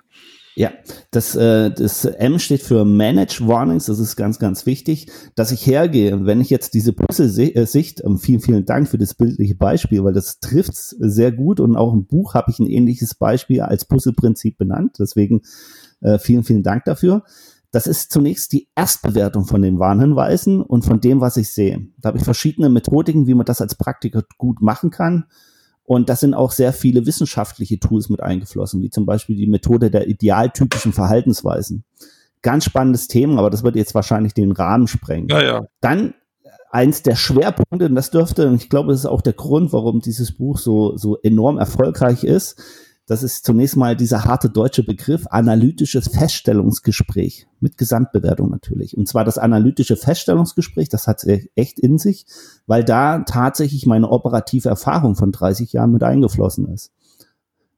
Ja, 0.55 0.71
das, 1.11 1.35
äh, 1.35 1.69
das 1.69 2.03
M 2.03 2.39
steht 2.39 2.63
für 2.63 2.83
Manage 2.83 3.47
Warnings. 3.47 3.85
Das 3.85 3.99
ist 3.99 4.15
ganz, 4.15 4.39
ganz 4.39 4.65
wichtig, 4.65 5.05
dass 5.35 5.51
ich 5.51 5.67
hergehe. 5.67 6.25
Wenn 6.25 6.41
ich 6.41 6.49
jetzt 6.49 6.73
diese 6.73 6.93
Puzzle-Sicht, 6.93 8.03
ähm, 8.03 8.17
vielen, 8.17 8.39
vielen 8.39 8.65
Dank 8.65 8.87
für 8.87 8.97
das 8.97 9.13
bildliche 9.13 9.53
Beispiel, 9.53 10.03
weil 10.03 10.13
das 10.13 10.39
trifft 10.39 10.73
sehr 10.73 11.31
gut 11.31 11.59
und 11.59 11.75
auch 11.75 11.93
im 11.93 12.07
Buch 12.07 12.33
habe 12.33 12.49
ich 12.49 12.57
ein 12.57 12.65
ähnliches 12.65 13.13
Beispiel 13.13 13.61
als 13.61 13.85
Puzzle-Prinzip 13.85 14.57
benannt. 14.57 14.95
Deswegen 14.99 15.41
äh, 16.01 16.17
vielen, 16.17 16.43
vielen 16.43 16.63
Dank 16.63 16.85
dafür. 16.85 17.23
Das 17.71 17.85
ist 17.85 18.11
zunächst 18.11 18.53
die 18.53 18.69
Erstbewertung 18.75 19.45
von 19.45 19.61
den 19.61 19.77
Warnhinweisen 19.77 20.61
und 20.61 20.85
von 20.85 21.01
dem, 21.01 21.19
was 21.21 21.37
ich 21.37 21.51
sehe. 21.51 21.87
Da 21.97 22.07
habe 22.07 22.17
ich 22.17 22.23
verschiedene 22.23 22.69
Methodiken, 22.69 23.27
wie 23.27 23.33
man 23.33 23.45
das 23.45 23.61
als 23.61 23.75
Praktiker 23.75 24.23
gut 24.37 24.61
machen 24.61 24.89
kann. 24.89 25.25
Und 25.83 26.09
das 26.09 26.19
sind 26.19 26.33
auch 26.33 26.51
sehr 26.51 26.73
viele 26.73 27.05
wissenschaftliche 27.05 27.79
Tools 27.79 28.09
mit 28.09 28.21
eingeflossen, 28.21 28.81
wie 28.81 28.89
zum 28.89 29.05
Beispiel 29.05 29.35
die 29.35 29.47
Methode 29.47 29.89
der 29.89 30.07
idealtypischen 30.07 30.91
Verhaltensweisen. 30.93 31.83
Ganz 32.41 32.65
spannendes 32.65 33.07
Thema, 33.07 33.39
aber 33.39 33.49
das 33.49 33.63
wird 33.63 33.75
jetzt 33.75 33.95
wahrscheinlich 33.95 34.33
den 34.33 34.51
Rahmen 34.51 34.87
sprengen. 34.87 35.29
Ja, 35.29 35.41
ja. 35.41 35.65
Dann 35.81 36.13
eins 36.71 37.01
der 37.03 37.15
Schwerpunkte, 37.15 37.85
und 37.85 37.95
das 37.95 38.11
dürfte, 38.11 38.47
und 38.47 38.55
ich 38.55 38.69
glaube, 38.69 38.91
das 38.91 39.01
ist 39.01 39.05
auch 39.05 39.21
der 39.21 39.33
Grund, 39.33 39.73
warum 39.73 40.01
dieses 40.01 40.33
Buch 40.33 40.57
so, 40.57 40.97
so 40.97 41.17
enorm 41.21 41.57
erfolgreich 41.57 42.23
ist, 42.23 42.61
das 43.07 43.23
ist 43.23 43.45
zunächst 43.45 43.77
mal 43.77 43.95
dieser 43.95 44.25
harte 44.25 44.49
deutsche 44.49 44.83
Begriff 44.83 45.27
analytisches 45.29 46.09
Feststellungsgespräch 46.09 47.47
mit 47.61 47.77
Gesamtbewertung 47.77 48.49
natürlich. 48.49 48.97
Und 48.97 49.07
zwar 49.07 49.23
das 49.23 49.37
analytische 49.37 49.95
Feststellungsgespräch, 49.95 50.89
das 50.89 51.07
hat 51.07 51.25
echt 51.55 51.79
in 51.79 51.97
sich, 51.97 52.25
weil 52.67 52.83
da 52.83 53.19
tatsächlich 53.19 53.85
meine 53.85 54.09
operative 54.09 54.67
Erfahrung 54.67 55.15
von 55.15 55.31
30 55.31 55.71
Jahren 55.71 55.93
mit 55.93 56.03
eingeflossen 56.03 56.67
ist. 56.67 56.91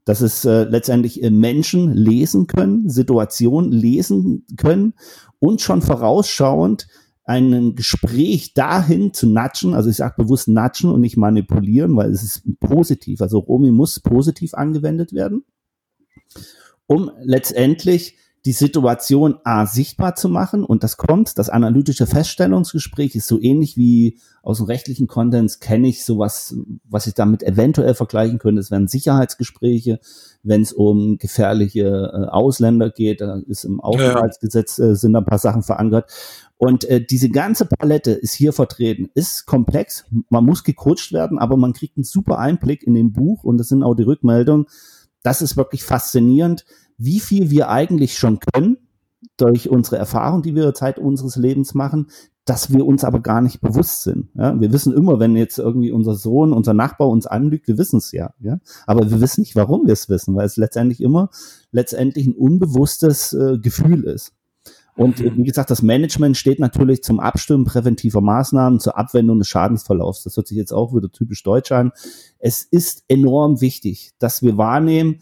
Dass 0.04 0.22
es 0.22 0.46
äh, 0.46 0.64
letztendlich 0.64 1.22
äh, 1.22 1.30
Menschen 1.30 1.94
lesen 1.94 2.48
können, 2.48 2.90
Situationen 2.90 3.72
lesen 3.72 4.48
können 4.58 4.96
und 5.38 5.62
schon 5.62 5.84
vorausschauend 5.84 6.88
ein 7.30 7.76
Gespräch 7.76 8.56
dahin 8.56 9.14
zu 9.14 9.28
natschen, 9.28 9.76
also 9.76 9.88
ich 9.88 9.98
sage 9.98 10.16
bewusst 10.18 10.48
natschen 10.48 10.92
und 10.92 11.02
nicht 11.02 11.16
manipulieren, 11.16 11.96
weil 11.96 12.10
es 12.10 12.24
ist 12.24 12.60
positiv, 12.60 13.22
also 13.22 13.38
Romi 13.38 13.70
muss 13.70 14.00
positiv 14.00 14.56
angewendet 14.56 15.14
werden, 15.14 15.46
um 16.88 17.12
letztendlich 17.22 18.16
die 18.46 18.54
Situation 18.54 19.36
A 19.44 19.66
sichtbar 19.66 20.16
zu 20.16 20.30
machen. 20.30 20.64
Und 20.64 20.84
das 20.84 20.96
kommt, 20.98 21.38
das 21.38 21.50
analytische 21.50 22.08
Feststellungsgespräch 22.08 23.16
ist 23.16 23.28
so 23.28 23.40
ähnlich 23.40 23.76
wie 23.76 24.18
aus 24.42 24.58
dem 24.58 24.68
rechtlichen 24.68 25.08
Konsens 25.08 25.60
kenne 25.60 25.90
ich 25.90 26.06
sowas, 26.06 26.56
was 26.86 27.06
ich 27.06 27.14
damit 27.14 27.44
eventuell 27.44 27.94
vergleichen 27.94 28.40
könnte. 28.40 28.62
Es 28.62 28.72
wären 28.72 28.88
Sicherheitsgespräche, 28.88 30.00
wenn 30.42 30.62
es 30.62 30.72
um 30.72 31.18
gefährliche 31.18 32.12
äh, 32.14 32.30
Ausländer 32.30 32.90
geht, 32.90 33.20
da 33.20 33.40
ist 33.46 33.66
im 33.66 33.82
Aufenthaltsgesetz 33.82 34.80
äh, 34.80 34.96
sind 34.96 35.16
ein 35.16 35.26
paar 35.26 35.40
Sachen 35.40 35.62
verankert 35.62 36.10
und 36.60 36.84
äh, 36.84 37.02
diese 37.02 37.30
ganze 37.30 37.66
Palette 37.66 38.12
ist 38.12 38.34
hier 38.34 38.52
vertreten, 38.52 39.10
ist 39.14 39.46
komplex, 39.46 40.04
man 40.28 40.44
muss 40.44 40.66
gecoacht 40.66 41.14
werden, 41.14 41.40
aber 41.40 41.56
man 41.56 41.72
kriegt 41.72 41.96
einen 41.96 42.04
super 42.04 42.38
Einblick 42.38 42.84
in 42.84 42.94
dem 42.94 43.14
Buch 43.14 43.46
und 43.46 43.58
das 43.58 43.70
sind 43.70 43.82
auch 43.82 43.96
die 43.96 44.04
Rückmeldungen. 44.04 44.66
Das 45.24 45.42
ist 45.42 45.56
wirklich 45.56 45.86
faszinierend, 45.86 46.66
wie 46.98 47.22
viel 47.22 47.50
wir 47.50 47.70
eigentlich 47.70 48.18
schon 48.18 48.40
können 48.40 48.76
durch 49.38 49.70
unsere 49.70 49.96
Erfahrung, 49.96 50.42
die 50.42 50.54
wir 50.54 50.74
Zeit 50.74 51.00
unseres 51.00 51.38
Lebens 51.38 51.76
machen, 51.76 52.08
dass 52.44 52.74
wir 52.74 52.86
uns 52.86 53.06
aber 53.06 53.22
gar 53.22 53.40
nicht 53.40 53.62
bewusst 53.62 54.04
sind. 54.04 54.28
Ja? 54.34 54.60
Wir 54.60 54.74
wissen 54.74 54.94
immer, 54.94 55.18
wenn 55.18 55.38
jetzt 55.38 55.60
irgendwie 55.60 55.92
unser 55.92 56.16
Sohn, 56.16 56.52
unser 56.52 56.74
Nachbar 56.74 57.08
uns 57.08 57.26
anlügt, 57.26 57.70
wir 57.70 57.78
wissen 57.78 58.00
es 58.00 58.12
ja, 58.12 58.34
ja. 58.42 58.60
Aber 58.86 59.10
wir 59.10 59.22
wissen 59.22 59.42
nicht, 59.42 59.56
warum 59.56 59.86
wir 59.86 59.94
es 59.94 60.10
wissen, 60.10 60.36
weil 60.36 60.46
es 60.46 60.58
letztendlich 60.58 61.00
immer 61.00 61.30
letztendlich 61.72 62.28
ein 62.28 62.36
unbewusstes 62.36 63.32
äh, 63.32 63.60
Gefühl 63.60 64.04
ist. 64.04 64.34
Und 65.00 65.22
mhm. 65.22 65.38
wie 65.38 65.44
gesagt, 65.44 65.70
das 65.72 65.82
Management 65.82 66.36
steht 66.36 66.60
natürlich 66.60 67.04
zum 67.04 67.22
Abstimmen 67.22 67.64
präventiver 67.64 68.20
Maßnahmen, 68.20 68.82
zur 68.82 68.98
Abwendung 68.98 69.40
des 69.40 69.48
Schadensverlaufs. 69.48 70.24
Das 70.24 70.36
hört 70.36 70.50
sich 70.50 70.58
jetzt 70.58 70.74
auch 70.74 70.94
wieder 70.94 71.10
typisch 71.10 71.42
deutsch 71.42 71.72
an. 71.72 71.94
Es 72.38 72.64
ist 72.64 73.06
enorm 73.08 73.62
wichtig, 73.62 74.12
dass 74.20 74.44
wir 74.44 74.58
wahrnehmen, 74.58 75.22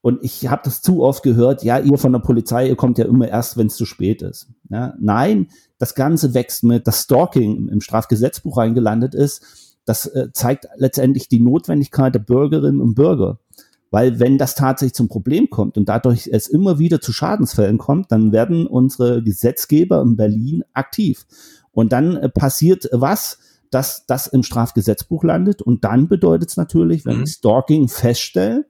und 0.00 0.18
ich 0.22 0.48
habe 0.48 0.62
das 0.64 0.82
zu 0.82 1.02
oft 1.02 1.22
gehört, 1.22 1.62
ja, 1.62 1.78
ihr 1.78 1.96
von 1.96 2.12
der 2.12 2.18
Polizei, 2.18 2.68
ihr 2.68 2.74
kommt 2.74 2.98
ja 2.98 3.04
immer 3.04 3.28
erst, 3.28 3.56
wenn 3.56 3.68
es 3.68 3.76
zu 3.76 3.84
spät 3.84 4.22
ist. 4.22 4.48
Ja, 4.68 4.94
nein, 4.98 5.48
das 5.78 5.94
Ganze 5.94 6.34
wächst 6.34 6.64
mit, 6.64 6.88
das 6.88 7.02
Stalking 7.02 7.68
im 7.68 7.80
Strafgesetzbuch 7.80 8.56
reingelandet 8.56 9.14
ist. 9.14 9.78
Das 9.84 10.06
äh, 10.06 10.32
zeigt 10.32 10.66
letztendlich 10.76 11.28
die 11.28 11.40
Notwendigkeit 11.40 12.14
der 12.14 12.20
Bürgerinnen 12.20 12.80
und 12.80 12.94
Bürger. 12.94 13.38
Weil 13.90 14.20
wenn 14.20 14.38
das 14.38 14.54
tatsächlich 14.54 14.94
zum 14.94 15.08
Problem 15.08 15.48
kommt 15.50 15.78
und 15.78 15.88
dadurch 15.88 16.28
es 16.30 16.46
immer 16.46 16.78
wieder 16.78 17.00
zu 17.00 17.12
Schadensfällen 17.12 17.78
kommt, 17.78 18.12
dann 18.12 18.32
werden 18.32 18.66
unsere 18.66 19.22
Gesetzgeber 19.22 20.02
in 20.02 20.16
Berlin 20.16 20.62
aktiv. 20.74 21.26
Und 21.72 21.92
dann 21.92 22.16
äh, 22.16 22.28
passiert 22.28 22.88
was? 22.92 23.38
dass 23.70 24.06
das 24.06 24.26
im 24.26 24.42
Strafgesetzbuch 24.42 25.24
landet. 25.24 25.62
Und 25.62 25.84
dann 25.84 26.08
bedeutet 26.08 26.50
es 26.50 26.56
natürlich, 26.56 27.04
wenn 27.04 27.18
mhm. 27.18 27.22
ich 27.24 27.32
Stalking 27.32 27.88
feststelle, 27.88 28.66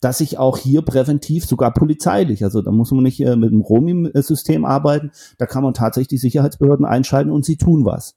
dass 0.00 0.20
ich 0.20 0.38
auch 0.38 0.56
hier 0.56 0.82
präventiv, 0.82 1.44
sogar 1.44 1.74
polizeilich, 1.74 2.42
also 2.42 2.62
da 2.62 2.70
muss 2.70 2.90
man 2.90 3.02
nicht 3.02 3.20
äh, 3.20 3.36
mit 3.36 3.50
dem 3.50 3.60
Romi-System 3.60 4.64
arbeiten, 4.64 5.10
da 5.36 5.44
kann 5.44 5.62
man 5.62 5.74
tatsächlich 5.74 6.08
die 6.08 6.18
Sicherheitsbehörden 6.18 6.86
einschalten 6.86 7.30
und 7.30 7.44
sie 7.44 7.56
tun 7.56 7.84
was. 7.84 8.16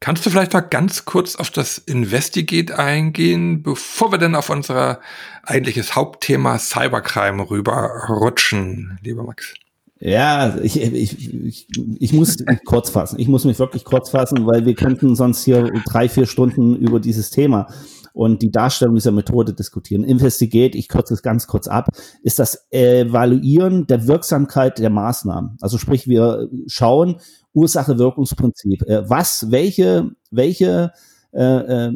Kannst 0.00 0.26
du 0.26 0.30
vielleicht 0.30 0.52
mal 0.52 0.60
ganz 0.60 1.06
kurz 1.06 1.36
auf 1.36 1.50
das 1.50 1.78
Investigate 1.78 2.78
eingehen, 2.78 3.62
bevor 3.62 4.12
wir 4.12 4.18
dann 4.18 4.34
auf 4.34 4.50
unser 4.50 5.00
eigentliches 5.42 5.96
Hauptthema 5.96 6.58
Cybercrime 6.58 7.50
rüberrutschen, 7.50 8.98
lieber 9.02 9.24
Max? 9.24 9.54
Ja, 9.98 10.58
ich, 10.58 10.78
ich, 10.78 11.32
ich, 11.32 11.68
ich 11.98 12.12
muss 12.12 12.36
kurz 12.66 12.90
fassen. 12.90 13.18
Ich 13.18 13.28
muss 13.28 13.46
mich 13.46 13.58
wirklich 13.58 13.84
kurz 13.84 14.10
fassen, 14.10 14.46
weil 14.46 14.66
wir 14.66 14.74
könnten 14.74 15.16
sonst 15.16 15.44
hier 15.44 15.72
drei, 15.86 16.10
vier 16.10 16.26
Stunden 16.26 16.76
über 16.76 17.00
dieses 17.00 17.30
Thema 17.30 17.66
und 18.12 18.42
die 18.42 18.50
Darstellung 18.50 18.94
dieser 18.94 19.12
Methode 19.12 19.54
diskutieren. 19.54 20.04
Investigate, 20.04 20.76
ich 20.76 20.88
kürze 20.88 21.14
es 21.14 21.22
ganz 21.22 21.46
kurz 21.46 21.66
ab, 21.66 21.88
ist 22.22 22.38
das 22.38 22.66
Evaluieren 22.70 23.86
der 23.86 24.06
Wirksamkeit 24.06 24.78
der 24.78 24.90
Maßnahmen. 24.90 25.56
Also 25.62 25.78
sprich, 25.78 26.08
wir 26.08 26.48
schauen 26.66 27.16
Ursache-Wirkungsprinzip. 27.56 28.82
Äh, 28.82 29.08
was, 29.08 29.50
welche, 29.50 30.10
welche 30.30 30.92
äh, 31.36 31.88
äh, 31.88 31.92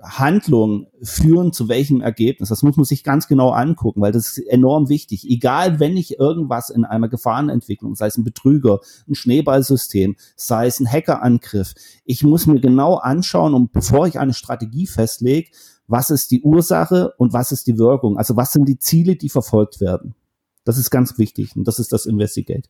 Handlungen 0.00 0.86
führen 1.02 1.52
zu 1.52 1.68
welchem 1.68 2.00
Ergebnis. 2.00 2.50
Das 2.50 2.62
muss 2.62 2.76
man 2.76 2.84
sich 2.84 3.02
ganz 3.02 3.26
genau 3.26 3.50
angucken, 3.50 4.00
weil 4.00 4.12
das 4.12 4.38
ist 4.38 4.46
enorm 4.46 4.88
wichtig. 4.88 5.28
Egal, 5.28 5.80
wenn 5.80 5.96
ich 5.96 6.20
irgendwas 6.20 6.70
in 6.70 6.84
einer 6.84 7.08
Gefahrenentwicklung, 7.08 7.96
sei 7.96 8.06
es 8.06 8.16
ein 8.16 8.22
Betrüger, 8.22 8.78
ein 9.08 9.16
Schneeballsystem, 9.16 10.14
sei 10.36 10.66
es 10.68 10.78
ein 10.78 10.86
Hackerangriff, 10.88 11.74
ich 12.04 12.22
muss 12.22 12.46
mir 12.46 12.60
genau 12.60 12.94
anschauen, 12.94 13.54
und 13.54 13.72
bevor 13.72 14.06
ich 14.06 14.20
eine 14.20 14.34
Strategie 14.34 14.86
festlege, 14.86 15.50
was 15.88 16.10
ist 16.10 16.30
die 16.30 16.42
Ursache 16.42 17.12
und 17.18 17.32
was 17.32 17.50
ist 17.50 17.66
die 17.66 17.76
Wirkung? 17.76 18.18
Also 18.18 18.36
was 18.36 18.52
sind 18.52 18.68
die 18.68 18.78
Ziele, 18.78 19.16
die 19.16 19.30
verfolgt 19.30 19.80
werden? 19.80 20.14
Das 20.62 20.78
ist 20.78 20.90
ganz 20.90 21.18
wichtig 21.18 21.56
und 21.56 21.66
das 21.66 21.80
ist 21.80 21.92
das 21.92 22.06
Investigate. 22.06 22.68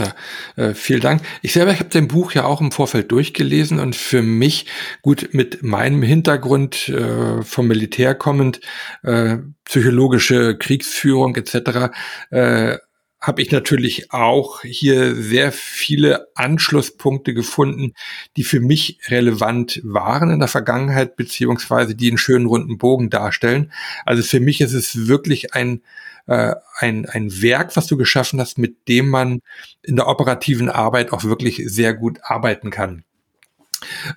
Ja, 0.00 0.14
äh, 0.54 0.74
vielen 0.74 1.00
Dank. 1.00 1.22
Ich 1.42 1.52
selber 1.54 1.74
habe 1.74 1.88
dein 1.90 2.06
Buch 2.06 2.30
ja 2.32 2.44
auch 2.44 2.60
im 2.60 2.70
Vorfeld 2.70 3.10
durchgelesen 3.10 3.80
und 3.80 3.96
für 3.96 4.22
mich, 4.22 4.66
gut, 5.02 5.30
mit 5.32 5.64
meinem 5.64 6.02
Hintergrund 6.02 6.88
äh, 6.88 7.42
vom 7.42 7.66
Militär 7.66 8.14
kommend, 8.14 8.60
äh, 9.02 9.38
psychologische 9.64 10.56
Kriegsführung 10.56 11.34
etc., 11.34 11.90
äh, 12.30 12.78
habe 13.20 13.42
ich 13.42 13.50
natürlich 13.50 14.12
auch 14.12 14.62
hier 14.62 15.16
sehr 15.16 15.50
viele 15.50 16.28
Anschlusspunkte 16.34 17.34
gefunden, 17.34 17.94
die 18.36 18.44
für 18.44 18.60
mich 18.60 19.00
relevant 19.08 19.80
waren 19.82 20.30
in 20.30 20.38
der 20.38 20.48
Vergangenheit, 20.48 21.16
beziehungsweise 21.16 21.94
die 21.94 22.08
einen 22.08 22.18
schönen 22.18 22.46
runden 22.46 22.78
Bogen 22.78 23.10
darstellen. 23.10 23.72
Also 24.04 24.22
für 24.22 24.40
mich 24.40 24.60
ist 24.60 24.72
es 24.72 25.08
wirklich 25.08 25.54
ein 25.54 25.82
äh, 26.26 26.54
ein, 26.76 27.06
ein 27.06 27.42
Werk, 27.42 27.74
was 27.74 27.86
du 27.86 27.96
geschaffen 27.96 28.38
hast, 28.38 28.58
mit 28.58 28.86
dem 28.86 29.08
man 29.08 29.40
in 29.82 29.96
der 29.96 30.06
operativen 30.06 30.68
Arbeit 30.68 31.12
auch 31.12 31.24
wirklich 31.24 31.62
sehr 31.66 31.94
gut 31.94 32.18
arbeiten 32.22 32.70
kann. 32.70 33.04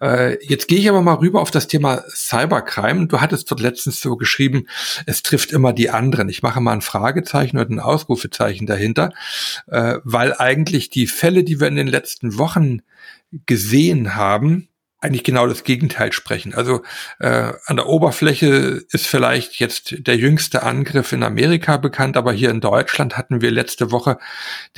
Äh, 0.02 0.44
jetzt 0.46 0.68
gehe 0.68 0.80
ich 0.80 0.90
aber 0.90 1.02
mal 1.02 1.16
rüber 1.16 1.42
auf 1.42 1.52
das 1.52 1.68
Thema 1.68 2.04
Cybercrime. 2.10 3.08
Du 3.08 3.22
hattest 3.22 3.50
dort 3.52 3.62
letztens 3.62 4.02
so 4.02 4.18
geschrieben, 4.18 4.68
es 5.06 5.24
trifft 5.24 5.52
immer 5.52 5.74
die 5.74 5.90
anderen. 5.90 6.30
Ich 6.30 6.44
mache 6.44 6.62
mal 6.62 6.74
ein 6.74 6.82
Fragezeichen 6.82 7.58
oder 7.58 7.70
ein 7.70 7.80
Ausrufezeichen 7.80 8.68
dahinter, 8.68 9.14
äh, 9.68 9.96
weil 10.04 10.34
eigentlich 10.34 10.90
die 10.90 11.08
Fälle, 11.08 11.44
die 11.44 11.60
wir 11.60 11.68
in 11.68 11.76
den 11.76 11.88
letzten 11.88 12.38
Wochen 12.38 12.82
gesehen 13.46 14.16
haben, 14.16 14.68
eigentlich 15.02 15.24
genau 15.24 15.48
das 15.48 15.64
Gegenteil 15.64 16.14
sprechen. 16.14 16.54
Also 16.54 16.84
äh, 17.20 17.52
an 17.66 17.76
der 17.76 17.88
Oberfläche 17.88 18.84
ist 18.92 19.08
vielleicht 19.08 19.60
jetzt 19.60 19.96
der 20.08 20.16
jüngste 20.16 20.64
Angriff 20.64 21.12
in 21.12 21.24
Amerika 21.24 21.78
bekannt, 21.78 22.16
aber 22.18 22.32
hier 22.32 22.52
in 22.52 22.62
Deutschland 22.62 23.18
hatten 23.18 23.42
wir 23.42 23.52
letzte 23.52 23.92
Woche 23.92 24.20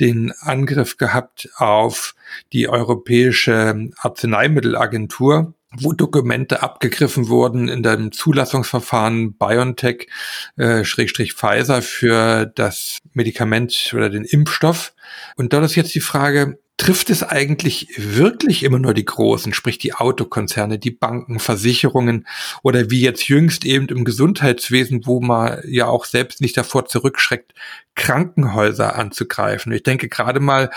den 0.00 0.32
Angriff 0.40 0.96
gehabt 0.96 1.50
auf 1.56 2.14
die 2.52 2.68
Europäische 2.68 3.90
Arzneimittelagentur 3.98 5.54
wo 5.76 5.92
Dokumente 5.92 6.62
abgegriffen 6.62 7.28
wurden 7.28 7.68
in 7.68 7.82
dem 7.82 8.12
Zulassungsverfahren 8.12 9.34
BioNTech 9.34 10.08
äh, 10.56 10.84
Schrägstrich 10.84 11.32
Pfizer 11.32 11.82
für 11.82 12.46
das 12.46 12.98
Medikament 13.12 13.92
oder 13.92 14.08
den 14.08 14.24
Impfstoff. 14.24 14.92
Und 15.36 15.52
dort 15.52 15.64
ist 15.64 15.74
jetzt 15.74 15.94
die 15.94 16.00
Frage, 16.00 16.58
trifft 16.76 17.08
es 17.10 17.22
eigentlich 17.22 17.88
wirklich 17.96 18.64
immer 18.64 18.80
nur 18.80 18.94
die 18.94 19.04
Großen, 19.04 19.54
sprich 19.54 19.78
die 19.78 19.94
Autokonzerne, 19.94 20.78
die 20.78 20.90
Banken, 20.90 21.38
Versicherungen 21.38 22.26
oder 22.62 22.90
wie 22.90 23.00
jetzt 23.00 23.28
jüngst 23.28 23.64
eben 23.64 23.86
im 23.88 24.04
Gesundheitswesen, 24.04 25.06
wo 25.06 25.20
man 25.20 25.60
ja 25.66 25.86
auch 25.86 26.04
selbst 26.04 26.40
nicht 26.40 26.56
davor 26.56 26.86
zurückschreckt, 26.86 27.54
Krankenhäuser 27.94 28.96
anzugreifen. 28.96 29.72
Ich 29.72 29.84
denke 29.84 30.08
gerade 30.08 30.40
mal 30.40 30.70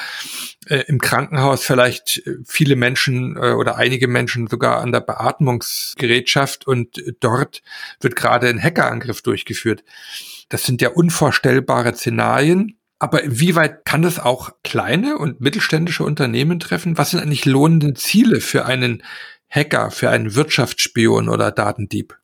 äh, 0.68 0.84
im 0.88 1.00
Krankenhaus 1.00 1.64
vielleicht 1.64 2.22
äh, 2.28 2.36
viele 2.46 2.76
Menschen 2.76 3.36
äh, 3.36 3.54
oder 3.54 3.78
einige 3.78 4.08
Menschen 4.08 4.46
sogar 4.46 4.82
an 4.82 4.92
der 4.92 5.02
Beatmungsgerätschaft 5.02 6.68
und 6.68 7.04
dort 7.22 7.64
wird 8.02 8.16
gerade 8.16 8.48
ein 8.48 8.62
Hackerangriff 8.62 9.24
durchgeführt. 9.24 9.84
Das 10.50 10.64
sind 10.64 10.82
ja 10.84 10.90
unvorstellbare 10.90 11.96
Szenarien 11.96 12.78
aber 13.00 13.24
inwieweit 13.24 13.86
kann 13.86 14.02
das 14.02 14.20
auch 14.20 14.52
kleine 14.64 15.18
und 15.18 15.40
mittelständische 15.40 16.04
Unternehmen 16.04 16.60
treffen? 16.60 16.98
Was 16.98 17.12
sind 17.12 17.22
eigentlich 17.22 17.46
lohnende 17.46 17.94
Ziele 17.94 18.42
für 18.42 18.66
einen 18.66 19.04
Hacker, 19.50 19.92
für 19.92 20.10
einen 20.10 20.36
Wirtschaftsspion 20.36 21.30
oder 21.30 21.52
Datendieb? 21.52 22.18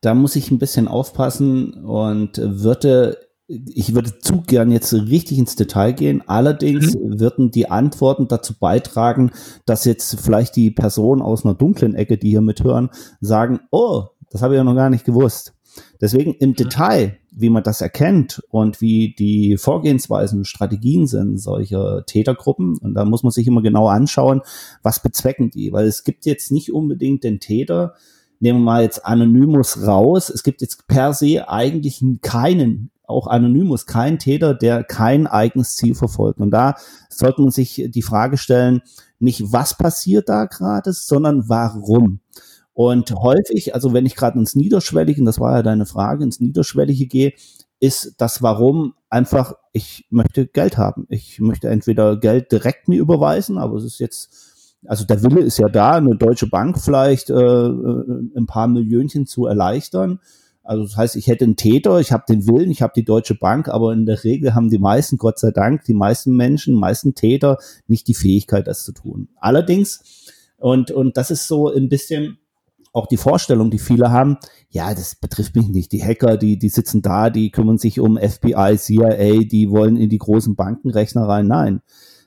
Da 0.00 0.14
muss 0.14 0.36
ich 0.36 0.50
ein 0.50 0.58
bisschen 0.58 0.88
aufpassen 0.88 1.84
und 1.84 2.38
würde 2.38 3.18
ich 3.46 3.94
würde 3.94 4.18
zu 4.18 4.40
gern 4.40 4.70
jetzt 4.70 4.92
richtig 4.92 5.38
ins 5.38 5.54
Detail 5.54 5.92
gehen. 5.92 6.22
Allerdings 6.26 6.94
mhm. 6.94 7.20
würden 7.20 7.50
die 7.50 7.70
Antworten 7.70 8.26
dazu 8.26 8.54
beitragen, 8.58 9.32
dass 9.66 9.84
jetzt 9.84 10.18
vielleicht 10.20 10.56
die 10.56 10.70
Personen 10.70 11.20
aus 11.20 11.44
einer 11.44 11.54
dunklen 11.54 11.94
Ecke, 11.94 12.16
die 12.16 12.30
hier 12.30 12.40
mithören, 12.40 12.90
sagen, 13.20 13.60
oh, 13.70 14.06
das 14.30 14.42
habe 14.42 14.54
ich 14.54 14.58
ja 14.58 14.64
noch 14.64 14.74
gar 14.74 14.90
nicht 14.90 15.04
gewusst. 15.04 15.53
Deswegen 16.00 16.34
im 16.34 16.50
mhm. 16.50 16.54
Detail, 16.56 17.18
wie 17.30 17.50
man 17.50 17.62
das 17.62 17.80
erkennt 17.80 18.42
und 18.50 18.80
wie 18.80 19.14
die 19.18 19.56
Vorgehensweisen, 19.56 20.44
Strategien 20.44 21.06
sind 21.06 21.38
solcher 21.38 22.04
Tätergruppen. 22.06 22.78
Und 22.78 22.94
da 22.94 23.04
muss 23.04 23.22
man 23.22 23.32
sich 23.32 23.46
immer 23.46 23.62
genau 23.62 23.88
anschauen, 23.88 24.42
was 24.82 25.00
bezwecken 25.00 25.50
die. 25.50 25.72
Weil 25.72 25.86
es 25.86 26.04
gibt 26.04 26.26
jetzt 26.26 26.52
nicht 26.52 26.72
unbedingt 26.72 27.24
den 27.24 27.40
Täter, 27.40 27.94
nehmen 28.40 28.60
wir 28.60 28.64
mal 28.64 28.82
jetzt 28.82 29.04
Anonymous 29.04 29.86
raus. 29.86 30.30
Es 30.30 30.42
gibt 30.42 30.60
jetzt 30.60 30.86
per 30.86 31.12
se 31.14 31.48
eigentlich 31.48 32.04
keinen, 32.22 32.90
auch 33.06 33.26
Anonymous, 33.26 33.86
keinen 33.86 34.18
Täter, 34.18 34.54
der 34.54 34.84
kein 34.84 35.26
eigenes 35.26 35.76
Ziel 35.76 35.94
verfolgt. 35.94 36.40
Und 36.40 36.50
da 36.50 36.74
sollte 37.08 37.42
man 37.42 37.50
sich 37.50 37.86
die 37.88 38.02
Frage 38.02 38.36
stellen, 38.36 38.82
nicht 39.18 39.52
was 39.52 39.76
passiert 39.76 40.28
da 40.28 40.44
gerade, 40.44 40.92
sondern 40.92 41.48
warum. 41.48 42.20
Und 42.74 43.14
häufig, 43.14 43.72
also 43.74 43.92
wenn 43.92 44.04
ich 44.04 44.16
gerade 44.16 44.38
ins 44.38 44.56
Niederschwellige, 44.56 45.24
das 45.24 45.38
war 45.38 45.56
ja 45.56 45.62
deine 45.62 45.86
Frage, 45.86 46.24
ins 46.24 46.40
Niederschwellige 46.40 47.06
gehe, 47.06 47.32
ist 47.78 48.14
das 48.18 48.42
Warum 48.42 48.94
einfach, 49.10 49.54
ich 49.72 50.06
möchte 50.10 50.46
Geld 50.46 50.76
haben. 50.76 51.06
Ich 51.08 51.38
möchte 51.38 51.68
entweder 51.68 52.18
Geld 52.18 52.50
direkt 52.50 52.88
mir 52.88 53.00
überweisen, 53.00 53.58
aber 53.58 53.76
es 53.76 53.84
ist 53.84 54.00
jetzt, 54.00 54.78
also 54.86 55.04
der 55.04 55.22
Wille 55.22 55.40
ist 55.40 55.58
ja 55.58 55.68
da, 55.68 55.92
eine 55.92 56.16
deutsche 56.16 56.48
Bank 56.48 56.80
vielleicht 56.80 57.30
äh, 57.30 57.34
äh 57.34 58.22
ein 58.36 58.46
paar 58.46 58.66
Millionchen 58.66 59.26
zu 59.26 59.46
erleichtern. 59.46 60.18
Also 60.64 60.82
das 60.84 60.96
heißt, 60.96 61.16
ich 61.16 61.26
hätte 61.26 61.44
einen 61.44 61.56
Täter, 61.56 62.00
ich 62.00 62.10
habe 62.10 62.24
den 62.26 62.46
Willen, 62.48 62.70
ich 62.70 62.80
habe 62.80 62.94
die 62.96 63.04
Deutsche 63.04 63.34
Bank, 63.34 63.68
aber 63.68 63.92
in 63.92 64.06
der 64.06 64.24
Regel 64.24 64.54
haben 64.54 64.70
die 64.70 64.78
meisten, 64.78 65.18
Gott 65.18 65.38
sei 65.38 65.50
Dank, 65.50 65.84
die 65.84 65.94
meisten 65.94 66.34
Menschen, 66.34 66.74
die 66.74 66.80
meisten 66.80 67.14
Täter 67.14 67.58
nicht 67.86 68.08
die 68.08 68.14
Fähigkeit, 68.14 68.66
das 68.66 68.82
zu 68.84 68.92
tun. 68.92 69.28
Allerdings, 69.36 70.32
und, 70.56 70.90
und 70.90 71.18
das 71.18 71.30
ist 71.30 71.46
so 71.46 71.70
ein 71.70 71.90
bisschen, 71.90 72.38
auch 72.94 73.06
die 73.06 73.16
Vorstellung, 73.16 73.70
die 73.70 73.80
viele 73.80 74.10
haben, 74.10 74.38
ja, 74.70 74.94
das 74.94 75.16
betrifft 75.16 75.56
mich 75.56 75.68
nicht. 75.68 75.92
Die 75.92 76.02
Hacker, 76.02 76.36
die, 76.36 76.58
die 76.58 76.68
sitzen 76.68 77.02
da, 77.02 77.28
die 77.28 77.50
kümmern 77.50 77.76
sich 77.76 77.98
um 77.98 78.16
FBI, 78.16 78.76
CIA, 78.78 79.44
die 79.44 79.68
wollen 79.70 79.96
in 79.96 80.08
die 80.08 80.18
großen 80.18 80.54
Bankenrechner 80.54 81.28
rein. 81.28 81.48
Nein, 81.48 81.82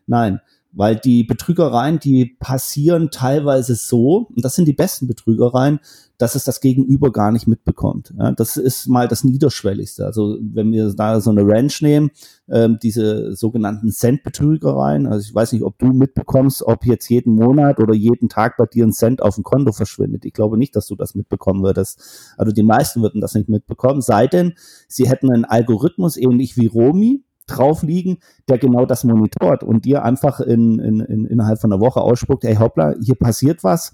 nein, 0.08 0.41
weil 0.71 0.95
die 0.95 1.23
Betrügereien, 1.23 1.99
die 1.99 2.38
passieren 2.39 3.10
teilweise 3.12 3.75
so, 3.75 4.27
und 4.36 4.45
das 4.45 4.56
sind 4.56 4.67
die 4.67 4.73
besten 4.73 5.08
Betrügereien, 5.08 5.80
dass 6.17 6.36
es 6.36 6.43
das 6.43 6.62
Gegenüber 6.62 7.12
gar 7.12 7.32
nicht 7.32 7.47
mitbekommt. 7.47 8.13
Ja, 8.17 8.32
das 8.32 8.58
ist 8.58 8.88
mal 8.88 9.08
das 9.08 9.23
Niederschwelligste. 9.23 10.06
Also 10.06 10.38
wenn 10.41 10.71
wir 10.71 10.91
da 10.93 11.21
so 11.21 11.30
eine 11.30 11.43
Ranch 11.45 11.82
nehmen, 11.82 12.10
ähm, 12.49 12.80
diese 12.82 13.36
sogenannten 13.36 13.91
Cent-Betrügereien, 13.91 15.06
also 15.06 15.27
ich 15.27 15.34
weiß 15.34 15.51
nicht, 15.53 15.63
ob 15.63 15.77
du 15.77 15.88
mitbekommst, 15.88 16.63
ob 16.63 16.86
jetzt 16.86 17.08
jeden 17.10 17.36
Monat 17.36 17.80
oder 17.80 17.93
jeden 17.93 18.30
Tag 18.30 18.58
bei 18.58 18.65
dir 18.65 18.86
ein 18.86 18.93
Cent 18.93 19.21
auf 19.21 19.36
dem 19.36 19.43
Konto 19.43 19.71
verschwindet. 19.71 20.25
Ich 20.25 20.34
glaube 20.34 20.58
nicht, 20.58 20.75
dass 20.75 20.88
du 20.88 20.95
das 20.95 21.13
mitbekommen 21.13 21.63
würdest. 21.63 22.34
Also 22.38 22.51
die 22.51 22.63
meisten 22.63 23.01
würden 23.01 23.21
das 23.21 23.36
nicht 23.36 23.49
mitbekommen, 23.49 24.01
sei 24.01 24.27
denn, 24.27 24.53
sie 24.88 25.08
hätten 25.08 25.32
einen 25.32 25.45
Algorithmus 25.45 26.17
ähnlich 26.17 26.58
wie 26.58 26.67
Romi, 26.67 27.23
drauf 27.47 27.83
liegen, 27.83 28.17
der 28.47 28.57
genau 28.57 28.86
das 28.86 29.03
monitort 29.03 29.63
und 29.63 29.86
dir 29.86 30.03
einfach 30.03 30.39
in, 30.39 30.79
in, 30.79 30.99
in, 30.99 31.25
innerhalb 31.25 31.60
von 31.60 31.71
einer 31.71 31.81
Woche 31.81 32.01
ausspuckt, 32.01 32.43
hey 32.43 32.55
hoppla, 32.55 32.95
hier 33.01 33.15
passiert 33.15 33.63
was, 33.63 33.93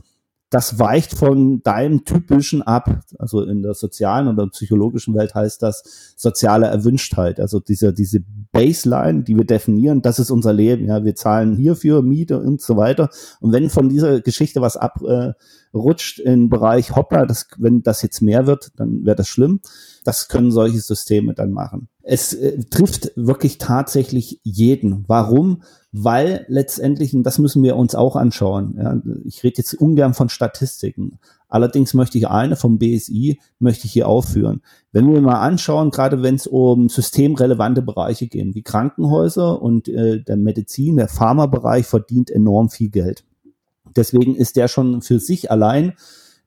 das 0.54 0.78
weicht 0.78 1.18
von 1.18 1.64
deinem 1.64 2.06
typischen 2.06 2.62
ab. 2.62 3.02
Also 3.18 3.42
in 3.42 3.64
der 3.64 3.74
sozialen 3.74 4.28
oder 4.28 4.48
psychologischen 4.50 5.16
Welt 5.16 5.34
heißt 5.34 5.64
das 5.64 6.14
soziale 6.16 6.68
Erwünschtheit. 6.68 7.40
Also 7.40 7.60
diese, 7.60 7.92
diese 7.92 8.20
Baseline, 8.52 9.24
die 9.24 9.36
wir 9.36 9.46
definieren, 9.46 10.04
das 10.04 10.20
ist 10.20 10.30
unser 10.30 10.54
Leben. 10.54 10.86
Ja, 10.86 11.04
wir 11.04 11.16
zahlen 11.16 11.56
hierfür 11.56 12.04
Miete 12.04 12.40
und 12.40 12.62
so 12.62 12.78
weiter. 12.78 13.10
Und 13.40 13.52
wenn 13.52 13.72
von 13.72 13.90
dieser 13.90 14.22
Geschichte 14.22 14.62
was 14.62 14.78
abrutscht 14.78 16.20
äh, 16.20 16.32
im 16.32 16.50
Bereich 16.50 16.96
Hoppla, 16.96 17.26
das, 17.26 17.48
wenn 17.58 17.82
das 17.82 18.04
jetzt 18.04 18.22
mehr 18.22 18.46
wird, 18.46 18.74
dann 18.76 19.06
wäre 19.06 19.16
das 19.16 19.28
schlimm. 19.28 19.60
Das 20.04 20.28
können 20.28 20.52
solche 20.52 20.80
Systeme 20.80 21.34
dann 21.34 21.52
machen. 21.52 21.88
Es 22.02 22.34
äh, 22.34 22.60
trifft 22.70 23.12
wirklich 23.16 23.58
tatsächlich 23.58 24.42
jeden. 24.44 25.06
Warum? 25.08 25.64
Weil 25.94 26.46
letztendlich, 26.50 27.14
und 27.14 27.24
das 27.24 27.40
müssen 27.40 27.64
wir 27.64 27.78
uns 27.78 27.96
auch 27.96 28.16
anschauen, 28.16 28.76
ja, 28.78 29.02
ich 29.24 29.44
rede 29.44 29.60
jetzt 29.60 29.76
ungern 29.76 30.14
von 30.14 30.28
Statistiken, 30.28 31.20
allerdings 31.48 31.94
möchte 31.94 32.18
ich 32.18 32.28
eine 32.28 32.56
vom 32.56 32.78
BSI, 32.78 33.40
möchte 33.60 33.86
ich 33.86 33.94
hier 33.94 34.08
aufführen. 34.08 34.62
Wenn 34.92 35.12
wir 35.12 35.22
mal 35.22 35.40
anschauen, 35.40 35.92
gerade 35.92 36.22
wenn 36.24 36.36
es 36.36 36.48
um 36.48 36.90
systemrelevante 36.90 37.82
Bereiche 37.82 38.28
gehen, 38.28 38.56
wie 38.56 38.64
Krankenhäuser 38.64 39.62
und 39.62 39.88
äh, 39.88 40.22
der 40.22 40.36
Medizin, 40.36 40.98
der 40.98 41.08
Pharmabereich 41.08 41.86
verdient 41.86 42.32
enorm 42.32 42.70
viel 42.70 42.90
Geld. 42.90 43.24
Deswegen 43.96 44.36
ist 44.36 44.56
der 44.56 44.68
schon 44.68 45.02
für 45.02 45.20
sich 45.20 45.52
allein 45.52 45.94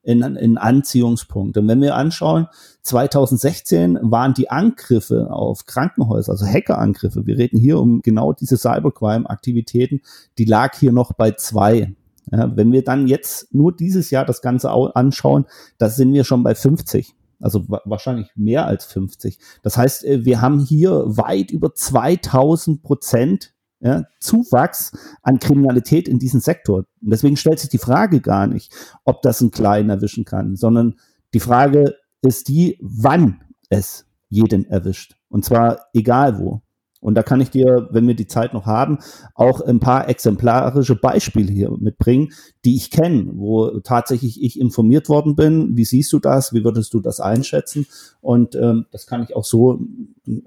in, 0.07 0.21
in 0.21 0.57
Anziehungspunkt. 0.57 1.57
Und 1.57 1.67
wenn 1.67 1.81
wir 1.81 1.95
anschauen, 1.95 2.47
2016 2.83 3.99
waren 4.01 4.33
die 4.33 4.49
Angriffe 4.49 5.29
auf 5.29 5.65
Krankenhäuser, 5.65 6.31
also 6.31 6.45
Hackerangriffe, 6.45 7.27
wir 7.27 7.37
reden 7.37 7.59
hier 7.59 7.77
um 7.79 8.01
genau 8.01 8.31
diese 8.31 8.57
Cybercrime-Aktivitäten, 8.57 10.01
die 10.37 10.45
lag 10.45 10.75
hier 10.79 10.93
noch 10.93 11.11
bei 11.11 11.31
zwei. 11.31 11.93
Ja, 12.31 12.55
wenn 12.55 12.71
wir 12.71 12.85
dann 12.85 13.07
jetzt 13.07 13.53
nur 13.53 13.75
dieses 13.75 14.09
Jahr 14.09 14.23
das 14.23 14.41
Ganze 14.41 14.69
anschauen, 14.71 15.45
da 15.77 15.89
sind 15.89 16.13
wir 16.13 16.23
schon 16.23 16.43
bei 16.43 16.55
50 16.55 17.13
also 17.39 17.65
wahrscheinlich 17.67 18.31
mehr 18.35 18.65
als 18.65 18.85
50. 18.85 19.37
Das 19.61 19.77
heißt, 19.77 20.05
äh, 20.05 20.25
wir 20.25 20.41
haben 20.41 20.59
hier 20.59 21.03
weit 21.05 21.51
über 21.51 21.71
2000 21.71 22.81
Prozent 22.81 23.53
ja, 23.79 24.05
Zuwachs 24.19 24.91
an 25.21 25.39
Kriminalität 25.39 26.07
in 26.07 26.19
diesem 26.19 26.39
Sektor. 26.39 26.85
Und 27.01 27.09
deswegen 27.11 27.37
stellt 27.37 27.59
sich 27.59 27.69
die 27.69 27.77
Frage 27.77 28.21
gar 28.21 28.47
nicht, 28.47 28.73
ob 29.05 29.21
das 29.21 29.41
einen 29.41 29.51
Kleinen 29.51 29.89
erwischen 29.89 30.25
kann, 30.25 30.55
sondern 30.55 30.95
die 31.33 31.39
Frage 31.39 31.95
ist 32.21 32.47
die, 32.47 32.77
wann 32.81 33.41
es 33.69 34.05
jeden 34.29 34.65
erwischt. 34.65 35.15
Und 35.29 35.45
zwar 35.45 35.79
egal 35.93 36.39
wo. 36.39 36.61
Und 36.99 37.15
da 37.15 37.21
kann 37.21 37.41
ich 37.41 37.51
dir, 37.51 37.87
wenn 37.91 38.07
wir 38.07 38.15
die 38.15 38.27
Zeit 38.27 38.53
noch 38.53 38.65
haben, 38.65 38.97
auch 39.35 39.61
ein 39.61 39.79
paar 39.79 40.09
exemplarische 40.09 40.95
Beispiele 40.95 41.51
hier 41.51 41.71
mitbringen, 41.77 42.33
die 42.65 42.75
ich 42.75 42.89
kenne, 42.89 43.29
wo 43.35 43.79
tatsächlich 43.81 44.41
ich 44.43 44.59
informiert 44.59 45.07
worden 45.07 45.35
bin. 45.35 45.77
Wie 45.77 45.85
siehst 45.85 46.11
du 46.11 46.19
das? 46.19 46.53
Wie 46.53 46.63
würdest 46.63 46.93
du 46.93 46.99
das 46.99 47.19
einschätzen? 47.19 47.85
Und 48.19 48.55
ähm, 48.55 48.87
das 48.91 49.05
kann 49.05 49.21
ich 49.21 49.35
auch 49.35 49.45
so 49.45 49.79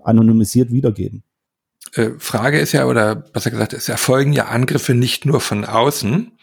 anonymisiert 0.02 0.72
wiedergeben. 0.72 1.22
Äh, 1.94 2.10
Frage 2.18 2.58
ist 2.58 2.72
ja, 2.72 2.86
oder 2.86 3.14
besser 3.14 3.50
gesagt, 3.50 3.72
es 3.72 3.88
erfolgen 3.88 4.32
ja 4.32 4.46
Angriffe 4.46 4.94
nicht 4.94 5.26
nur 5.26 5.40
von 5.40 5.64
außen, 5.64 6.38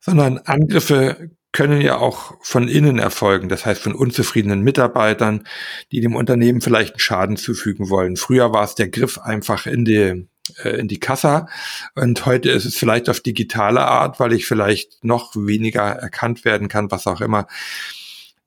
sondern 0.00 0.38
Angriffe 0.38 1.30
können 1.52 1.80
ja 1.80 1.96
auch 1.98 2.34
von 2.42 2.68
innen 2.68 2.98
erfolgen, 2.98 3.48
das 3.48 3.64
heißt 3.64 3.80
von 3.80 3.94
unzufriedenen 3.94 4.62
Mitarbeitern, 4.62 5.44
die 5.92 6.00
dem 6.00 6.16
Unternehmen 6.16 6.60
vielleicht 6.60 6.94
einen 6.94 7.00
Schaden 7.00 7.36
zufügen 7.36 7.90
wollen. 7.90 8.16
Früher 8.16 8.52
war 8.52 8.64
es 8.64 8.74
der 8.74 8.88
Griff 8.88 9.18
einfach 9.18 9.66
in 9.66 9.84
die 9.84 10.28
äh, 10.62 10.70
in 10.70 10.88
die 10.88 10.98
Kassa 10.98 11.48
und 11.94 12.26
heute 12.26 12.50
ist 12.50 12.64
es 12.64 12.76
vielleicht 12.76 13.08
auf 13.08 13.20
digitale 13.20 13.82
Art, 13.82 14.20
weil 14.20 14.32
ich 14.32 14.46
vielleicht 14.46 15.04
noch 15.04 15.34
weniger 15.36 15.82
erkannt 15.82 16.44
werden 16.44 16.68
kann, 16.68 16.90
was 16.90 17.06
auch 17.06 17.20
immer. 17.20 17.46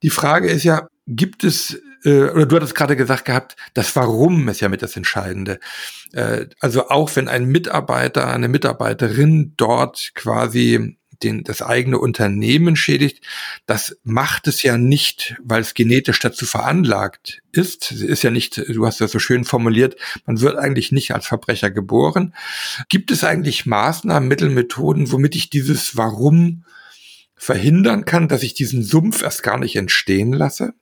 Die 0.02 0.10
Frage 0.10 0.48
ist 0.48 0.64
ja, 0.64 0.86
gibt 1.06 1.42
es 1.42 1.80
äh, 2.04 2.30
oder 2.30 2.46
du 2.46 2.56
hattest 2.56 2.74
gerade 2.74 2.96
gesagt 2.96 3.24
gehabt, 3.24 3.56
das 3.74 3.94
Warum 3.96 4.48
ist 4.48 4.60
ja 4.60 4.68
mit 4.68 4.82
das 4.82 4.96
Entscheidende. 4.96 5.60
Äh, 6.12 6.46
also 6.60 6.88
auch 6.88 7.14
wenn 7.16 7.28
ein 7.28 7.46
Mitarbeiter, 7.46 8.28
eine 8.28 8.48
Mitarbeiterin 8.48 9.54
dort 9.56 10.12
quasi 10.14 10.98
den, 11.22 11.42
das 11.42 11.62
eigene 11.62 11.98
Unternehmen 11.98 12.76
schädigt, 12.76 13.24
das 13.66 13.96
macht 14.04 14.46
es 14.46 14.62
ja 14.62 14.78
nicht, 14.78 15.36
weil 15.42 15.60
es 15.60 15.74
genetisch 15.74 16.20
dazu 16.20 16.46
veranlagt 16.46 17.40
ist. 17.52 17.90
Es 17.90 18.02
ist 18.02 18.22
ja 18.22 18.30
nicht, 18.30 18.58
du 18.68 18.86
hast 18.86 19.00
das 19.00 19.12
so 19.12 19.18
schön 19.18 19.44
formuliert, 19.44 19.96
man 20.26 20.40
wird 20.40 20.56
eigentlich 20.56 20.92
nicht 20.92 21.12
als 21.12 21.26
Verbrecher 21.26 21.70
geboren. 21.70 22.34
Gibt 22.88 23.10
es 23.10 23.24
eigentlich 23.24 23.66
Maßnahmen, 23.66 24.28
Mittel, 24.28 24.50
Methoden, 24.50 25.10
womit 25.10 25.34
ich 25.34 25.50
dieses 25.50 25.96
Warum 25.96 26.64
verhindern 27.34 28.04
kann, 28.04 28.28
dass 28.28 28.42
ich 28.42 28.54
diesen 28.54 28.82
Sumpf 28.82 29.22
erst 29.22 29.42
gar 29.42 29.58
nicht 29.58 29.76
entstehen 29.76 30.32
lasse? 30.32 30.74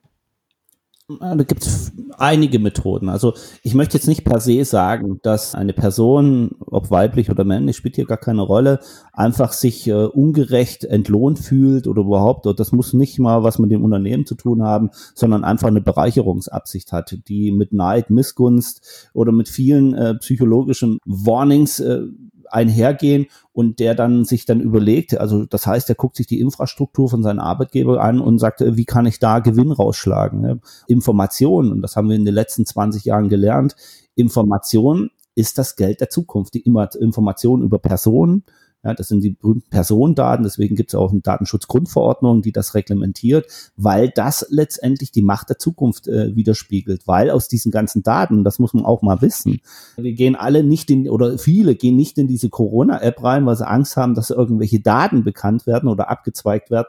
Da 1.09 1.35
gibt 1.35 1.65
es 1.65 1.93
einige 2.17 2.59
Methoden. 2.59 3.07
Also 3.07 3.33
ich 3.63 3.73
möchte 3.73 3.97
jetzt 3.97 4.09
nicht 4.09 4.25
per 4.25 4.41
se 4.41 4.65
sagen, 4.65 5.21
dass 5.23 5.55
eine 5.55 5.71
Person, 5.71 6.57
ob 6.59 6.91
weiblich 6.91 7.31
oder 7.31 7.45
männlich, 7.45 7.77
spielt 7.77 7.95
hier 7.95 8.05
gar 8.05 8.17
keine 8.17 8.41
Rolle, 8.41 8.81
einfach 9.13 9.53
sich 9.53 9.87
äh, 9.87 9.93
ungerecht 9.93 10.83
entlohnt 10.83 11.39
fühlt 11.39 11.87
oder 11.87 12.01
überhaupt, 12.01 12.45
oder 12.45 12.55
das 12.55 12.73
muss 12.73 12.91
nicht 12.91 13.19
mal 13.19 13.41
was 13.41 13.57
mit 13.57 13.71
dem 13.71 13.85
Unternehmen 13.85 14.25
zu 14.25 14.35
tun 14.35 14.63
haben, 14.63 14.89
sondern 15.15 15.45
einfach 15.45 15.69
eine 15.69 15.79
Bereicherungsabsicht 15.79 16.91
hat, 16.91 17.17
die 17.29 17.53
mit 17.53 17.71
Neid, 17.71 18.09
Missgunst 18.09 19.09
oder 19.13 19.31
mit 19.31 19.47
vielen 19.47 19.93
äh, 19.93 20.15
psychologischen 20.15 20.99
Warnings 21.05 21.79
äh, 21.79 22.01
einhergehen 22.51 23.27
und 23.53 23.79
der 23.79 23.95
dann 23.95 24.25
sich 24.25 24.45
dann 24.45 24.61
überlegt, 24.61 25.17
also 25.17 25.45
das 25.45 25.65
heißt, 25.67 25.89
er 25.89 25.95
guckt 25.95 26.15
sich 26.15 26.27
die 26.27 26.39
Infrastruktur 26.39 27.09
von 27.09 27.23
seinem 27.23 27.39
Arbeitgeber 27.39 28.01
an 28.01 28.19
und 28.19 28.39
sagt, 28.39 28.63
wie 28.65 28.85
kann 28.85 29.05
ich 29.05 29.19
da 29.19 29.39
Gewinn 29.39 29.71
rausschlagen? 29.71 30.61
Informationen, 30.87 31.71
und 31.71 31.81
das 31.81 31.95
haben 31.95 32.09
wir 32.09 32.15
in 32.15 32.25
den 32.25 32.35
letzten 32.35 32.65
20 32.65 33.05
Jahren 33.05 33.29
gelernt, 33.29 33.75
Information 34.15 35.11
ist 35.35 35.59
das 35.59 35.75
Geld 35.75 36.01
der 36.01 36.09
Zukunft. 36.09 36.55
Die 36.55 36.61
Information 36.61 37.61
über 37.61 37.77
Personen, 37.77 38.43
ja, 38.87 38.93
das 38.93 39.09
sind 39.09 39.21
die 39.21 39.31
berühmten 39.31 39.69
Personendaten, 39.69 40.43
deswegen 40.43 40.75
gibt 40.75 40.91
es 40.91 40.95
auch 40.95 41.11
eine 41.11 41.19
Datenschutzgrundverordnung, 41.19 42.41
die 42.41 42.53
das 42.53 42.73
reglementiert, 42.73 43.45
weil 43.75 44.09
das 44.09 44.47
letztendlich 44.49 45.11
die 45.11 45.21
Macht 45.21 45.49
der 45.49 45.59
Zukunft 45.59 46.07
äh, 46.07 46.33
widerspiegelt, 46.35 47.05
weil 47.05 47.29
aus 47.29 47.49
diesen 47.49 47.71
ganzen 47.71 48.01
Daten, 48.01 48.45
das 48.45 48.59
muss 48.59 48.73
man 48.73 48.85
auch 48.85 49.01
mal 49.01 49.21
wissen, 49.21 49.59
wir 49.97 50.13
gehen 50.13 50.35
alle 50.35 50.63
nicht 50.63 50.89
in, 50.89 51.09
oder 51.09 51.37
viele 51.37 51.75
gehen 51.75 51.97
nicht 51.97 52.17
in 52.17 52.27
diese 52.27 52.49
Corona-App 52.49 53.21
rein, 53.21 53.45
weil 53.45 53.57
sie 53.57 53.67
Angst 53.67 53.97
haben, 53.97 54.15
dass 54.15 54.29
irgendwelche 54.29 54.79
Daten 54.79 55.25
bekannt 55.25 55.67
werden 55.67 55.89
oder 55.89 56.09
abgezweigt 56.09 56.71
werden. 56.71 56.87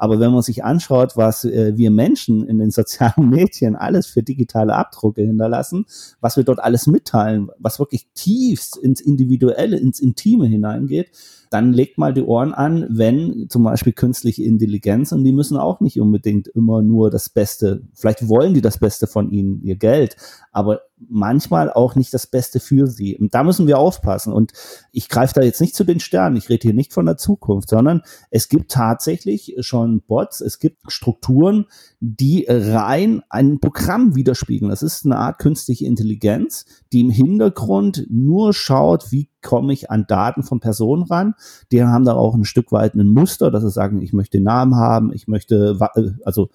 Aber 0.00 0.18
wenn 0.18 0.32
man 0.32 0.40
sich 0.40 0.64
anschaut, 0.64 1.18
was 1.18 1.44
äh, 1.44 1.76
wir 1.76 1.90
Menschen 1.90 2.42
in 2.46 2.58
den 2.58 2.70
sozialen 2.70 3.28
Medien 3.30 3.76
alles 3.76 4.06
für 4.06 4.22
digitale 4.22 4.74
Abdrucke 4.74 5.20
hinterlassen, 5.20 5.84
was 6.20 6.38
wir 6.38 6.44
dort 6.44 6.60
alles 6.60 6.86
mitteilen, 6.86 7.50
was 7.58 7.78
wirklich 7.78 8.06
tiefst 8.14 8.78
ins 8.78 9.02
Individuelle, 9.02 9.76
ins 9.76 10.00
Intime 10.00 10.46
hineingeht, 10.46 11.10
dann 11.50 11.72
legt 11.72 11.98
mal 11.98 12.14
die 12.14 12.22
Ohren 12.22 12.54
an, 12.54 12.86
wenn 12.88 13.46
zum 13.48 13.64
Beispiel 13.64 13.92
künstliche 13.92 14.44
Intelligenz 14.44 15.10
und 15.10 15.24
die 15.24 15.32
müssen 15.32 15.56
auch 15.56 15.80
nicht 15.80 16.00
unbedingt 16.00 16.46
immer 16.46 16.80
nur 16.80 17.10
das 17.10 17.28
Beste, 17.28 17.82
vielleicht 17.92 18.28
wollen 18.28 18.54
die 18.54 18.60
das 18.60 18.78
Beste 18.78 19.08
von 19.08 19.30
ihnen, 19.32 19.60
ihr 19.62 19.74
Geld, 19.74 20.16
aber 20.52 20.82
manchmal 21.08 21.72
auch 21.72 21.94
nicht 21.94 22.12
das 22.12 22.26
Beste 22.26 22.60
für 22.60 22.86
sie. 22.86 23.16
Und 23.16 23.34
da 23.34 23.42
müssen 23.42 23.66
wir 23.66 23.78
aufpassen. 23.78 24.32
Und 24.32 24.52
ich 24.92 25.08
greife 25.08 25.34
da 25.34 25.42
jetzt 25.42 25.60
nicht 25.60 25.74
zu 25.74 25.84
den 25.84 25.98
Sternen, 25.98 26.36
ich 26.36 26.48
rede 26.48 26.62
hier 26.62 26.74
nicht 26.74 26.92
von 26.92 27.06
der 27.06 27.16
Zukunft, 27.16 27.70
sondern 27.70 28.02
es 28.30 28.48
gibt 28.48 28.70
tatsächlich 28.70 29.56
schon 29.60 30.02
Bots, 30.02 30.40
es 30.40 30.58
gibt 30.58 30.92
Strukturen, 30.92 31.66
die 32.00 32.46
rein 32.48 33.22
ein 33.28 33.60
Programm 33.60 34.14
widerspiegeln. 34.14 34.70
Das 34.70 34.82
ist 34.82 35.04
eine 35.04 35.16
Art 35.16 35.38
künstliche 35.38 35.86
Intelligenz, 35.86 36.64
die 36.92 37.00
im 37.00 37.10
Hintergrund 37.10 38.06
nur 38.08 38.52
schaut, 38.52 39.10
wie 39.10 39.29
komme 39.42 39.72
ich 39.72 39.90
an 39.90 40.06
Daten 40.06 40.42
von 40.42 40.60
Personen 40.60 41.02
ran. 41.04 41.34
Die 41.72 41.82
haben 41.82 42.04
da 42.04 42.14
auch 42.14 42.34
ein 42.34 42.44
Stück 42.44 42.72
weit 42.72 42.94
ein 42.94 43.08
Muster, 43.08 43.50
dass 43.50 43.62
sie 43.62 43.70
sagen, 43.70 44.02
ich 44.02 44.12
möchte 44.12 44.40
Namen 44.40 44.76
haben, 44.76 45.12
ich 45.12 45.28
möchte, 45.28 45.78
äh, 45.96 46.10
also 46.24 46.50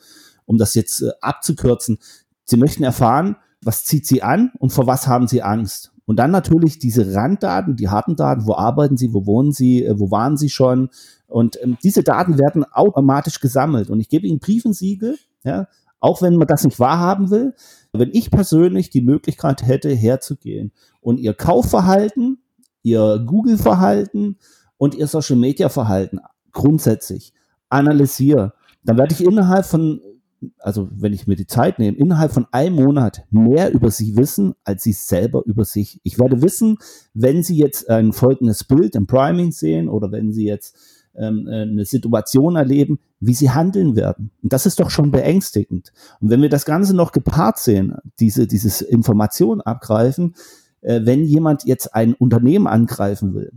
um 0.46 0.58
das 0.58 0.76
jetzt 0.76 1.02
äh, 1.02 1.12
abzukürzen, 1.22 1.98
sie 2.44 2.58
möchten 2.58 2.84
erfahren, 2.84 3.38
was 3.62 3.86
zieht 3.86 4.06
sie 4.06 4.22
an 4.22 4.52
und 4.60 4.72
vor 4.72 4.88
was 4.88 5.08
haben 5.08 5.28
sie 5.28 5.42
Angst. 5.42 5.92
Und 6.06 6.18
dann 6.18 6.30
natürlich 6.30 6.78
diese 6.78 7.16
Randdaten, 7.16 7.76
die 7.76 7.90
harten 7.90 8.16
Daten, 8.16 8.46
wo 8.46 8.54
arbeiten 8.54 8.96
sie, 8.96 9.14
wo 9.14 9.26
wohnen 9.26 9.52
sie, 9.52 9.84
äh, 9.84 10.00
wo 10.00 10.12
waren 10.12 10.38
sie 10.38 10.50
schon. 10.50 10.90
Und 11.28 11.58
ähm, 11.62 11.78
diese 11.84 12.04
Daten 12.04 12.38
werden 12.38 12.64
automatisch 12.64 13.40
gesammelt. 13.40 13.90
Und 13.90 14.00
ich 14.00 14.10
gebe 14.10 14.28
ihnen 14.28 14.40
Briefensiegel, 14.40 15.18
ja, 15.44 15.68
auch 16.00 16.22
wenn 16.22 16.36
man 16.36 16.48
das 16.48 16.64
nicht 16.64 16.80
wahrhaben 16.80 17.32
will. 17.32 17.56
Wenn 17.92 18.12
ich 18.14 18.30
persönlich 18.30 18.92
die 18.92 19.02
Möglichkeit 19.02 19.66
hätte, 19.66 19.90
herzugehen 19.90 20.72
und 21.02 21.20
ihr 21.20 21.34
Kaufverhalten 21.34 22.38
ihr 22.86 23.24
Google-Verhalten 23.26 24.38
und 24.78 24.96
ihr 24.96 25.08
Social-Media-Verhalten 25.08 26.20
grundsätzlich 26.52 27.34
analysiere, 27.70 28.54
dann 28.84 28.98
werde 28.98 29.14
ich 29.14 29.24
innerhalb 29.24 29.66
von, 29.66 30.00
also 30.60 30.88
wenn 30.92 31.12
ich 31.12 31.26
mir 31.26 31.36
die 31.36 31.48
Zeit 31.48 31.80
nehme, 31.80 31.98
innerhalb 31.98 32.32
von 32.32 32.46
einem 32.52 32.76
Monat 32.76 33.26
mehr 33.32 33.74
über 33.74 33.90
sie 33.90 34.16
wissen, 34.16 34.54
als 34.64 34.84
sie 34.84 34.94
selber 34.94 35.44
über 35.46 35.66
sich. 35.66 36.00
Ich 36.04 36.20
werde 36.20 36.44
wissen, 36.44 36.78
wenn 37.14 37.42
sie 37.42 37.58
jetzt 37.58 37.90
ein 37.90 38.14
folgendes 38.14 38.64
Bild 38.64 38.96
im 38.96 39.08
Priming 39.08 39.52
sehen 39.52 39.90
oder 39.90 40.12
wenn 40.12 40.32
sie 40.32 40.46
jetzt 40.46 40.78
ähm, 41.16 41.48
äh, 41.48 41.64
eine 41.64 41.86
Situation 41.86 42.56
erleben, 42.56 43.00
wie 43.20 43.34
sie 43.34 43.50
handeln 43.50 43.96
werden. 43.96 44.30
Und 44.44 44.54
das 44.54 44.68
ist 44.68 44.80
doch 44.80 44.92
schon 44.92 45.10
beängstigend. 45.10 45.92
Und 46.22 46.30
wenn 46.30 46.42
wir 46.44 46.50
das 46.50 46.66
Ganze 46.66 46.96
noch 46.96 47.12
gepaart 47.12 47.58
sehen, 47.58 47.96
diese, 48.20 48.46
dieses 48.46 48.82
Information 48.82 49.62
abgreifen, 49.62 50.36
äh, 50.86 51.02
wenn 51.04 51.26
jemand 51.26 51.66
jetzt 51.66 51.94
ein 51.96 52.14
Unternehmen 52.14 52.68
angreifen 52.68 53.34
will, 53.34 53.52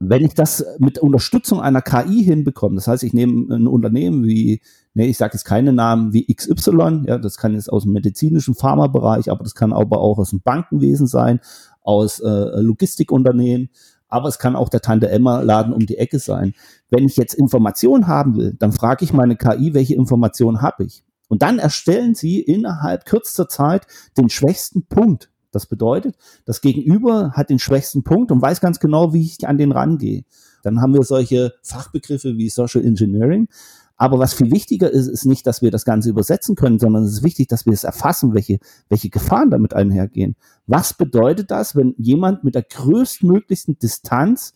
wenn 0.00 0.24
ich 0.24 0.34
das 0.34 0.64
mit 0.78 0.98
Unterstützung 0.98 1.60
einer 1.60 1.80
KI 1.80 2.24
hinbekomme, 2.24 2.74
das 2.74 2.88
heißt, 2.88 3.04
ich 3.04 3.14
nehme 3.14 3.54
ein 3.54 3.66
Unternehmen 3.68 4.24
wie, 4.24 4.60
nee, 4.92 5.06
ich 5.06 5.16
sage 5.16 5.34
jetzt 5.34 5.44
keine 5.44 5.72
Namen 5.72 6.12
wie 6.12 6.26
XY, 6.26 7.04
ja, 7.06 7.18
das 7.18 7.36
kann 7.36 7.54
jetzt 7.54 7.72
aus 7.72 7.84
dem 7.84 7.92
medizinischen 7.92 8.54
Pharmabereich, 8.54 9.30
aber 9.30 9.44
das 9.44 9.54
kann 9.54 9.72
aber 9.72 10.00
auch 10.00 10.18
aus 10.18 10.30
dem 10.30 10.40
Bankenwesen 10.40 11.06
sein, 11.06 11.40
aus 11.80 12.20
äh, 12.20 12.60
Logistikunternehmen, 12.60 13.70
aber 14.08 14.28
es 14.28 14.38
kann 14.38 14.56
auch 14.56 14.68
der 14.68 14.80
Tante 14.80 15.08
Emma 15.08 15.40
Laden 15.40 15.72
um 15.72 15.86
die 15.86 15.98
Ecke 15.98 16.18
sein. 16.18 16.54
Wenn 16.90 17.04
ich 17.04 17.16
jetzt 17.16 17.34
Informationen 17.34 18.08
haben 18.08 18.36
will, 18.36 18.54
dann 18.58 18.72
frage 18.72 19.04
ich 19.04 19.12
meine 19.12 19.36
KI, 19.36 19.74
welche 19.74 19.94
Informationen 19.94 20.60
habe 20.60 20.84
ich? 20.84 21.04
Und 21.28 21.42
dann 21.42 21.58
erstellen 21.58 22.14
sie 22.14 22.40
innerhalb 22.40 23.06
kürzester 23.06 23.48
Zeit 23.48 23.86
den 24.18 24.28
schwächsten 24.28 24.86
Punkt 24.86 25.30
das 25.54 25.66
bedeutet, 25.66 26.16
das 26.44 26.60
Gegenüber 26.60 27.32
hat 27.32 27.50
den 27.50 27.58
schwächsten 27.58 28.02
Punkt 28.02 28.30
und 28.32 28.42
weiß 28.42 28.60
ganz 28.60 28.80
genau, 28.80 29.12
wie 29.12 29.22
ich 29.22 29.46
an 29.46 29.58
den 29.58 29.72
rangehe. 29.72 30.24
Dann 30.62 30.80
haben 30.80 30.94
wir 30.94 31.02
solche 31.02 31.54
Fachbegriffe 31.62 32.36
wie 32.36 32.48
Social 32.48 32.84
Engineering. 32.84 33.48
Aber 33.96 34.18
was 34.18 34.34
viel 34.34 34.50
wichtiger 34.50 34.90
ist, 34.90 35.06
ist 35.06 35.24
nicht, 35.24 35.46
dass 35.46 35.62
wir 35.62 35.70
das 35.70 35.84
Ganze 35.84 36.10
übersetzen 36.10 36.56
können, 36.56 36.80
sondern 36.80 37.04
es 37.04 37.12
ist 37.12 37.22
wichtig, 37.22 37.46
dass 37.48 37.64
wir 37.64 37.72
es 37.72 37.84
erfassen, 37.84 38.34
welche, 38.34 38.58
welche 38.88 39.08
Gefahren 39.08 39.50
damit 39.50 39.72
einhergehen. 39.72 40.34
Was 40.66 40.94
bedeutet 40.94 41.50
das, 41.50 41.76
wenn 41.76 41.94
jemand 41.96 42.42
mit 42.42 42.56
der 42.56 42.64
größtmöglichsten 42.64 43.78
Distanz 43.78 44.52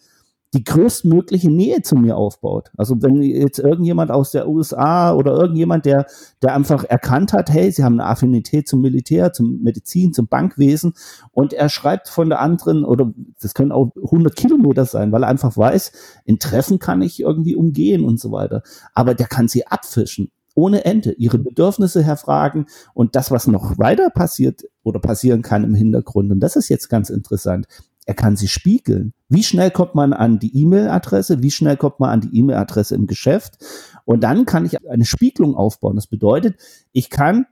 die 0.54 0.64
größtmögliche 0.64 1.50
Nähe 1.50 1.82
zu 1.82 1.94
mir 1.94 2.16
aufbaut. 2.16 2.70
Also 2.76 3.02
wenn 3.02 3.22
jetzt 3.22 3.58
irgendjemand 3.58 4.11
aus 4.11 4.30
der 4.30 4.48
USA 4.48 5.12
oder 5.12 5.32
irgendjemand, 5.32 5.84
der, 5.84 6.06
der 6.42 6.54
einfach 6.54 6.84
erkannt 6.84 7.34
hat, 7.34 7.50
hey, 7.50 7.70
sie 7.70 7.84
haben 7.84 8.00
eine 8.00 8.08
Affinität 8.08 8.66
zum 8.66 8.80
Militär, 8.80 9.32
zum 9.34 9.61
Medizin, 9.62 10.14
zum 10.14 10.26
Bankwesen 10.26 10.94
und 11.32 11.52
er 11.52 11.68
schreibt 11.68 12.08
von 12.08 12.30
der 12.30 12.40
anderen 12.40 12.84
oder 12.84 13.12
das 13.40 13.52
können 13.52 13.72
auch 13.72 13.90
100 14.02 14.37
Kilometer 14.37 14.87
sein, 14.87 15.12
weil 15.12 15.22
er 15.22 15.28
einfach 15.28 15.54
weiß, 15.56 15.92
in 16.24 16.38
Treffen 16.38 16.78
kann 16.78 17.02
ich 17.02 17.20
irgendwie 17.20 17.54
umgehen 17.54 18.04
und 18.04 18.18
so 18.18 18.32
weiter. 18.32 18.62
Aber 18.94 19.14
der 19.14 19.26
kann 19.26 19.48
sie 19.48 19.66
abfischen 19.66 20.30
ohne 20.54 20.84
Ende, 20.84 21.12
ihre 21.12 21.38
Bedürfnisse 21.38 22.02
herfragen 22.02 22.66
und 22.92 23.14
das, 23.14 23.30
was 23.30 23.46
noch 23.46 23.78
weiter 23.78 24.11
passiert 24.11 24.64
oder 24.82 24.98
passieren 24.98 25.42
kann 25.42 25.62
im 25.62 25.76
Hintergrund. 25.76 26.32
Und 26.32 26.40
das 26.40 26.56
ist 26.56 26.68
jetzt 26.68 26.88
ganz 26.88 27.11
interessant 27.11 27.68
er 28.09 28.14
kann 28.14 28.37
sie 28.37 28.49
spiegeln. 28.49 29.12
Wie 29.29 29.42
schnell 29.42 29.71
kommt 29.71 29.94
man 29.94 30.14
an 30.14 30.38
die 30.38 30.62
E-Mail-Adresse? 30.62 31.42
Wie 31.42 31.51
schnell 31.51 31.77
kommt 31.77 32.01
man 32.01 32.09
an 32.09 32.21
die 32.23 32.38
E-Mail-Adresse 32.38 32.94
im 32.94 33.07
Geschäft? 33.07 33.59
Und 34.07 34.25
dann 34.25 34.47
kann 34.47 34.64
ich 34.64 34.88
eine 34.88 35.05
Spiegelung 35.05 35.55
aufbauen. 35.55 35.97
Das 35.97 36.07
bedeutet, 36.07 36.57
ich 36.92 37.11
kann 37.11 37.44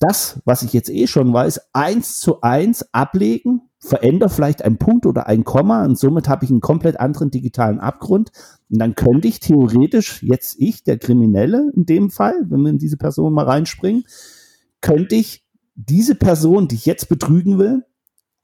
das, 0.00 0.42
was 0.44 0.62
ich 0.62 0.74
jetzt 0.74 0.90
eh 0.90 1.06
schon 1.06 1.32
weiß, 1.32 1.72
eins 1.72 2.20
zu 2.20 2.42
eins 2.42 2.92
ablegen, 2.92 3.62
verändere 3.78 4.28
vielleicht 4.28 4.62
einen 4.62 4.76
Punkt 4.76 5.06
oder 5.06 5.28
ein 5.28 5.44
Komma 5.44 5.82
und 5.82 5.98
somit 5.98 6.28
habe 6.28 6.44
ich 6.44 6.50
einen 6.50 6.60
komplett 6.60 7.00
anderen 7.00 7.30
digitalen 7.30 7.80
Abgrund. 7.80 8.32
Und 8.70 8.80
dann 8.80 8.94
könnte 8.94 9.28
ich 9.28 9.40
theoretisch, 9.40 10.22
jetzt 10.22 10.56
ich, 10.60 10.84
der 10.84 10.98
Kriminelle 10.98 11.72
in 11.74 11.86
dem 11.86 12.10
Fall, 12.10 12.34
wenn 12.50 12.60
wir 12.60 12.70
in 12.70 12.78
diese 12.78 12.98
Person 12.98 13.32
mal 13.32 13.46
reinspringen, 13.46 14.04
könnte 14.82 15.14
ich 15.14 15.42
diese 15.74 16.16
Person, 16.16 16.68
die 16.68 16.74
ich 16.74 16.84
jetzt 16.84 17.08
betrügen 17.08 17.58
will, 17.58 17.86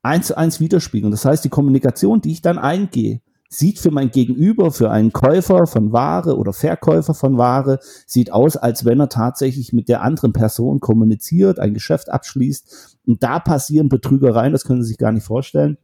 eins 0.02 0.28
zu 0.28 0.37
eins 0.37 0.61
widerspiegeln. 0.61 1.11
Das 1.11 1.24
heißt, 1.24 1.44
die 1.44 1.48
Kommunikation, 1.48 2.20
die 2.20 2.32
ich 2.32 2.42
dann 2.42 2.58
eingehe, 2.58 3.20
sieht 3.48 3.78
für 3.78 3.90
mein 3.90 4.11
Gegenüber, 4.11 4.70
für 4.70 4.90
einen 4.90 5.12
Käufer 5.12 5.66
von 5.66 5.92
Ware 5.92 6.37
oder 6.37 6.52
Verkäufer 6.52 7.14
von 7.14 7.38
Ware, 7.38 7.78
sieht 8.06 8.30
aus, 8.30 8.56
als 8.56 8.84
wenn 8.84 9.00
er 9.00 9.08
tatsächlich 9.08 9.72
mit 9.72 9.88
der 9.88 10.02
anderen 10.02 10.32
Person 10.32 10.80
kommuniziert, 10.80 11.58
ein 11.58 11.74
Geschäft 11.74 12.11
abschließt. 12.11 12.98
Und 13.06 13.22
da 13.22 13.38
passieren 13.38 13.88
Betrügereien, 13.88 14.52
das 14.52 14.64
können 14.64 14.82
Sie 14.82 14.88
sich 14.88 14.98
gar 14.98 15.12
nicht 15.12 15.24
vorstellen, 15.24 15.78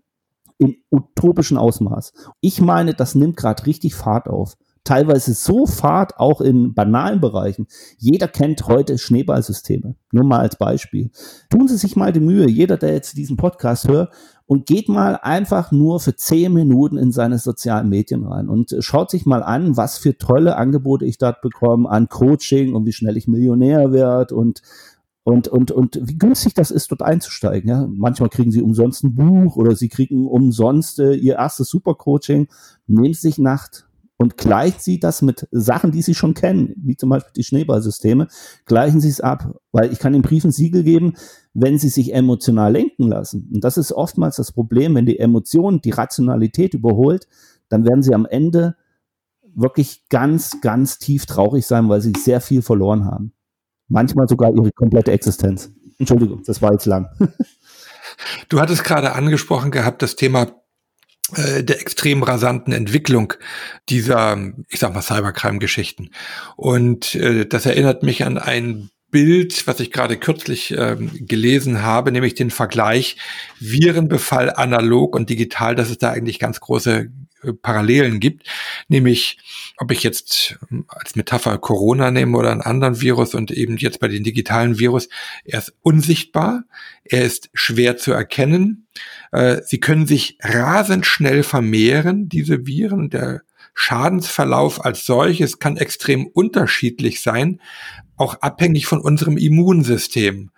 in 0.58 0.76
utopischen 0.90 1.56
Ausmaß. 1.56 2.12
Ich 2.40 2.60
meine, 2.60 2.94
das 2.94 3.14
nimmt 3.14 3.36
gerade 3.36 3.66
richtig 3.66 3.94
Fahrt 3.94 4.28
auf 4.28 4.56
teilweise 4.84 5.34
so 5.34 5.66
fad, 5.66 6.18
auch 6.18 6.40
in 6.40 6.74
banalen 6.74 7.20
Bereichen. 7.20 7.66
Jeder 7.98 8.28
kennt 8.28 8.66
heute 8.66 8.98
Schneeballsysteme. 8.98 9.96
Nur 10.12 10.24
mal 10.24 10.40
als 10.40 10.56
Beispiel. 10.56 11.10
Tun 11.50 11.68
Sie 11.68 11.76
sich 11.76 11.96
mal 11.96 12.12
die 12.12 12.20
Mühe, 12.20 12.48
jeder, 12.48 12.76
der 12.76 12.92
jetzt 12.92 13.16
diesen 13.16 13.36
Podcast 13.36 13.88
hört, 13.88 14.12
und 14.46 14.66
geht 14.66 14.88
mal 14.88 15.16
einfach 15.16 15.72
nur 15.72 16.00
für 16.00 16.16
zehn 16.16 16.52
Minuten 16.52 16.98
in 16.98 17.12
seine 17.12 17.38
sozialen 17.38 17.88
Medien 17.88 18.24
rein 18.24 18.50
und 18.50 18.76
schaut 18.80 19.10
sich 19.10 19.24
mal 19.24 19.42
an, 19.42 19.76
was 19.76 19.96
für 19.96 20.18
tolle 20.18 20.56
Angebote 20.56 21.06
ich 21.06 21.16
dort 21.16 21.40
bekomme 21.40 21.88
an 21.88 22.10
Coaching 22.10 22.74
und 22.74 22.84
wie 22.84 22.92
schnell 22.92 23.16
ich 23.16 23.26
Millionär 23.26 23.92
werde 23.92 24.34
und 24.34 24.60
und, 25.26 25.48
und, 25.48 25.70
und 25.70 25.98
wie 26.02 26.18
günstig 26.18 26.52
das 26.52 26.70
ist, 26.70 26.90
dort 26.90 27.00
einzusteigen. 27.00 27.70
Ja? 27.70 27.88
Manchmal 27.90 28.28
kriegen 28.28 28.52
sie 28.52 28.60
umsonst 28.60 29.04
ein 29.04 29.14
Buch 29.14 29.56
oder 29.56 29.74
sie 29.74 29.88
kriegen 29.88 30.26
umsonst 30.26 31.00
äh, 31.00 31.14
ihr 31.14 31.36
erstes 31.36 31.70
Supercoaching. 31.70 32.48
Nehmen 32.86 33.14
Sie 33.14 33.28
sich 33.28 33.38
Nacht, 33.38 33.86
und 34.24 34.38
gleicht 34.38 34.82
sie 34.82 34.98
das 34.98 35.20
mit 35.20 35.46
Sachen, 35.50 35.92
die 35.92 36.00
sie 36.00 36.14
schon 36.14 36.32
kennen, 36.32 36.72
wie 36.78 36.96
zum 36.96 37.10
Beispiel 37.10 37.34
die 37.36 37.44
Schneeballsysteme, 37.44 38.26
gleichen 38.64 38.98
sie 38.98 39.10
es 39.10 39.20
ab, 39.20 39.60
weil 39.70 39.92
ich 39.92 39.98
kann 39.98 40.14
den 40.14 40.22
Briefen 40.22 40.50
Siegel 40.50 40.82
geben, 40.82 41.12
wenn 41.52 41.78
sie 41.78 41.90
sich 41.90 42.14
emotional 42.14 42.72
lenken 42.72 43.08
lassen. 43.08 43.50
Und 43.52 43.62
das 43.62 43.76
ist 43.76 43.92
oftmals 43.92 44.36
das 44.36 44.50
Problem, 44.50 44.94
wenn 44.94 45.04
die 45.04 45.18
Emotion 45.18 45.82
die 45.82 45.90
Rationalität 45.90 46.72
überholt, 46.72 47.28
dann 47.68 47.84
werden 47.84 48.02
sie 48.02 48.14
am 48.14 48.24
Ende 48.24 48.76
wirklich 49.54 50.04
ganz, 50.08 50.62
ganz 50.62 50.98
tief 50.98 51.26
traurig 51.26 51.66
sein, 51.66 51.90
weil 51.90 52.00
sie 52.00 52.14
sehr 52.16 52.40
viel 52.40 52.62
verloren 52.62 53.04
haben. 53.04 53.34
Manchmal 53.88 54.26
sogar 54.26 54.54
ihre 54.54 54.72
komplette 54.72 55.12
Existenz. 55.12 55.70
Entschuldigung, 55.98 56.42
das 56.46 56.62
war 56.62 56.72
jetzt 56.72 56.86
lang. 56.86 57.10
Du 58.48 58.60
hattest 58.60 58.84
gerade 58.84 59.14
angesprochen 59.14 59.72
gehabt, 59.72 60.00
das 60.00 60.14
Thema 60.14 60.63
der 61.62 61.80
extrem 61.80 62.22
rasanten 62.22 62.72
Entwicklung 62.72 63.34
dieser, 63.88 64.38
ich 64.68 64.80
sag 64.80 64.94
mal, 64.94 65.02
Cybercrime-Geschichten. 65.02 66.10
Und 66.56 67.14
äh, 67.14 67.46
das 67.46 67.66
erinnert 67.66 68.02
mich 68.02 68.24
an 68.24 68.38
ein 68.38 68.90
Bild, 69.14 69.68
was 69.68 69.78
ich 69.78 69.92
gerade 69.92 70.16
kürzlich 70.16 70.74
ähm, 70.76 71.08
gelesen 71.12 71.82
habe, 71.82 72.10
nämlich 72.10 72.34
den 72.34 72.50
Vergleich 72.50 73.16
Virenbefall 73.60 74.52
analog 74.52 75.14
und 75.14 75.30
digital, 75.30 75.76
dass 75.76 75.88
es 75.88 75.98
da 75.98 76.10
eigentlich 76.10 76.40
ganz 76.40 76.58
große 76.58 77.12
äh, 77.44 77.52
Parallelen 77.52 78.18
gibt, 78.18 78.48
nämlich 78.88 79.38
ob 79.76 79.92
ich 79.92 80.02
jetzt 80.02 80.58
ähm, 80.68 80.86
als 80.88 81.14
Metapher 81.14 81.58
Corona 81.58 82.10
nehme 82.10 82.36
oder 82.36 82.50
einen 82.50 82.60
anderen 82.60 83.00
Virus 83.00 83.34
und 83.34 83.52
eben 83.52 83.76
jetzt 83.76 84.00
bei 84.00 84.08
den 84.08 84.24
digitalen 84.24 84.80
Virus, 84.80 85.08
er 85.44 85.60
ist 85.60 85.74
unsichtbar, 85.82 86.64
er 87.04 87.22
ist 87.22 87.50
schwer 87.54 87.96
zu 87.96 88.10
erkennen, 88.10 88.88
äh, 89.34 89.62
sie 89.64 89.80
können 89.80 90.06
sich 90.06 90.38
rasend 90.40 91.06
schnell 91.06 91.42
vermehren, 91.42 92.28
diese 92.28 92.66
Viren, 92.66 93.10
der 93.10 93.42
Schadensverlauf 93.74 94.84
als 94.84 95.06
solches 95.06 95.58
kann 95.58 95.76
extrem 95.76 96.28
unterschiedlich 96.28 97.20
sein, 97.20 97.60
auch 98.16 98.36
abhängig 98.42 98.86
von 98.86 99.00
unserem 99.00 99.36
Immunsystem. 99.36 100.50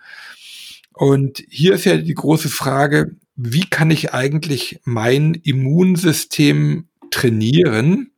Und 0.92 1.42
hier 1.48 1.72
ist 1.72 1.86
ja 1.86 1.96
die 1.96 2.12
große 2.12 2.50
Frage, 2.50 3.16
wie 3.34 3.64
kann 3.64 3.90
ich 3.90 4.12
eigentlich 4.12 4.78
mein 4.84 5.32
Immunsystem 5.32 6.88
trainieren, 7.10 8.10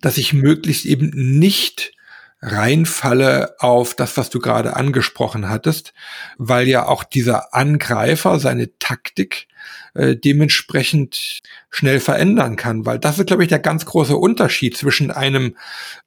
dass 0.00 0.18
ich 0.18 0.32
möglichst 0.32 0.86
eben 0.86 1.10
nicht 1.40 1.92
reinfalle 2.40 3.56
auf 3.58 3.94
das, 3.94 4.16
was 4.16 4.30
du 4.30 4.38
gerade 4.38 4.76
angesprochen 4.76 5.48
hattest, 5.48 5.92
weil 6.36 6.68
ja 6.68 6.86
auch 6.86 7.02
dieser 7.02 7.54
Angreifer 7.54 8.38
seine 8.38 8.78
Taktik 8.78 9.48
äh, 9.94 10.16
dementsprechend 10.16 11.40
schnell 11.70 11.98
verändern 11.98 12.56
kann, 12.56 12.86
weil 12.86 13.00
das 13.00 13.18
ist, 13.18 13.26
glaube 13.26 13.42
ich, 13.42 13.48
der 13.48 13.58
ganz 13.58 13.84
große 13.86 14.16
Unterschied 14.16 14.76
zwischen 14.76 15.10
einem 15.10 15.56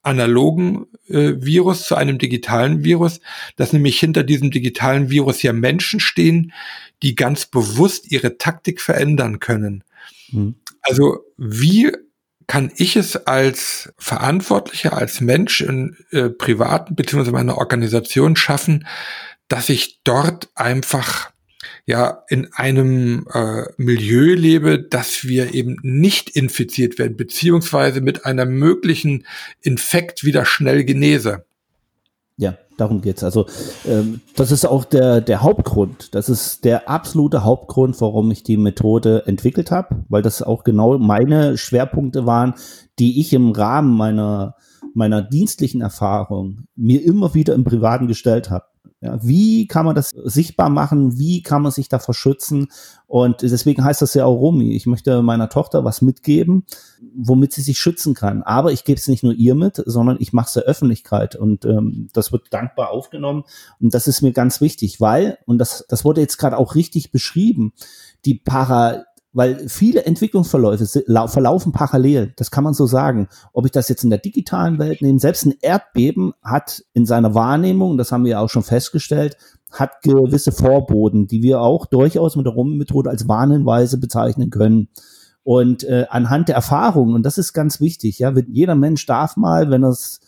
analogen 0.03 0.87
äh, 1.09 1.33
Virus 1.37 1.83
zu 1.83 1.95
einem 1.95 2.17
digitalen 2.17 2.83
Virus, 2.83 3.19
dass 3.57 3.73
nämlich 3.73 3.99
hinter 3.99 4.23
diesem 4.23 4.51
digitalen 4.51 5.09
Virus 5.09 5.43
ja 5.43 5.51
Menschen 5.51 5.99
stehen, 5.99 6.53
die 7.03 7.15
ganz 7.15 7.45
bewusst 7.45 8.11
ihre 8.11 8.37
Taktik 8.37 8.79
verändern 8.79 9.39
können. 9.39 9.83
Mhm. 10.31 10.55
Also 10.81 11.19
wie 11.37 11.91
kann 12.51 12.69
ich 12.75 12.97
es 12.97 13.15
als 13.15 13.93
Verantwortlicher, 13.97 14.91
als 14.97 15.21
Mensch 15.21 15.61
in 15.61 15.95
äh, 16.11 16.27
privaten 16.27 16.95
beziehungsweise 16.95 17.31
meiner 17.31 17.57
Organisation 17.57 18.35
schaffen, 18.35 18.85
dass 19.47 19.69
ich 19.69 20.01
dort 20.03 20.49
einfach 20.53 21.31
ja 21.85 22.25
in 22.27 22.51
einem 22.51 23.25
äh, 23.33 23.63
Milieu 23.77 24.33
lebe, 24.33 24.79
dass 24.79 25.23
wir 25.23 25.53
eben 25.53 25.77
nicht 25.81 26.29
infiziert 26.29 26.99
werden, 26.99 27.15
beziehungsweise 27.15 28.01
mit 28.01 28.25
einem 28.25 28.51
möglichen 28.59 29.25
Infekt 29.61 30.25
wieder 30.25 30.43
schnell 30.43 30.83
genese. 30.83 31.45
Ja, 32.35 32.57
darum 32.81 33.01
geht's. 33.01 33.23
Also 33.23 33.45
ähm, 33.87 34.21
das 34.35 34.51
ist 34.51 34.65
auch 34.65 34.83
der, 34.83 35.21
der 35.21 35.41
Hauptgrund. 35.41 36.13
Das 36.13 36.27
ist 36.27 36.65
der 36.65 36.89
absolute 36.89 37.43
Hauptgrund, 37.43 37.99
warum 38.01 38.29
ich 38.31 38.43
die 38.43 38.57
Methode 38.57 39.23
entwickelt 39.27 39.71
habe, 39.71 40.03
weil 40.09 40.21
das 40.21 40.41
auch 40.41 40.63
genau 40.63 40.97
meine 40.97 41.57
Schwerpunkte 41.57 42.25
waren, 42.25 42.55
die 42.99 43.19
ich 43.21 43.33
im 43.33 43.51
Rahmen 43.51 43.95
meiner, 43.95 44.55
meiner 44.93 45.21
dienstlichen 45.21 45.81
Erfahrung 45.81 46.65
mir 46.75 47.03
immer 47.03 47.33
wieder 47.33 47.53
im 47.53 47.63
Privaten 47.63 48.07
gestellt 48.07 48.49
habe. 48.49 48.65
Ja, 49.03 49.17
wie 49.23 49.65
kann 49.65 49.85
man 49.85 49.95
das 49.95 50.11
sichtbar 50.11 50.69
machen? 50.69 51.17
Wie 51.17 51.41
kann 51.41 51.63
man 51.63 51.71
sich 51.71 51.89
davor 51.89 52.13
schützen? 52.13 52.67
Und 53.11 53.41
deswegen 53.41 53.83
heißt 53.83 54.01
das 54.01 54.13
ja 54.13 54.23
auch 54.23 54.37
Romi. 54.37 54.71
Ich 54.73 54.85
möchte 54.85 55.21
meiner 55.21 55.49
Tochter 55.49 55.83
was 55.83 56.01
mitgeben, 56.01 56.65
womit 57.13 57.51
sie 57.51 57.61
sich 57.61 57.77
schützen 57.77 58.13
kann. 58.13 58.41
Aber 58.41 58.71
ich 58.71 58.85
gebe 58.85 58.97
es 58.97 59.09
nicht 59.09 59.21
nur 59.21 59.33
ihr 59.33 59.53
mit, 59.53 59.83
sondern 59.85 60.15
ich 60.21 60.31
mache 60.31 60.47
es 60.47 60.53
der 60.53 60.63
Öffentlichkeit. 60.63 61.35
Und 61.35 61.65
ähm, 61.65 62.07
das 62.13 62.31
wird 62.31 62.53
dankbar 62.53 62.91
aufgenommen. 62.91 63.43
Und 63.81 63.93
das 63.93 64.07
ist 64.07 64.21
mir 64.21 64.31
ganz 64.31 64.61
wichtig, 64.61 65.01
weil, 65.01 65.39
und 65.45 65.57
das, 65.57 65.85
das 65.89 66.05
wurde 66.05 66.21
jetzt 66.21 66.37
gerade 66.37 66.57
auch 66.57 66.73
richtig 66.75 67.11
beschrieben, 67.11 67.73
die 68.23 68.35
Para 68.35 69.03
weil 69.33 69.69
viele 69.69 70.03
Entwicklungsverläufe 70.05 70.85
verlaufen 71.27 71.71
parallel, 71.71 72.33
das 72.35 72.51
kann 72.51 72.63
man 72.63 72.73
so 72.73 72.85
sagen. 72.85 73.29
Ob 73.53 73.65
ich 73.65 73.71
das 73.71 73.87
jetzt 73.87 74.03
in 74.03 74.09
der 74.09 74.19
digitalen 74.19 74.77
Welt 74.77 75.01
nehme, 75.01 75.19
selbst 75.19 75.45
ein 75.45 75.53
Erdbeben 75.61 76.33
hat 76.43 76.83
in 76.93 77.05
seiner 77.05 77.33
Wahrnehmung, 77.33 77.97
das 77.97 78.11
haben 78.11 78.25
wir 78.25 78.41
auch 78.41 78.49
schon 78.49 78.63
festgestellt, 78.63 79.37
hat 79.71 80.01
gewisse 80.01 80.51
Vorboten, 80.51 81.27
die 81.27 81.41
wir 81.43 81.61
auch 81.61 81.85
durchaus 81.85 82.35
mit 82.35 82.45
der 82.45 82.53
Rummel-Methode 82.53 83.09
als 83.09 83.27
Warnhinweise 83.27 83.97
bezeichnen 83.97 84.49
können. 84.49 84.89
Und 85.43 85.83
äh, 85.85 86.05
anhand 86.09 86.49
der 86.49 86.55
Erfahrung, 86.55 87.13
und 87.13 87.23
das 87.23 87.37
ist 87.37 87.53
ganz 87.53 87.79
wichtig, 87.79 88.19
ja, 88.19 88.33
jeder 88.47 88.75
Mensch 88.75 89.05
darf 89.05 89.37
mal, 89.37 89.71
wenn 89.71 89.83
es 89.83 90.19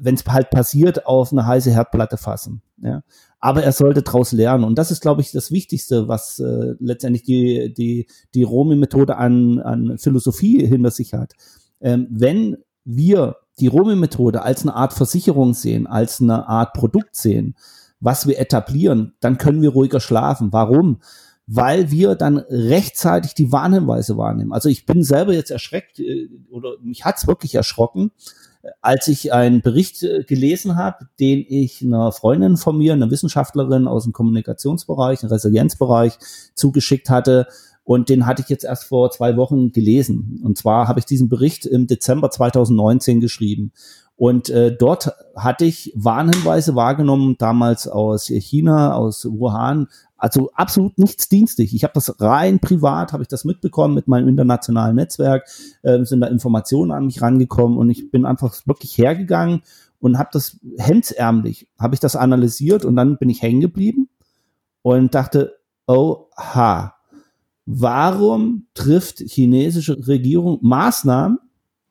wenn 0.00 0.14
es 0.14 0.24
halt 0.26 0.50
passiert, 0.50 1.06
auf 1.06 1.32
eine 1.32 1.46
heiße 1.46 1.70
Herdplatte 1.70 2.16
fassen. 2.16 2.62
Ja 2.82 3.02
aber 3.40 3.64
er 3.64 3.72
sollte 3.72 4.02
daraus 4.02 4.32
lernen. 4.32 4.64
Und 4.64 4.76
das 4.76 4.90
ist, 4.90 5.00
glaube 5.00 5.22
ich, 5.22 5.32
das 5.32 5.50
Wichtigste, 5.50 6.08
was 6.08 6.38
äh, 6.38 6.74
letztendlich 6.78 7.22
die, 7.22 7.72
die, 7.72 8.06
die 8.34 8.42
Romi-Methode 8.42 9.16
an, 9.16 9.58
an 9.58 9.98
Philosophie 9.98 10.66
hinter 10.66 10.90
sich 10.90 11.14
hat. 11.14 11.32
Ähm, 11.80 12.06
wenn 12.10 12.58
wir 12.84 13.36
die 13.58 13.66
Romi-Methode 13.66 14.42
als 14.42 14.62
eine 14.62 14.74
Art 14.74 14.92
Versicherung 14.92 15.54
sehen, 15.54 15.86
als 15.86 16.20
eine 16.20 16.48
Art 16.48 16.74
Produkt 16.74 17.16
sehen, 17.16 17.56
was 17.98 18.26
wir 18.26 18.38
etablieren, 18.38 19.14
dann 19.20 19.38
können 19.38 19.62
wir 19.62 19.70
ruhiger 19.70 20.00
schlafen. 20.00 20.52
Warum? 20.52 21.00
Weil 21.46 21.90
wir 21.90 22.16
dann 22.16 22.38
rechtzeitig 22.38 23.34
die 23.34 23.52
Warnhinweise 23.52 24.18
wahrnehmen. 24.18 24.52
Also 24.52 24.68
ich 24.68 24.84
bin 24.84 25.02
selber 25.02 25.32
jetzt 25.32 25.50
erschreckt 25.50 25.98
äh, 25.98 26.28
oder 26.50 26.74
mich 26.82 27.06
hat's 27.06 27.26
wirklich 27.26 27.54
erschrocken, 27.54 28.10
als 28.80 29.08
ich 29.08 29.32
einen 29.32 29.62
Bericht 29.62 30.02
äh, 30.02 30.24
gelesen 30.24 30.76
habe, 30.76 31.08
den 31.18 31.44
ich 31.48 31.82
einer 31.82 32.12
Freundin 32.12 32.56
von 32.56 32.76
mir, 32.76 32.92
einer 32.92 33.10
Wissenschaftlerin 33.10 33.88
aus 33.88 34.04
dem 34.04 34.12
Kommunikationsbereich, 34.12 35.22
einem 35.22 35.32
Resilienzbereich 35.32 36.18
zugeschickt 36.54 37.08
hatte. 37.10 37.46
Und 37.84 38.08
den 38.08 38.26
hatte 38.26 38.42
ich 38.42 38.48
jetzt 38.48 38.64
erst 38.64 38.84
vor 38.84 39.10
zwei 39.10 39.36
Wochen 39.36 39.72
gelesen. 39.72 40.40
Und 40.44 40.58
zwar 40.58 40.86
habe 40.86 41.00
ich 41.00 41.06
diesen 41.06 41.28
Bericht 41.28 41.66
im 41.66 41.86
Dezember 41.86 42.30
2019 42.30 43.20
geschrieben. 43.20 43.72
Und 44.20 44.50
äh, 44.50 44.76
dort 44.76 45.14
hatte 45.34 45.64
ich 45.64 45.94
Warnhinweise 45.96 46.74
wahrgenommen, 46.74 47.36
damals 47.38 47.88
aus 47.88 48.26
China, 48.26 48.92
aus 48.92 49.24
Wuhan, 49.24 49.88
also 50.18 50.50
absolut 50.52 50.98
nichts 50.98 51.30
dienstlich. 51.30 51.74
Ich 51.74 51.84
habe 51.84 51.94
das 51.94 52.20
rein 52.20 52.58
privat, 52.58 53.14
habe 53.14 53.22
ich 53.22 53.30
das 53.30 53.46
mitbekommen 53.46 53.94
mit 53.94 54.08
meinem 54.08 54.28
internationalen 54.28 54.94
Netzwerk, 54.94 55.48
äh, 55.80 56.04
sind 56.04 56.20
da 56.20 56.26
Informationen 56.26 56.90
an 56.90 57.06
mich 57.06 57.22
rangekommen 57.22 57.78
und 57.78 57.88
ich 57.88 58.10
bin 58.10 58.26
einfach 58.26 58.54
wirklich 58.66 58.98
hergegangen 58.98 59.62
und 60.00 60.18
habe 60.18 60.28
das 60.34 60.58
hemdsärmlich, 60.76 61.68
habe 61.78 61.94
ich 61.94 62.00
das 62.00 62.14
analysiert 62.14 62.84
und 62.84 62.96
dann 62.96 63.16
bin 63.16 63.30
ich 63.30 63.40
hängen 63.40 63.62
geblieben 63.62 64.10
und 64.82 65.14
dachte, 65.14 65.56
oha, 65.86 66.94
warum 67.64 68.66
trifft 68.74 69.20
chinesische 69.20 70.06
Regierung 70.06 70.58
Maßnahmen, 70.60 71.38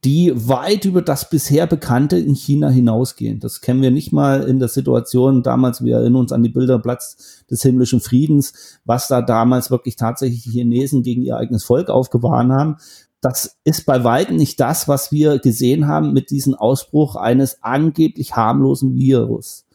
die 0.05 0.31
weit 0.35 0.85
über 0.85 1.01
das 1.01 1.29
bisher 1.29 1.67
Bekannte 1.67 2.17
in 2.17 2.33
China 2.33 2.69
hinausgehen. 2.69 3.39
Das 3.39 3.59
kennen 3.59 3.81
wir 3.81 3.91
nicht 3.91 4.13
mal 4.13 4.43
in 4.43 4.59
der 4.59 4.69
Situation 4.69 5.43
damals, 5.43 5.83
wir 5.83 5.97
erinnern 5.97 6.21
uns 6.21 6.31
an 6.31 6.43
die 6.43 6.49
Bilder 6.49 6.79
Platz 6.79 7.43
des 7.49 7.61
himmlischen 7.61 7.99
Friedens, 7.99 8.79
was 8.85 9.09
da 9.09 9.21
damals 9.21 9.71
wirklich 9.71 9.97
tatsächlich 9.97 10.43
die 10.43 10.51
Chinesen 10.51 11.03
gegen 11.03 11.21
ihr 11.21 11.35
eigenes 11.35 11.65
Volk 11.65 11.89
aufgefahren 11.89 12.53
haben. 12.53 12.77
Das 13.19 13.57
ist 13.65 13.85
bei 13.85 14.05
weitem 14.05 14.37
nicht 14.37 14.61
das, 14.61 14.87
was 14.87 15.11
wir 15.11 15.39
gesehen 15.39 15.87
haben 15.87 16.13
mit 16.13 16.29
diesem 16.29 16.55
Ausbruch 16.55 17.17
eines 17.17 17.61
angeblich 17.61 18.37
harmlosen 18.37 18.95
Virus. 18.95 19.65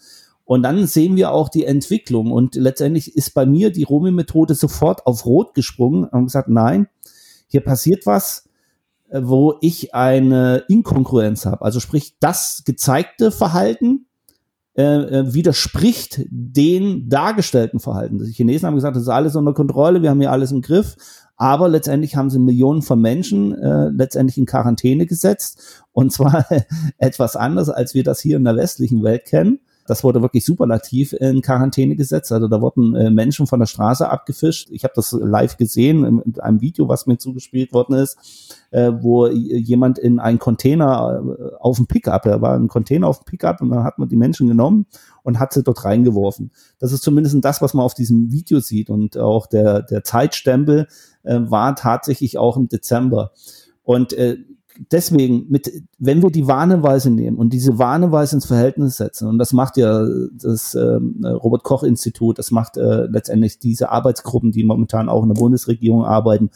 Und 0.47 0.63
dann 0.63 0.87
sehen 0.87 1.17
wir 1.17 1.33
auch 1.33 1.51
die 1.51 1.65
Entwicklung. 1.65 2.33
Und 2.33 2.55
letztendlich 2.55 3.17
ist 3.17 3.35
bei 3.35 3.45
mir 3.45 3.71
die 3.71 3.83
Romi-Methode 3.83 4.55
sofort 4.55 5.07
auf 5.07 5.27
Rot 5.27 5.55
gesprungen 5.55 6.05
und 6.05 6.27
gesagt, 6.27 6.49
nein, 6.49 6.89
hier 7.49 7.63
passiert 7.63 8.07
was, 8.07 8.44
wo 9.23 9.55
ich 9.61 9.95
eine 9.95 10.65
Inkongruenz 10.69 11.47
habe. 11.47 11.63
Also 11.63 11.81
sprich, 11.81 12.17
das 12.21 12.63
gezeigte 12.65 13.31
Verhalten 13.31 14.07
äh, 14.77 14.83
äh, 14.83 15.35
widerspricht 15.35 16.23
den 16.31 17.09
dargestellten 17.09 17.79
Verhalten. 17.79 18.19
Die 18.19 18.33
Chinesen 18.33 18.67
haben 18.67 18.75
gesagt, 18.75 18.97
das 18.97 19.05
ist 19.05 19.09
alles 19.09 19.37
unter 19.37 19.55
Kontrolle, 19.55 20.03
wir 20.03 20.11
haben 20.11 20.21
hier 20.21 20.33
alles 20.33 20.51
im 20.51 20.63
Griff. 20.63 20.97
Aber 21.37 21.69
letztendlich 21.69 22.17
haben 22.17 22.31
sie 22.31 22.39
Millionen 22.39 22.83
von 22.83 23.01
Menschen 23.01 23.55
äh, 23.55 23.89
letztendlich 23.89 24.39
in 24.39 24.47
Quarantäne 24.47 25.07
gesetzt. 25.07 25.85
Und 25.93 26.13
zwar 26.13 26.47
etwas 26.99 27.37
anders, 27.37 27.71
als 27.71 27.95
wir 27.95 28.03
das 28.03 28.21
hier 28.21 28.37
in 28.37 28.45
der 28.45 28.57
westlichen 28.57 29.03
Welt 29.05 29.27
kennen. 29.27 29.61
Das 29.87 30.03
wurde 30.03 30.23
wirklich 30.23 30.45
superlativ 30.45 31.13
in 31.13 31.43
Quarantäne 31.43 31.97
gesetzt. 31.97 32.33
Also 32.33 32.49
da 32.49 32.61
wurden 32.61 32.95
äh, 32.95 33.11
Menschen 33.11 33.47
von 33.47 33.61
der 33.61 33.67
Straße 33.67 34.09
abgefischt. 34.09 34.69
Ich 34.71 34.85
habe 34.85 34.95
das 34.97 35.13
live 35.13 35.57
gesehen 35.57 36.05
in, 36.05 36.19
in, 36.21 36.41
einem 36.41 36.61
Video, 36.61 36.89
was 36.89 37.07
mir 37.07 37.19
zugespielt 37.19 37.73
worden 37.73 37.95
ist, 37.97 38.57
äh, 38.71 38.93
wo 39.01 39.27
jemand 39.27 39.99
in 39.99 40.19
einen 40.19 40.39
Container 40.39 41.23
äh, 41.23 41.55
auf 41.61 41.77
dem 41.77 41.87
Pickup, 41.87 42.23
da 42.23 42.41
war 42.41 42.55
ein 42.55 42.69
Container 42.69 43.09
auf 43.09 43.21
dem 43.21 43.27
Pickup 43.27 43.61
und 43.61 43.71
dann 43.71 43.85
hat 43.85 43.99
man 43.99 44.09
die 44.09 44.17
Menschen 44.17 44.49
genommen 44.49 44.87
und 45.23 45.39
hat 45.39 45.53
sie 45.53 45.63
dort 45.63 45.85
reingeworfen. 45.85 46.51
Das 46.79 46.93
ist 46.93 47.03
zumindest 47.03 47.37
das, 47.43 47.61
was 47.61 47.75
man 47.75 47.85
auf 47.85 47.95
diesem 47.95 48.33
Video 48.33 48.61
sieht. 48.61 48.91
Und 48.91 49.19
auch 49.19 49.47
der, 49.47 49.83
der 49.83 50.05
Zeitstempel 50.05 50.87
äh, 51.25 51.41
war 51.41 51.77
tatsächlich 51.77 52.39
auch 52.39 52.57
im 52.57 52.69
Dezember. 52.69 53.33
Und 53.83 54.13
äh, 54.15 54.39
deswegen, 54.91 55.47
mit, 55.49 55.71
wenn 55.99 56.23
wir 56.23 56.31
die 56.31 56.47
Warneweise 56.47 57.11
nehmen 57.11 57.37
und 57.37 57.53
diese 57.53 57.79
Warneweise 57.79 58.37
ins 58.37 58.47
Verhältnis 58.47 58.97
setzen, 58.97 59.29
und 59.29 59.39
das 59.39 59.53
macht 59.53 59.77
ja 59.77 60.07
das 60.33 60.75
ähm, 60.75 61.25
Robert 61.25 61.63
Koch 61.63 61.83
Institut, 61.83 62.39
das 62.39 62.51
macht 62.51 62.77
äh, 62.77 63.07
letztendlich 63.07 63.59
diese 63.59 63.91
Arbeitsgruppen, 63.91 64.53
die 64.53 64.65
momentan 64.65 65.09
auch 65.09 65.23
in 65.23 65.29
der 65.29 65.41
Bundesregierung 65.41 66.05
arbeiten, 66.05 66.51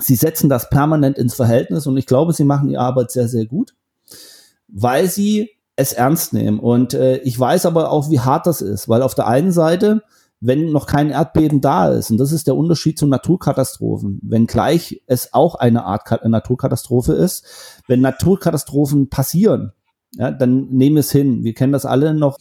sie 0.00 0.16
setzen 0.16 0.48
das 0.48 0.70
permanent 0.70 1.18
ins 1.18 1.34
Verhältnis 1.34 1.86
und 1.86 1.96
ich 1.96 2.06
glaube, 2.06 2.32
sie 2.32 2.44
machen 2.44 2.68
ihre 2.68 2.82
Arbeit 2.82 3.10
sehr, 3.10 3.28
sehr 3.28 3.46
gut, 3.46 3.74
weil 4.68 5.08
sie 5.08 5.50
es 5.76 5.92
ernst 5.92 6.32
nehmen. 6.32 6.60
Und 6.60 6.94
äh, 6.94 7.18
ich 7.18 7.38
weiß 7.38 7.66
aber 7.66 7.90
auch, 7.90 8.10
wie 8.10 8.20
hart 8.20 8.46
das 8.46 8.60
ist, 8.60 8.88
weil 8.88 9.02
auf 9.02 9.14
der 9.14 9.26
einen 9.26 9.52
Seite 9.52 10.02
wenn 10.46 10.72
noch 10.72 10.86
kein 10.86 11.08
Erdbeben 11.08 11.62
da 11.62 11.88
ist. 11.88 12.10
Und 12.10 12.18
das 12.18 12.30
ist 12.30 12.46
der 12.46 12.56
Unterschied 12.56 12.98
zu 12.98 13.06
Naturkatastrophen. 13.06 14.20
Wenngleich 14.22 15.02
es 15.06 15.32
auch 15.32 15.54
eine 15.54 15.84
Art 15.84 16.22
Naturkatastrophe 16.22 17.14
ist. 17.14 17.82
Wenn 17.88 18.02
Naturkatastrophen 18.02 19.08
passieren, 19.08 19.72
ja, 20.12 20.30
dann 20.30 20.68
nehmen 20.68 20.98
es 20.98 21.10
hin. 21.10 21.44
Wir 21.44 21.54
kennen 21.54 21.72
das 21.72 21.86
alle 21.86 22.12
noch, 22.12 22.36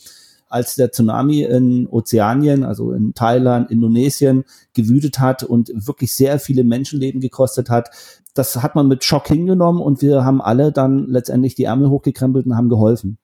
als 0.50 0.76
der 0.76 0.92
Tsunami 0.92 1.44
in 1.44 1.88
Ozeanien, 1.88 2.66
also 2.66 2.92
in 2.92 3.14
Thailand, 3.14 3.72
Indonesien, 3.72 4.44
gewütet 4.74 5.20
hat 5.20 5.44
und 5.44 5.72
wirklich 5.74 6.14
sehr 6.14 6.40
viele 6.40 6.66
Menschenleben 6.66 7.22
gekostet 7.22 7.70
hat. 7.70 7.90
Das 8.34 8.62
hat 8.62 8.76
man 8.76 8.90
mit 8.90 9.06
Schock 9.06 9.30
hingenommen 9.30 9.82
und 9.82 10.02
wir 10.02 10.26
haben 10.26 10.42
alle 10.42 10.74
dann 10.74 11.08
letztendlich 11.08 11.56
die 11.56 11.64
Ärmel 11.64 11.90
hochgekrempelt 11.90 12.46
und 12.46 12.58
haben 12.58 12.70
geholfen. 12.70 13.18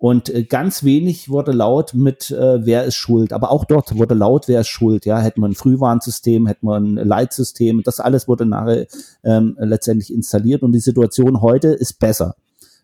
Und 0.00 0.30
äh, 0.30 0.44
ganz 0.44 0.82
wenig 0.82 1.28
wurde 1.28 1.52
laut 1.52 1.92
mit, 1.92 2.30
äh, 2.30 2.64
wer 2.64 2.84
ist 2.84 2.94
schuld. 2.94 3.34
Aber 3.34 3.50
auch 3.50 3.66
dort 3.66 3.98
wurde 3.98 4.14
laut, 4.14 4.48
wer 4.48 4.62
ist 4.62 4.68
schuld. 4.68 5.04
Ja, 5.04 5.20
hätte 5.20 5.38
man 5.40 5.50
ein 5.50 5.54
Frühwarnsystem, 5.54 6.46
hätte 6.46 6.64
man 6.64 6.94
ein 6.96 7.06
Leitsystem. 7.06 7.82
Das 7.84 8.00
alles 8.00 8.26
wurde 8.26 8.46
nachher 8.46 8.86
ähm, 9.24 9.58
letztendlich 9.60 10.10
installiert. 10.10 10.62
Und 10.62 10.72
die 10.72 10.80
Situation 10.80 11.42
heute 11.42 11.68
ist 11.68 11.98
besser. 11.98 12.34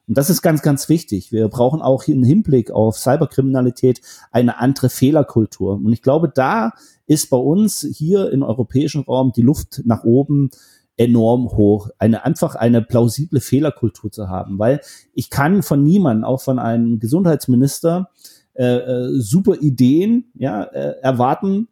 Und 0.06 0.18
das 0.18 0.28
ist 0.28 0.42
ganz, 0.42 0.60
ganz 0.60 0.90
wichtig. 0.90 1.32
Wir 1.32 1.48
brauchen 1.48 1.80
auch 1.80 2.04
im 2.06 2.22
Hinblick 2.22 2.70
auf 2.70 2.98
Cyberkriminalität 2.98 4.02
eine 4.30 4.58
andere 4.58 4.90
Fehlerkultur. 4.90 5.76
Und 5.76 5.94
ich 5.94 6.02
glaube, 6.02 6.30
da 6.32 6.74
ist 7.06 7.30
bei 7.30 7.38
uns 7.38 7.80
hier 7.96 8.30
im 8.30 8.42
europäischen 8.42 9.04
Raum 9.04 9.32
die 9.34 9.42
Luft 9.42 9.80
nach 9.86 10.04
oben 10.04 10.50
enorm 10.96 11.50
hoch. 11.50 11.90
Eine 11.98 12.24
einfach 12.24 12.54
eine 12.54 12.82
plausible 12.82 13.40
Fehlerkultur 13.40 14.10
zu 14.10 14.28
haben, 14.28 14.58
weil 14.58 14.80
ich 15.12 15.30
kann 15.30 15.62
von 15.62 15.82
niemandem, 15.82 16.24
auch 16.24 16.40
von 16.40 16.58
einem 16.58 16.98
Gesundheitsminister, 16.98 18.10
äh, 18.54 18.64
äh, 18.64 19.20
super 19.20 19.56
Ideen 19.60 20.30
ja, 20.34 20.62
äh, 20.62 20.94
erwarten, 21.02 21.68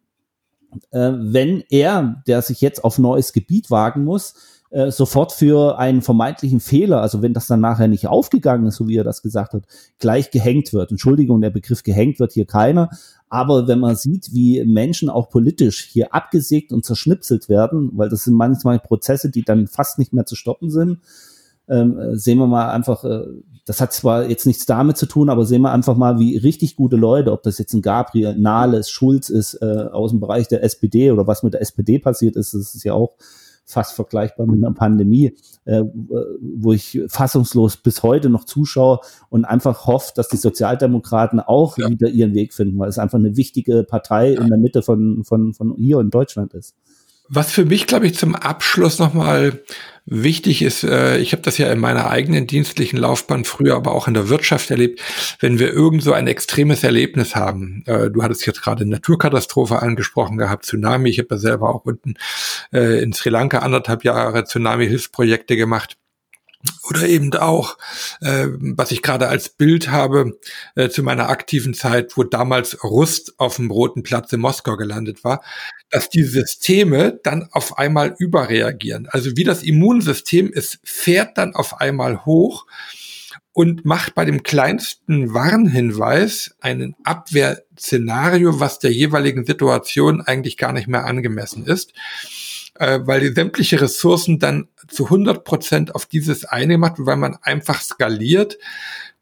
äh, 0.91 1.11
wenn 1.15 1.63
er, 1.69 2.21
der 2.27 2.41
sich 2.41 2.61
jetzt 2.61 2.83
auf 2.83 2.99
neues 2.99 3.33
Gebiet 3.33 3.71
wagen 3.71 4.03
muss, 4.03 4.35
äh, 4.69 4.91
sofort 4.91 5.31
für 5.31 5.79
einen 5.79 6.01
vermeintlichen 6.01 6.59
Fehler, 6.59 7.01
also 7.01 7.21
wenn 7.21 7.33
das 7.33 7.47
dann 7.47 7.61
nachher 7.61 7.87
nicht 7.87 8.07
aufgegangen 8.07 8.67
ist, 8.67 8.75
so 8.75 8.87
wie 8.87 8.97
er 8.97 9.03
das 9.03 9.21
gesagt 9.21 9.53
hat, 9.53 9.63
gleich 9.99 10.31
gehängt 10.31 10.73
wird. 10.73 10.91
Entschuldigung, 10.91 11.41
der 11.41 11.49
Begriff 11.49 11.83
gehängt 11.83 12.19
wird 12.19 12.33
hier 12.33 12.45
keiner, 12.45 12.89
aber 13.29 13.67
wenn 13.67 13.79
man 13.79 13.95
sieht, 13.95 14.33
wie 14.33 14.63
Menschen 14.65 15.09
auch 15.09 15.29
politisch 15.29 15.83
hier 15.83 16.13
abgesägt 16.13 16.71
und 16.71 16.85
zerschnipselt 16.85 17.49
werden, 17.49 17.91
weil 17.93 18.09
das 18.09 18.23
sind 18.23 18.35
manchmal 18.35 18.79
Prozesse, 18.79 19.29
die 19.29 19.43
dann 19.43 19.67
fast 19.67 19.99
nicht 19.99 20.13
mehr 20.13 20.25
zu 20.25 20.35
stoppen 20.35 20.69
sind, 20.69 20.99
ähm, 21.67 22.15
sehen 22.15 22.37
wir 22.37 22.47
mal 22.47 22.69
einfach, 22.69 23.03
äh, 23.03 23.23
das 23.65 23.81
hat 23.81 23.91
zwar 23.93 24.29
jetzt 24.29 24.45
nichts 24.45 24.67
damit 24.67 24.97
zu 24.97 25.07
tun, 25.07 25.29
aber 25.29 25.45
sehen 25.45 25.63
wir 25.63 25.71
einfach 25.71 25.97
mal, 25.97 26.19
wie 26.19 26.37
richtig 26.37 26.75
gute 26.75 26.95
Leute, 26.95 27.31
ob 27.31 27.41
das 27.41 27.57
jetzt 27.57 27.73
ein 27.73 27.81
Gabriel, 27.81 28.35
Nahles, 28.37 28.89
Schulz 28.89 29.29
ist, 29.29 29.55
äh, 29.55 29.87
aus 29.91 30.11
dem 30.11 30.19
Bereich 30.19 30.47
der 30.47 30.63
SPD 30.63 31.11
oder 31.11 31.25
was 31.25 31.41
mit 31.41 31.53
der 31.53 31.61
SPD 31.61 31.97
passiert 31.97 32.35
ist, 32.35 32.53
das 32.53 32.75
ist 32.75 32.83
ja 32.83 32.93
auch 32.93 33.15
fast 33.65 33.93
vergleichbar 33.93 34.45
mit 34.45 34.63
einer 34.63 34.73
Pandemie, 34.73 35.35
äh, 35.65 35.83
wo 36.39 36.71
ich 36.71 37.01
fassungslos 37.07 37.77
bis 37.77 38.03
heute 38.03 38.29
noch 38.29 38.45
zuschaue 38.45 38.99
und 39.29 39.45
einfach 39.45 39.87
hoffe, 39.87 40.13
dass 40.15 40.29
die 40.29 40.37
Sozialdemokraten 40.37 41.39
auch 41.39 41.77
ja. 41.77 41.89
wieder 41.89 42.09
ihren 42.09 42.33
Weg 42.35 42.53
finden, 42.53 42.77
weil 42.77 42.89
es 42.89 42.99
einfach 42.99 43.17
eine 43.17 43.35
wichtige 43.35 43.83
Partei 43.83 44.33
ja. 44.33 44.41
in 44.41 44.47
der 44.47 44.57
Mitte 44.57 44.83
von, 44.83 45.23
von, 45.23 45.53
von 45.53 45.75
hier 45.75 45.99
in 45.99 46.11
Deutschland 46.11 46.53
ist. 46.53 46.75
Was 47.27 47.51
für 47.51 47.65
mich, 47.65 47.87
glaube 47.87 48.05
ich, 48.07 48.15
zum 48.15 48.35
Abschluss 48.35 48.99
nochmal 48.99 49.63
wichtig 50.05 50.61
ist, 50.61 50.83
äh, 50.83 51.17
ich 51.17 51.31
habe 51.31 51.41
das 51.41 51.57
ja 51.57 51.71
in 51.71 51.79
meiner 51.79 52.09
eigenen 52.09 52.45
dienstlichen 52.45 52.99
Laufbahn 52.99 53.43
früher, 53.43 53.75
aber 53.75 53.93
auch 53.93 54.07
in 54.07 54.13
der 54.13 54.29
Wirtschaft 54.29 54.69
erlebt, 54.69 55.01
wenn 55.39 55.57
wir 55.57 55.73
irgend 55.73 56.03
so 56.03 56.13
ein 56.13 56.27
extremes 56.27 56.83
Erlebnis 56.83 57.35
haben. 57.35 57.83
Äh, 57.87 58.11
du 58.11 58.21
hattest 58.21 58.45
jetzt 58.45 58.61
gerade 58.61 58.85
Naturkatastrophe 58.85 59.81
angesprochen 59.81 60.37
gehabt, 60.37 60.65
Tsunami. 60.65 61.09
Ich 61.09 61.17
habe 61.17 61.29
ja 61.31 61.37
selber 61.37 61.73
auch 61.73 61.85
unten 61.85 62.13
äh, 62.71 63.01
in 63.01 63.13
Sri 63.13 63.29
Lanka 63.29 63.59
anderthalb 63.59 64.03
Jahre 64.03 64.43
Tsunami-Hilfsprojekte 64.43 65.57
gemacht 65.57 65.97
oder 66.89 67.07
eben 67.07 67.33
auch, 67.33 67.77
äh, 68.21 68.47
was 68.49 68.91
ich 68.91 69.01
gerade 69.01 69.27
als 69.27 69.49
Bild 69.49 69.89
habe 69.89 70.37
äh, 70.75 70.89
zu 70.89 71.03
meiner 71.03 71.29
aktiven 71.29 71.73
Zeit, 71.73 72.15
wo 72.17 72.23
damals 72.23 72.83
Rust 72.83 73.33
auf 73.37 73.57
dem 73.57 73.71
Roten 73.71 74.03
Platz 74.03 74.31
in 74.33 74.39
Moskau 74.39 74.77
gelandet 74.77 75.23
war, 75.23 75.43
dass 75.89 76.09
die 76.09 76.23
Systeme 76.23 77.19
dann 77.23 77.47
auf 77.51 77.77
einmal 77.77 78.15
überreagieren. 78.17 79.07
Also 79.09 79.35
wie 79.35 79.43
das 79.43 79.63
Immunsystem, 79.63 80.51
es 80.53 80.79
fährt 80.83 81.37
dann 81.37 81.55
auf 81.55 81.79
einmal 81.81 82.25
hoch 82.25 82.65
und 83.53 83.85
macht 83.85 84.15
bei 84.15 84.25
dem 84.25 84.43
kleinsten 84.43 85.33
Warnhinweis 85.33 86.55
einen 86.59 86.95
Abwehrszenario, 87.03 88.59
was 88.59 88.79
der 88.79 88.91
jeweiligen 88.91 89.45
Situation 89.45 90.21
eigentlich 90.21 90.57
gar 90.57 90.73
nicht 90.73 90.87
mehr 90.87 91.05
angemessen 91.05 91.65
ist 91.65 91.93
äh, 92.79 92.99
weil 93.03 93.21
die 93.21 93.33
sämtliche 93.33 93.81
Ressourcen 93.81 94.39
dann 94.39 94.67
zu 94.87 95.05
100 95.05 95.43
Prozent 95.43 95.95
auf 95.95 96.05
dieses 96.05 96.45
eine 96.45 96.77
macht, 96.77 96.95
weil 96.97 97.17
man 97.17 97.37
einfach 97.41 97.81
skaliert. 97.81 98.57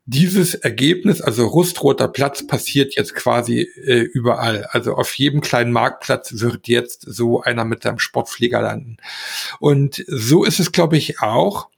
Dieses 0.06 0.54
Ergebnis, 0.54 1.22
also 1.22 1.47
rustroter 1.47 2.10
Platz, 2.10 2.45
passiert 2.45 2.95
jetzt 2.95 3.16
quasi 3.16 3.62
äh, 3.62 4.01
überall. 4.01 4.66
Also 4.66 4.95
auf 4.95 5.14
jedem 5.14 5.39
kleinen 5.39 5.72
Marktplatz 5.72 6.41
wird 6.41 6.68
jetzt 6.68 7.04
so 7.08 7.41
einer 7.41 7.64
mit 7.64 7.84
seinem 7.84 7.99
Sportflieger 7.99 8.62
landen. 8.62 8.97
Und 9.60 10.04
so 10.08 10.43
ist 10.43 10.60
es, 10.60 10.74
glaube 10.74 10.97
ich, 10.97 11.22
auch, 11.22 11.70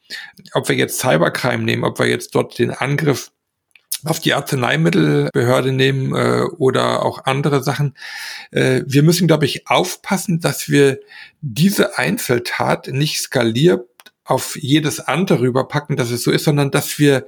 ob 0.54 0.70
wir 0.70 0.76
jetzt 0.76 1.00
Cybercrime 1.00 1.64
nehmen, 1.64 1.84
ob 1.84 2.00
wir 2.00 2.08
jetzt 2.08 2.34
dort 2.34 2.58
den 2.58 2.72
Angriff 2.72 3.32
auf 4.06 4.20
die 4.20 4.34
Arzneimittelbehörde 4.34 5.72
nehmen 5.72 6.16
äh, 6.16 6.44
oder 6.58 7.04
auch 7.04 7.26
andere 7.26 7.64
Sachen. 7.64 7.96
Äh, 8.52 8.84
wir 8.86 9.04
müssen, 9.04 9.28
glaube 9.28 9.46
ich, 9.46 9.68
aufpassen, 9.68 10.40
dass 10.40 10.70
wir 10.70 11.00
diese 11.42 11.98
Einzeltat 11.98 12.88
nicht 12.88 13.20
skaliert 13.20 13.88
auf 14.24 14.56
jedes 14.56 15.00
andere 15.00 15.42
rüberpacken, 15.42 15.98
dass 15.98 16.10
es 16.10 16.24
so 16.24 16.32
ist, 16.32 16.46
sondern 16.46 16.72
dass 16.72 16.98
wir 16.98 17.26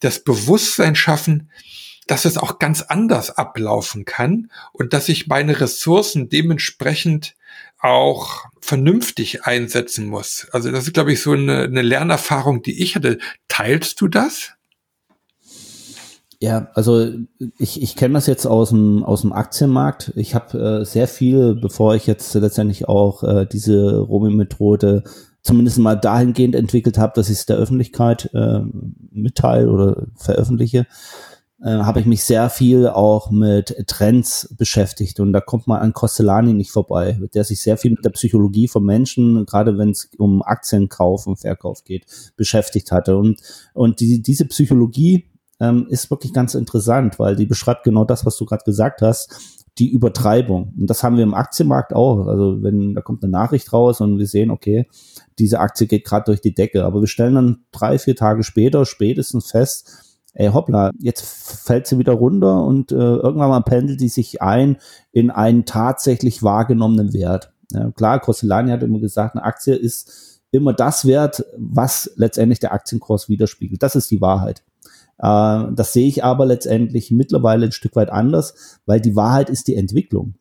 das 0.00 0.22
Bewusstsein 0.22 0.94
schaffen, 0.94 1.50
dass 2.06 2.24
es 2.24 2.38
auch 2.38 2.58
ganz 2.58 2.82
anders 2.82 3.36
ablaufen 3.36 4.04
kann 4.04 4.50
und 4.72 4.92
dass 4.92 5.08
ich 5.08 5.26
meine 5.26 5.60
Ressourcen 5.60 6.28
dementsprechend 6.28 7.34
auch 7.80 8.46
vernünftig 8.60 9.44
einsetzen 9.44 10.06
muss. 10.06 10.48
Also 10.52 10.70
das 10.72 10.84
ist, 10.84 10.94
glaube 10.94 11.12
ich, 11.12 11.20
so 11.20 11.32
eine, 11.32 11.64
eine 11.64 11.82
Lernerfahrung, 11.82 12.62
die 12.62 12.82
ich 12.82 12.96
hatte. 12.96 13.18
Teilst 13.48 14.00
du 14.00 14.08
das? 14.08 14.52
Ja, 16.40 16.70
also 16.74 17.10
ich, 17.58 17.82
ich 17.82 17.96
kenne 17.96 18.14
das 18.14 18.28
jetzt 18.28 18.46
aus 18.46 18.68
dem, 18.70 19.02
aus 19.02 19.22
dem 19.22 19.32
Aktienmarkt. 19.32 20.12
Ich 20.14 20.36
habe 20.36 20.82
äh, 20.82 20.84
sehr 20.84 21.08
viel, 21.08 21.56
bevor 21.56 21.96
ich 21.96 22.06
jetzt 22.06 22.32
letztendlich 22.34 22.86
auch 22.86 23.24
äh, 23.24 23.44
diese 23.44 23.98
Romi-Methode 23.98 25.02
zumindest 25.42 25.78
mal 25.78 25.96
dahingehend 25.96 26.54
entwickelt 26.54 26.96
habe, 26.96 27.14
dass 27.16 27.28
ich 27.28 27.38
es 27.38 27.46
der 27.46 27.56
Öffentlichkeit 27.56 28.30
äh, 28.34 28.60
mitteile 29.10 29.68
oder 29.68 30.06
veröffentliche, 30.14 30.86
äh, 31.60 31.70
habe 31.70 31.98
ich 31.98 32.06
mich 32.06 32.22
sehr 32.22 32.50
viel 32.50 32.86
auch 32.86 33.32
mit 33.32 33.74
Trends 33.88 34.54
beschäftigt. 34.56 35.18
Und 35.18 35.32
da 35.32 35.40
kommt 35.40 35.66
man 35.66 35.80
an 35.80 35.92
Costellani 35.92 36.52
nicht 36.52 36.70
vorbei, 36.70 37.18
der 37.34 37.42
sich 37.42 37.60
sehr 37.60 37.78
viel 37.78 37.92
mit 37.92 38.04
der 38.04 38.10
Psychologie 38.10 38.68
von 38.68 38.84
Menschen, 38.84 39.44
gerade 39.44 39.76
wenn 39.76 39.90
es 39.90 40.08
um 40.18 40.42
Aktienkauf 40.42 41.26
und 41.26 41.40
Verkauf 41.40 41.82
geht, 41.82 42.06
beschäftigt 42.36 42.92
hatte. 42.92 43.16
Und, 43.16 43.40
und 43.74 43.98
die, 43.98 44.22
diese 44.22 44.44
Psychologie 44.44 45.24
ähm, 45.60 45.86
ist 45.88 46.10
wirklich 46.10 46.32
ganz 46.32 46.54
interessant, 46.54 47.18
weil 47.18 47.36
die 47.36 47.46
beschreibt 47.46 47.84
genau 47.84 48.04
das, 48.04 48.24
was 48.24 48.36
du 48.36 48.44
gerade 48.44 48.64
gesagt 48.64 49.02
hast, 49.02 49.58
die 49.78 49.90
Übertreibung. 49.90 50.72
Und 50.78 50.88
das 50.88 51.02
haben 51.02 51.16
wir 51.16 51.22
im 51.22 51.34
Aktienmarkt 51.34 51.92
auch. 51.92 52.26
Also 52.26 52.62
wenn 52.62 52.94
da 52.94 53.00
kommt 53.00 53.22
eine 53.22 53.30
Nachricht 53.30 53.72
raus 53.72 54.00
und 54.00 54.18
wir 54.18 54.26
sehen, 54.26 54.50
okay, 54.50 54.88
diese 55.38 55.60
Aktie 55.60 55.86
geht 55.86 56.04
gerade 56.04 56.24
durch 56.24 56.40
die 56.40 56.54
Decke, 56.54 56.84
aber 56.84 57.00
wir 57.00 57.06
stellen 57.06 57.36
dann 57.36 57.58
drei, 57.70 57.98
vier 57.98 58.16
Tage 58.16 58.42
später 58.42 58.84
spätestens 58.84 59.50
fest, 59.50 60.08
ey 60.34 60.48
hoppla, 60.48 60.90
jetzt 60.98 61.24
fällt 61.64 61.86
sie 61.86 61.98
wieder 61.98 62.12
runter 62.12 62.64
und 62.64 62.92
äh, 62.92 62.96
irgendwann 62.96 63.50
mal 63.50 63.60
pendelt 63.60 64.00
die 64.00 64.08
sich 64.08 64.42
ein 64.42 64.78
in 65.12 65.30
einen 65.30 65.64
tatsächlich 65.64 66.42
wahrgenommenen 66.42 67.12
Wert. 67.12 67.52
Ja, 67.72 67.90
klar, 67.90 68.20
Costellani 68.20 68.70
hat 68.70 68.82
immer 68.82 68.98
gesagt, 68.98 69.36
eine 69.36 69.44
Aktie 69.44 69.74
ist 69.74 70.40
immer 70.50 70.72
das 70.72 71.06
Wert, 71.06 71.44
was 71.56 72.10
letztendlich 72.16 72.58
der 72.58 72.72
Aktienkurs 72.72 73.28
widerspiegelt. 73.28 73.82
Das 73.82 73.94
ist 73.94 74.10
die 74.10 74.20
Wahrheit. 74.20 74.62
Äh, 75.18 75.64
das 75.74 75.92
sehe 75.92 76.08
ich 76.08 76.24
aber 76.24 76.46
letztendlich 76.46 77.10
mittlerweile 77.10 77.66
ein 77.66 77.72
Stück 77.72 77.96
weit 77.96 78.10
anders, 78.10 78.80
weil 78.86 79.00
die 79.00 79.16
Wahrheit 79.16 79.50
ist 79.50 79.68
die 79.68 79.76
Entwicklung. 79.76 80.34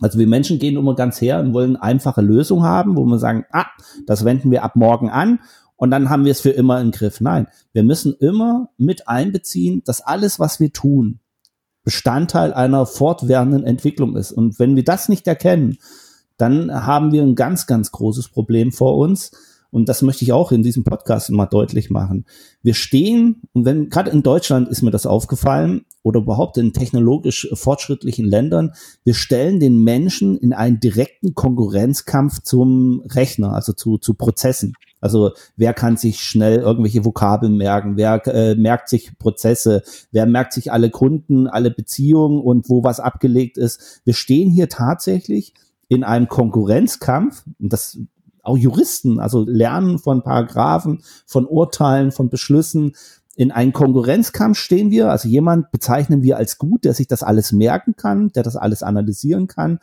Also 0.00 0.18
wir 0.18 0.26
Menschen 0.26 0.58
gehen 0.58 0.76
immer 0.76 0.96
ganz 0.96 1.20
her 1.20 1.40
und 1.40 1.54
wollen 1.54 1.76
einfache 1.76 2.20
Lösungen 2.20 2.64
haben, 2.64 2.96
wo 2.96 3.04
wir 3.04 3.18
sagen, 3.18 3.44
ah, 3.52 3.66
das 4.06 4.24
wenden 4.24 4.50
wir 4.50 4.64
ab 4.64 4.74
morgen 4.74 5.08
an 5.08 5.38
und 5.76 5.90
dann 5.90 6.10
haben 6.10 6.24
wir 6.24 6.32
es 6.32 6.40
für 6.40 6.50
immer 6.50 6.80
im 6.80 6.90
Griff. 6.90 7.20
Nein, 7.20 7.46
wir 7.72 7.84
müssen 7.84 8.14
immer 8.14 8.70
mit 8.76 9.08
einbeziehen, 9.08 9.82
dass 9.84 10.00
alles, 10.00 10.40
was 10.40 10.58
wir 10.58 10.72
tun, 10.72 11.20
Bestandteil 11.84 12.52
einer 12.52 12.86
fortwährenden 12.86 13.64
Entwicklung 13.64 14.16
ist. 14.16 14.32
Und 14.32 14.58
wenn 14.58 14.74
wir 14.74 14.84
das 14.84 15.08
nicht 15.08 15.26
erkennen, 15.26 15.78
dann 16.36 16.72
haben 16.72 17.12
wir 17.12 17.22
ein 17.22 17.34
ganz, 17.34 17.66
ganz 17.66 17.92
großes 17.92 18.28
Problem 18.28 18.72
vor 18.72 18.96
uns, 18.96 19.32
und 19.74 19.88
das 19.88 20.02
möchte 20.02 20.24
ich 20.24 20.32
auch 20.32 20.52
in 20.52 20.62
diesem 20.62 20.84
Podcast 20.84 21.32
mal 21.32 21.46
deutlich 21.46 21.90
machen. 21.90 22.26
Wir 22.62 22.74
stehen, 22.74 23.42
und 23.54 23.64
wenn, 23.64 23.88
gerade 23.88 24.08
in 24.12 24.22
Deutschland 24.22 24.68
ist 24.68 24.82
mir 24.82 24.92
das 24.92 25.04
aufgefallen, 25.04 25.84
oder 26.04 26.20
überhaupt 26.20 26.58
in 26.58 26.72
technologisch 26.72 27.48
fortschrittlichen 27.54 28.24
Ländern, 28.24 28.74
wir 29.02 29.14
stellen 29.14 29.58
den 29.58 29.82
Menschen 29.82 30.38
in 30.38 30.52
einen 30.52 30.78
direkten 30.78 31.34
Konkurrenzkampf 31.34 32.40
zum 32.42 33.02
Rechner, 33.10 33.52
also 33.52 33.72
zu, 33.72 33.98
zu 33.98 34.14
Prozessen. 34.14 34.74
Also 35.00 35.32
wer 35.56 35.74
kann 35.74 35.96
sich 35.96 36.20
schnell 36.20 36.60
irgendwelche 36.60 37.04
Vokabeln 37.04 37.56
merken, 37.56 37.96
wer 37.96 38.24
äh, 38.28 38.54
merkt 38.54 38.88
sich 38.88 39.18
Prozesse, 39.18 39.82
wer 40.12 40.26
merkt 40.26 40.52
sich 40.52 40.70
alle 40.70 40.90
Kunden, 40.90 41.48
alle 41.48 41.72
Beziehungen 41.72 42.40
und 42.40 42.68
wo 42.68 42.84
was 42.84 43.00
abgelegt 43.00 43.58
ist. 43.58 44.02
Wir 44.04 44.14
stehen 44.14 44.52
hier 44.52 44.68
tatsächlich 44.68 45.52
in 45.88 46.04
einem 46.04 46.28
Konkurrenzkampf, 46.28 47.42
und 47.58 47.72
das 47.72 47.98
auch 48.44 48.56
Juristen, 48.56 49.18
also 49.18 49.44
lernen 49.44 49.98
von 49.98 50.22
Paragraphen, 50.22 51.02
von 51.26 51.46
Urteilen, 51.46 52.12
von 52.12 52.28
Beschlüssen. 52.28 52.94
In 53.36 53.50
einem 53.50 53.72
Konkurrenzkampf 53.72 54.58
stehen 54.58 54.90
wir, 54.90 55.10
also 55.10 55.28
jemand 55.28 55.70
bezeichnen 55.72 56.22
wir 56.22 56.36
als 56.36 56.58
gut, 56.58 56.84
der 56.84 56.94
sich 56.94 57.08
das 57.08 57.22
alles 57.22 57.52
merken 57.52 57.96
kann, 57.96 58.30
der 58.32 58.42
das 58.42 58.56
alles 58.56 58.82
analysieren 58.82 59.48
kann. 59.48 59.78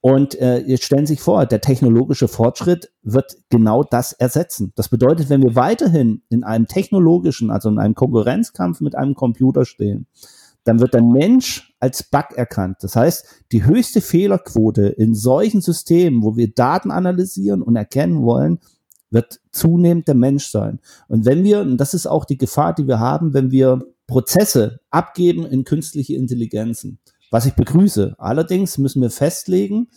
Und 0.00 0.40
äh, 0.40 0.58
jetzt 0.58 0.84
stellen 0.84 1.04
Sie 1.04 1.14
sich 1.14 1.20
vor, 1.20 1.46
der 1.46 1.60
technologische 1.60 2.28
Fortschritt 2.28 2.92
wird 3.02 3.38
genau 3.48 3.82
das 3.82 4.12
ersetzen. 4.12 4.72
Das 4.76 4.88
bedeutet, 4.88 5.30
wenn 5.30 5.42
wir 5.42 5.56
weiterhin 5.56 6.22
in 6.28 6.44
einem 6.44 6.68
technologischen, 6.68 7.50
also 7.50 7.68
in 7.70 7.80
einem 7.80 7.96
Konkurrenzkampf 7.96 8.80
mit 8.80 8.94
einem 8.94 9.14
Computer 9.14 9.64
stehen, 9.64 10.06
dann 10.66 10.80
wird 10.80 10.94
der 10.94 11.02
Mensch 11.02 11.74
als 11.80 12.02
Bug 12.02 12.32
erkannt. 12.34 12.78
Das 12.80 12.96
heißt, 12.96 13.24
die 13.52 13.64
höchste 13.64 14.00
Fehlerquote 14.00 14.86
in 14.86 15.14
solchen 15.14 15.60
Systemen, 15.60 16.22
wo 16.22 16.36
wir 16.36 16.52
Daten 16.52 16.90
analysieren 16.90 17.62
und 17.62 17.76
erkennen 17.76 18.22
wollen, 18.22 18.58
wird 19.10 19.40
zunehmend 19.52 20.08
der 20.08 20.16
Mensch 20.16 20.48
sein. 20.48 20.80
Und 21.08 21.24
wenn 21.24 21.44
wir, 21.44 21.60
und 21.60 21.76
das 21.78 21.94
ist 21.94 22.06
auch 22.06 22.24
die 22.24 22.38
Gefahr, 22.38 22.74
die 22.74 22.88
wir 22.88 22.98
haben, 22.98 23.34
wenn 23.34 23.50
wir 23.50 23.86
Prozesse 24.06 24.80
abgeben 24.90 25.46
in 25.46 25.64
künstliche 25.64 26.14
Intelligenzen, 26.14 26.98
was 27.30 27.46
ich 27.46 27.54
begrüße. 27.54 28.14
Allerdings 28.18 28.78
müssen 28.78 29.02
wir 29.02 29.10
festlegen, 29.10 29.88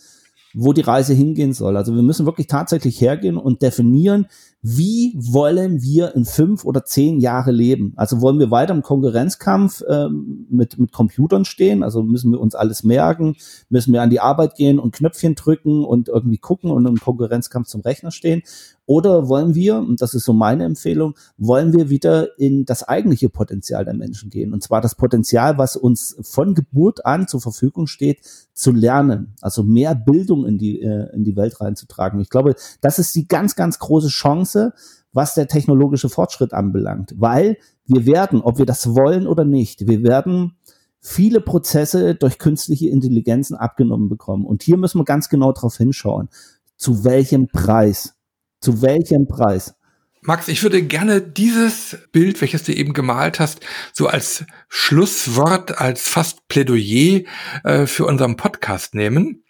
wo 0.52 0.72
die 0.72 0.80
Reise 0.80 1.14
hingehen 1.14 1.52
soll. 1.52 1.76
Also 1.76 1.94
wir 1.94 2.02
müssen 2.02 2.26
wirklich 2.26 2.48
tatsächlich 2.48 3.00
hergehen 3.00 3.36
und 3.36 3.62
definieren, 3.62 4.26
wie 4.62 5.14
wollen 5.16 5.80
wir 5.80 6.14
in 6.14 6.26
fünf 6.26 6.66
oder 6.66 6.84
zehn 6.84 7.18
Jahre 7.18 7.50
leben? 7.50 7.94
Also 7.96 8.20
wollen 8.20 8.38
wir 8.38 8.50
weiter 8.50 8.74
im 8.74 8.82
Konkurrenzkampf 8.82 9.82
ähm, 9.88 10.46
mit, 10.50 10.78
mit 10.78 10.92
Computern 10.92 11.46
stehen? 11.46 11.82
Also 11.82 12.02
müssen 12.02 12.30
wir 12.30 12.40
uns 12.40 12.54
alles 12.54 12.84
merken? 12.84 13.36
Müssen 13.70 13.94
wir 13.94 14.02
an 14.02 14.10
die 14.10 14.20
Arbeit 14.20 14.56
gehen 14.56 14.78
und 14.78 14.94
Knöpfchen 14.94 15.34
drücken 15.34 15.84
und 15.84 16.08
irgendwie 16.08 16.38
gucken 16.38 16.70
und 16.70 16.84
im 16.84 16.98
Konkurrenzkampf 16.98 17.68
zum 17.68 17.80
Rechner 17.80 18.10
stehen? 18.10 18.42
Oder 18.90 19.28
wollen 19.28 19.54
wir, 19.54 19.76
und 19.76 20.02
das 20.02 20.14
ist 20.14 20.24
so 20.24 20.32
meine 20.32 20.64
Empfehlung, 20.64 21.14
wollen 21.38 21.72
wir 21.72 21.90
wieder 21.90 22.36
in 22.40 22.64
das 22.64 22.82
eigentliche 22.82 23.28
Potenzial 23.28 23.84
der 23.84 23.94
Menschen 23.94 24.30
gehen? 24.30 24.52
Und 24.52 24.64
zwar 24.64 24.80
das 24.80 24.96
Potenzial, 24.96 25.58
was 25.58 25.76
uns 25.76 26.16
von 26.22 26.54
Geburt 26.54 27.06
an 27.06 27.28
zur 27.28 27.40
Verfügung 27.40 27.86
steht, 27.86 28.18
zu 28.52 28.72
lernen. 28.72 29.36
Also 29.40 29.62
mehr 29.62 29.94
Bildung 29.94 30.44
in 30.44 30.58
die, 30.58 30.82
äh, 30.82 31.08
in 31.14 31.22
die 31.22 31.36
Welt 31.36 31.60
reinzutragen. 31.60 32.18
Ich 32.18 32.30
glaube, 32.30 32.56
das 32.80 32.98
ist 32.98 33.14
die 33.14 33.28
ganz, 33.28 33.54
ganz 33.54 33.78
große 33.78 34.10
Chance, 34.50 34.72
was 35.12 35.34
der 35.34 35.48
technologische 35.48 36.08
Fortschritt 36.08 36.52
anbelangt. 36.52 37.14
Weil 37.16 37.58
wir 37.86 38.06
werden, 38.06 38.40
ob 38.42 38.58
wir 38.58 38.66
das 38.66 38.94
wollen 38.94 39.26
oder 39.26 39.44
nicht, 39.44 39.86
wir 39.86 40.02
werden 40.02 40.56
viele 41.00 41.40
Prozesse 41.40 42.14
durch 42.14 42.38
künstliche 42.38 42.88
Intelligenzen 42.88 43.56
abgenommen 43.56 44.08
bekommen. 44.08 44.46
Und 44.46 44.62
hier 44.62 44.76
müssen 44.76 45.00
wir 45.00 45.04
ganz 45.04 45.28
genau 45.28 45.52
drauf 45.52 45.76
hinschauen. 45.76 46.28
Zu 46.76 47.04
welchem 47.04 47.48
Preis? 47.48 48.14
Zu 48.60 48.82
welchem 48.82 49.26
Preis? 49.26 49.74
Max, 50.22 50.48
ich 50.48 50.62
würde 50.62 50.82
gerne 50.82 51.22
dieses 51.22 51.96
Bild, 52.12 52.38
welches 52.42 52.62
du 52.64 52.74
eben 52.74 52.92
gemalt 52.92 53.40
hast, 53.40 53.60
so 53.94 54.06
als 54.06 54.44
Schlusswort, 54.68 55.80
als 55.80 56.06
fast 56.06 56.46
Plädoyer 56.48 57.22
äh, 57.64 57.86
für 57.86 58.04
unseren 58.04 58.36
Podcast 58.36 58.94
nehmen, 58.94 59.44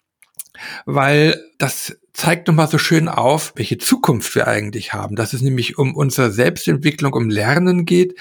weil 0.87 1.43
das 1.59 1.97
zeigt 2.21 2.49
nochmal 2.49 2.69
so 2.69 2.77
schön 2.77 3.09
auf, 3.09 3.55
welche 3.57 3.79
Zukunft 3.79 4.35
wir 4.35 4.47
eigentlich 4.47 4.93
haben, 4.93 5.17
dass 5.17 5.33
es 5.33 5.41
nämlich 5.41 5.79
um 5.79 5.95
unsere 5.95 6.31
Selbstentwicklung, 6.31 7.15
um 7.15 7.31
Lernen 7.31 7.87
geht 7.87 8.15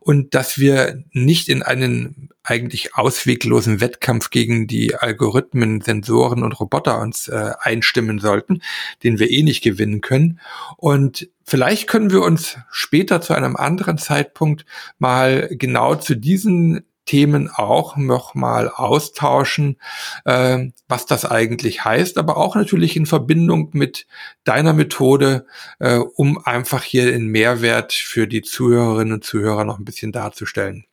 und 0.00 0.34
dass 0.34 0.58
wir 0.58 1.04
nicht 1.12 1.50
in 1.50 1.62
einen 1.62 2.30
eigentlich 2.42 2.94
ausweglosen 2.94 3.82
Wettkampf 3.82 4.30
gegen 4.30 4.66
die 4.68 4.94
Algorithmen, 4.94 5.82
Sensoren 5.82 6.44
und 6.44 6.58
Roboter 6.58 6.98
uns 6.98 7.28
äh, 7.28 7.52
einstimmen 7.60 8.20
sollten, 8.20 8.62
den 9.02 9.18
wir 9.18 9.30
eh 9.30 9.42
nicht 9.42 9.62
gewinnen 9.62 10.00
können. 10.00 10.40
Und 10.78 11.28
vielleicht 11.44 11.88
können 11.88 12.10
wir 12.10 12.22
uns 12.22 12.56
später 12.70 13.20
zu 13.20 13.34
einem 13.34 13.56
anderen 13.56 13.98
Zeitpunkt 13.98 14.64
mal 14.98 15.50
genau 15.52 15.94
zu 15.96 16.16
diesen 16.16 16.86
Themen 17.04 17.50
auch 17.50 17.96
nochmal 17.96 18.68
austauschen, 18.68 19.76
äh, 20.24 20.68
was 20.88 21.06
das 21.06 21.24
eigentlich 21.24 21.84
heißt, 21.84 22.18
aber 22.18 22.36
auch 22.36 22.54
natürlich 22.54 22.96
in 22.96 23.06
Verbindung 23.06 23.70
mit 23.72 24.06
deiner 24.44 24.72
Methode, 24.72 25.46
äh, 25.78 25.96
um 25.96 26.38
einfach 26.44 26.82
hier 26.82 27.06
den 27.06 27.26
Mehrwert 27.26 27.92
für 27.92 28.26
die 28.26 28.42
Zuhörerinnen 28.42 29.14
und 29.14 29.24
Zuhörer 29.24 29.64
noch 29.64 29.78
ein 29.78 29.84
bisschen 29.84 30.12
darzustellen. 30.12 30.84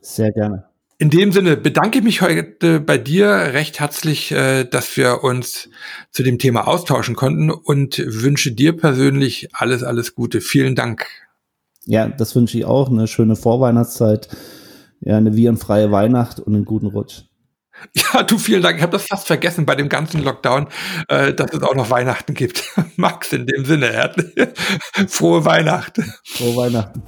Sehr 0.00 0.32
gerne. 0.32 0.72
In 1.02 1.10
dem 1.10 1.32
Sinne 1.32 1.56
bedanke 1.56 1.98
ich 1.98 2.04
mich 2.04 2.22
heute 2.22 2.78
bei 2.78 2.96
dir 2.96 3.26
recht 3.26 3.80
herzlich, 3.80 4.30
äh, 4.30 4.62
dass 4.62 4.96
wir 4.96 5.24
uns 5.24 5.68
zu 6.12 6.22
dem 6.22 6.38
Thema 6.38 6.68
austauschen 6.68 7.16
konnten 7.16 7.50
und 7.50 7.98
wünsche 8.06 8.52
dir 8.52 8.76
persönlich 8.76 9.48
alles, 9.52 9.82
alles 9.82 10.14
Gute. 10.14 10.40
Vielen 10.40 10.76
Dank. 10.76 11.06
Ja, 11.86 12.06
das 12.06 12.36
wünsche 12.36 12.56
ich 12.56 12.64
auch. 12.64 12.88
Eine 12.88 13.08
schöne 13.08 13.34
Vorweihnachtszeit, 13.34 14.28
ja, 15.02 15.16
eine 15.16 15.36
virenfreie 15.36 15.90
Weihnacht 15.92 16.40
und 16.40 16.54
einen 16.54 16.64
guten 16.64 16.86
Rutsch. 16.86 17.22
Ja, 17.94 18.22
du 18.22 18.38
vielen 18.38 18.62
Dank. 18.62 18.76
Ich 18.76 18.82
habe 18.82 18.92
das 18.92 19.06
fast 19.06 19.26
vergessen 19.26 19.66
bei 19.66 19.74
dem 19.74 19.88
ganzen 19.88 20.22
Lockdown, 20.22 20.68
äh, 21.08 21.34
dass 21.34 21.52
es 21.52 21.62
auch 21.62 21.74
noch 21.74 21.90
Weihnachten 21.90 22.34
gibt. 22.34 22.64
Max, 22.96 23.32
in 23.32 23.46
dem 23.46 23.64
Sinne, 23.64 24.12
frohe 25.08 25.44
Weihnachten. 25.44 26.12
Frohe 26.24 26.56
Weihnachten. 26.56 27.02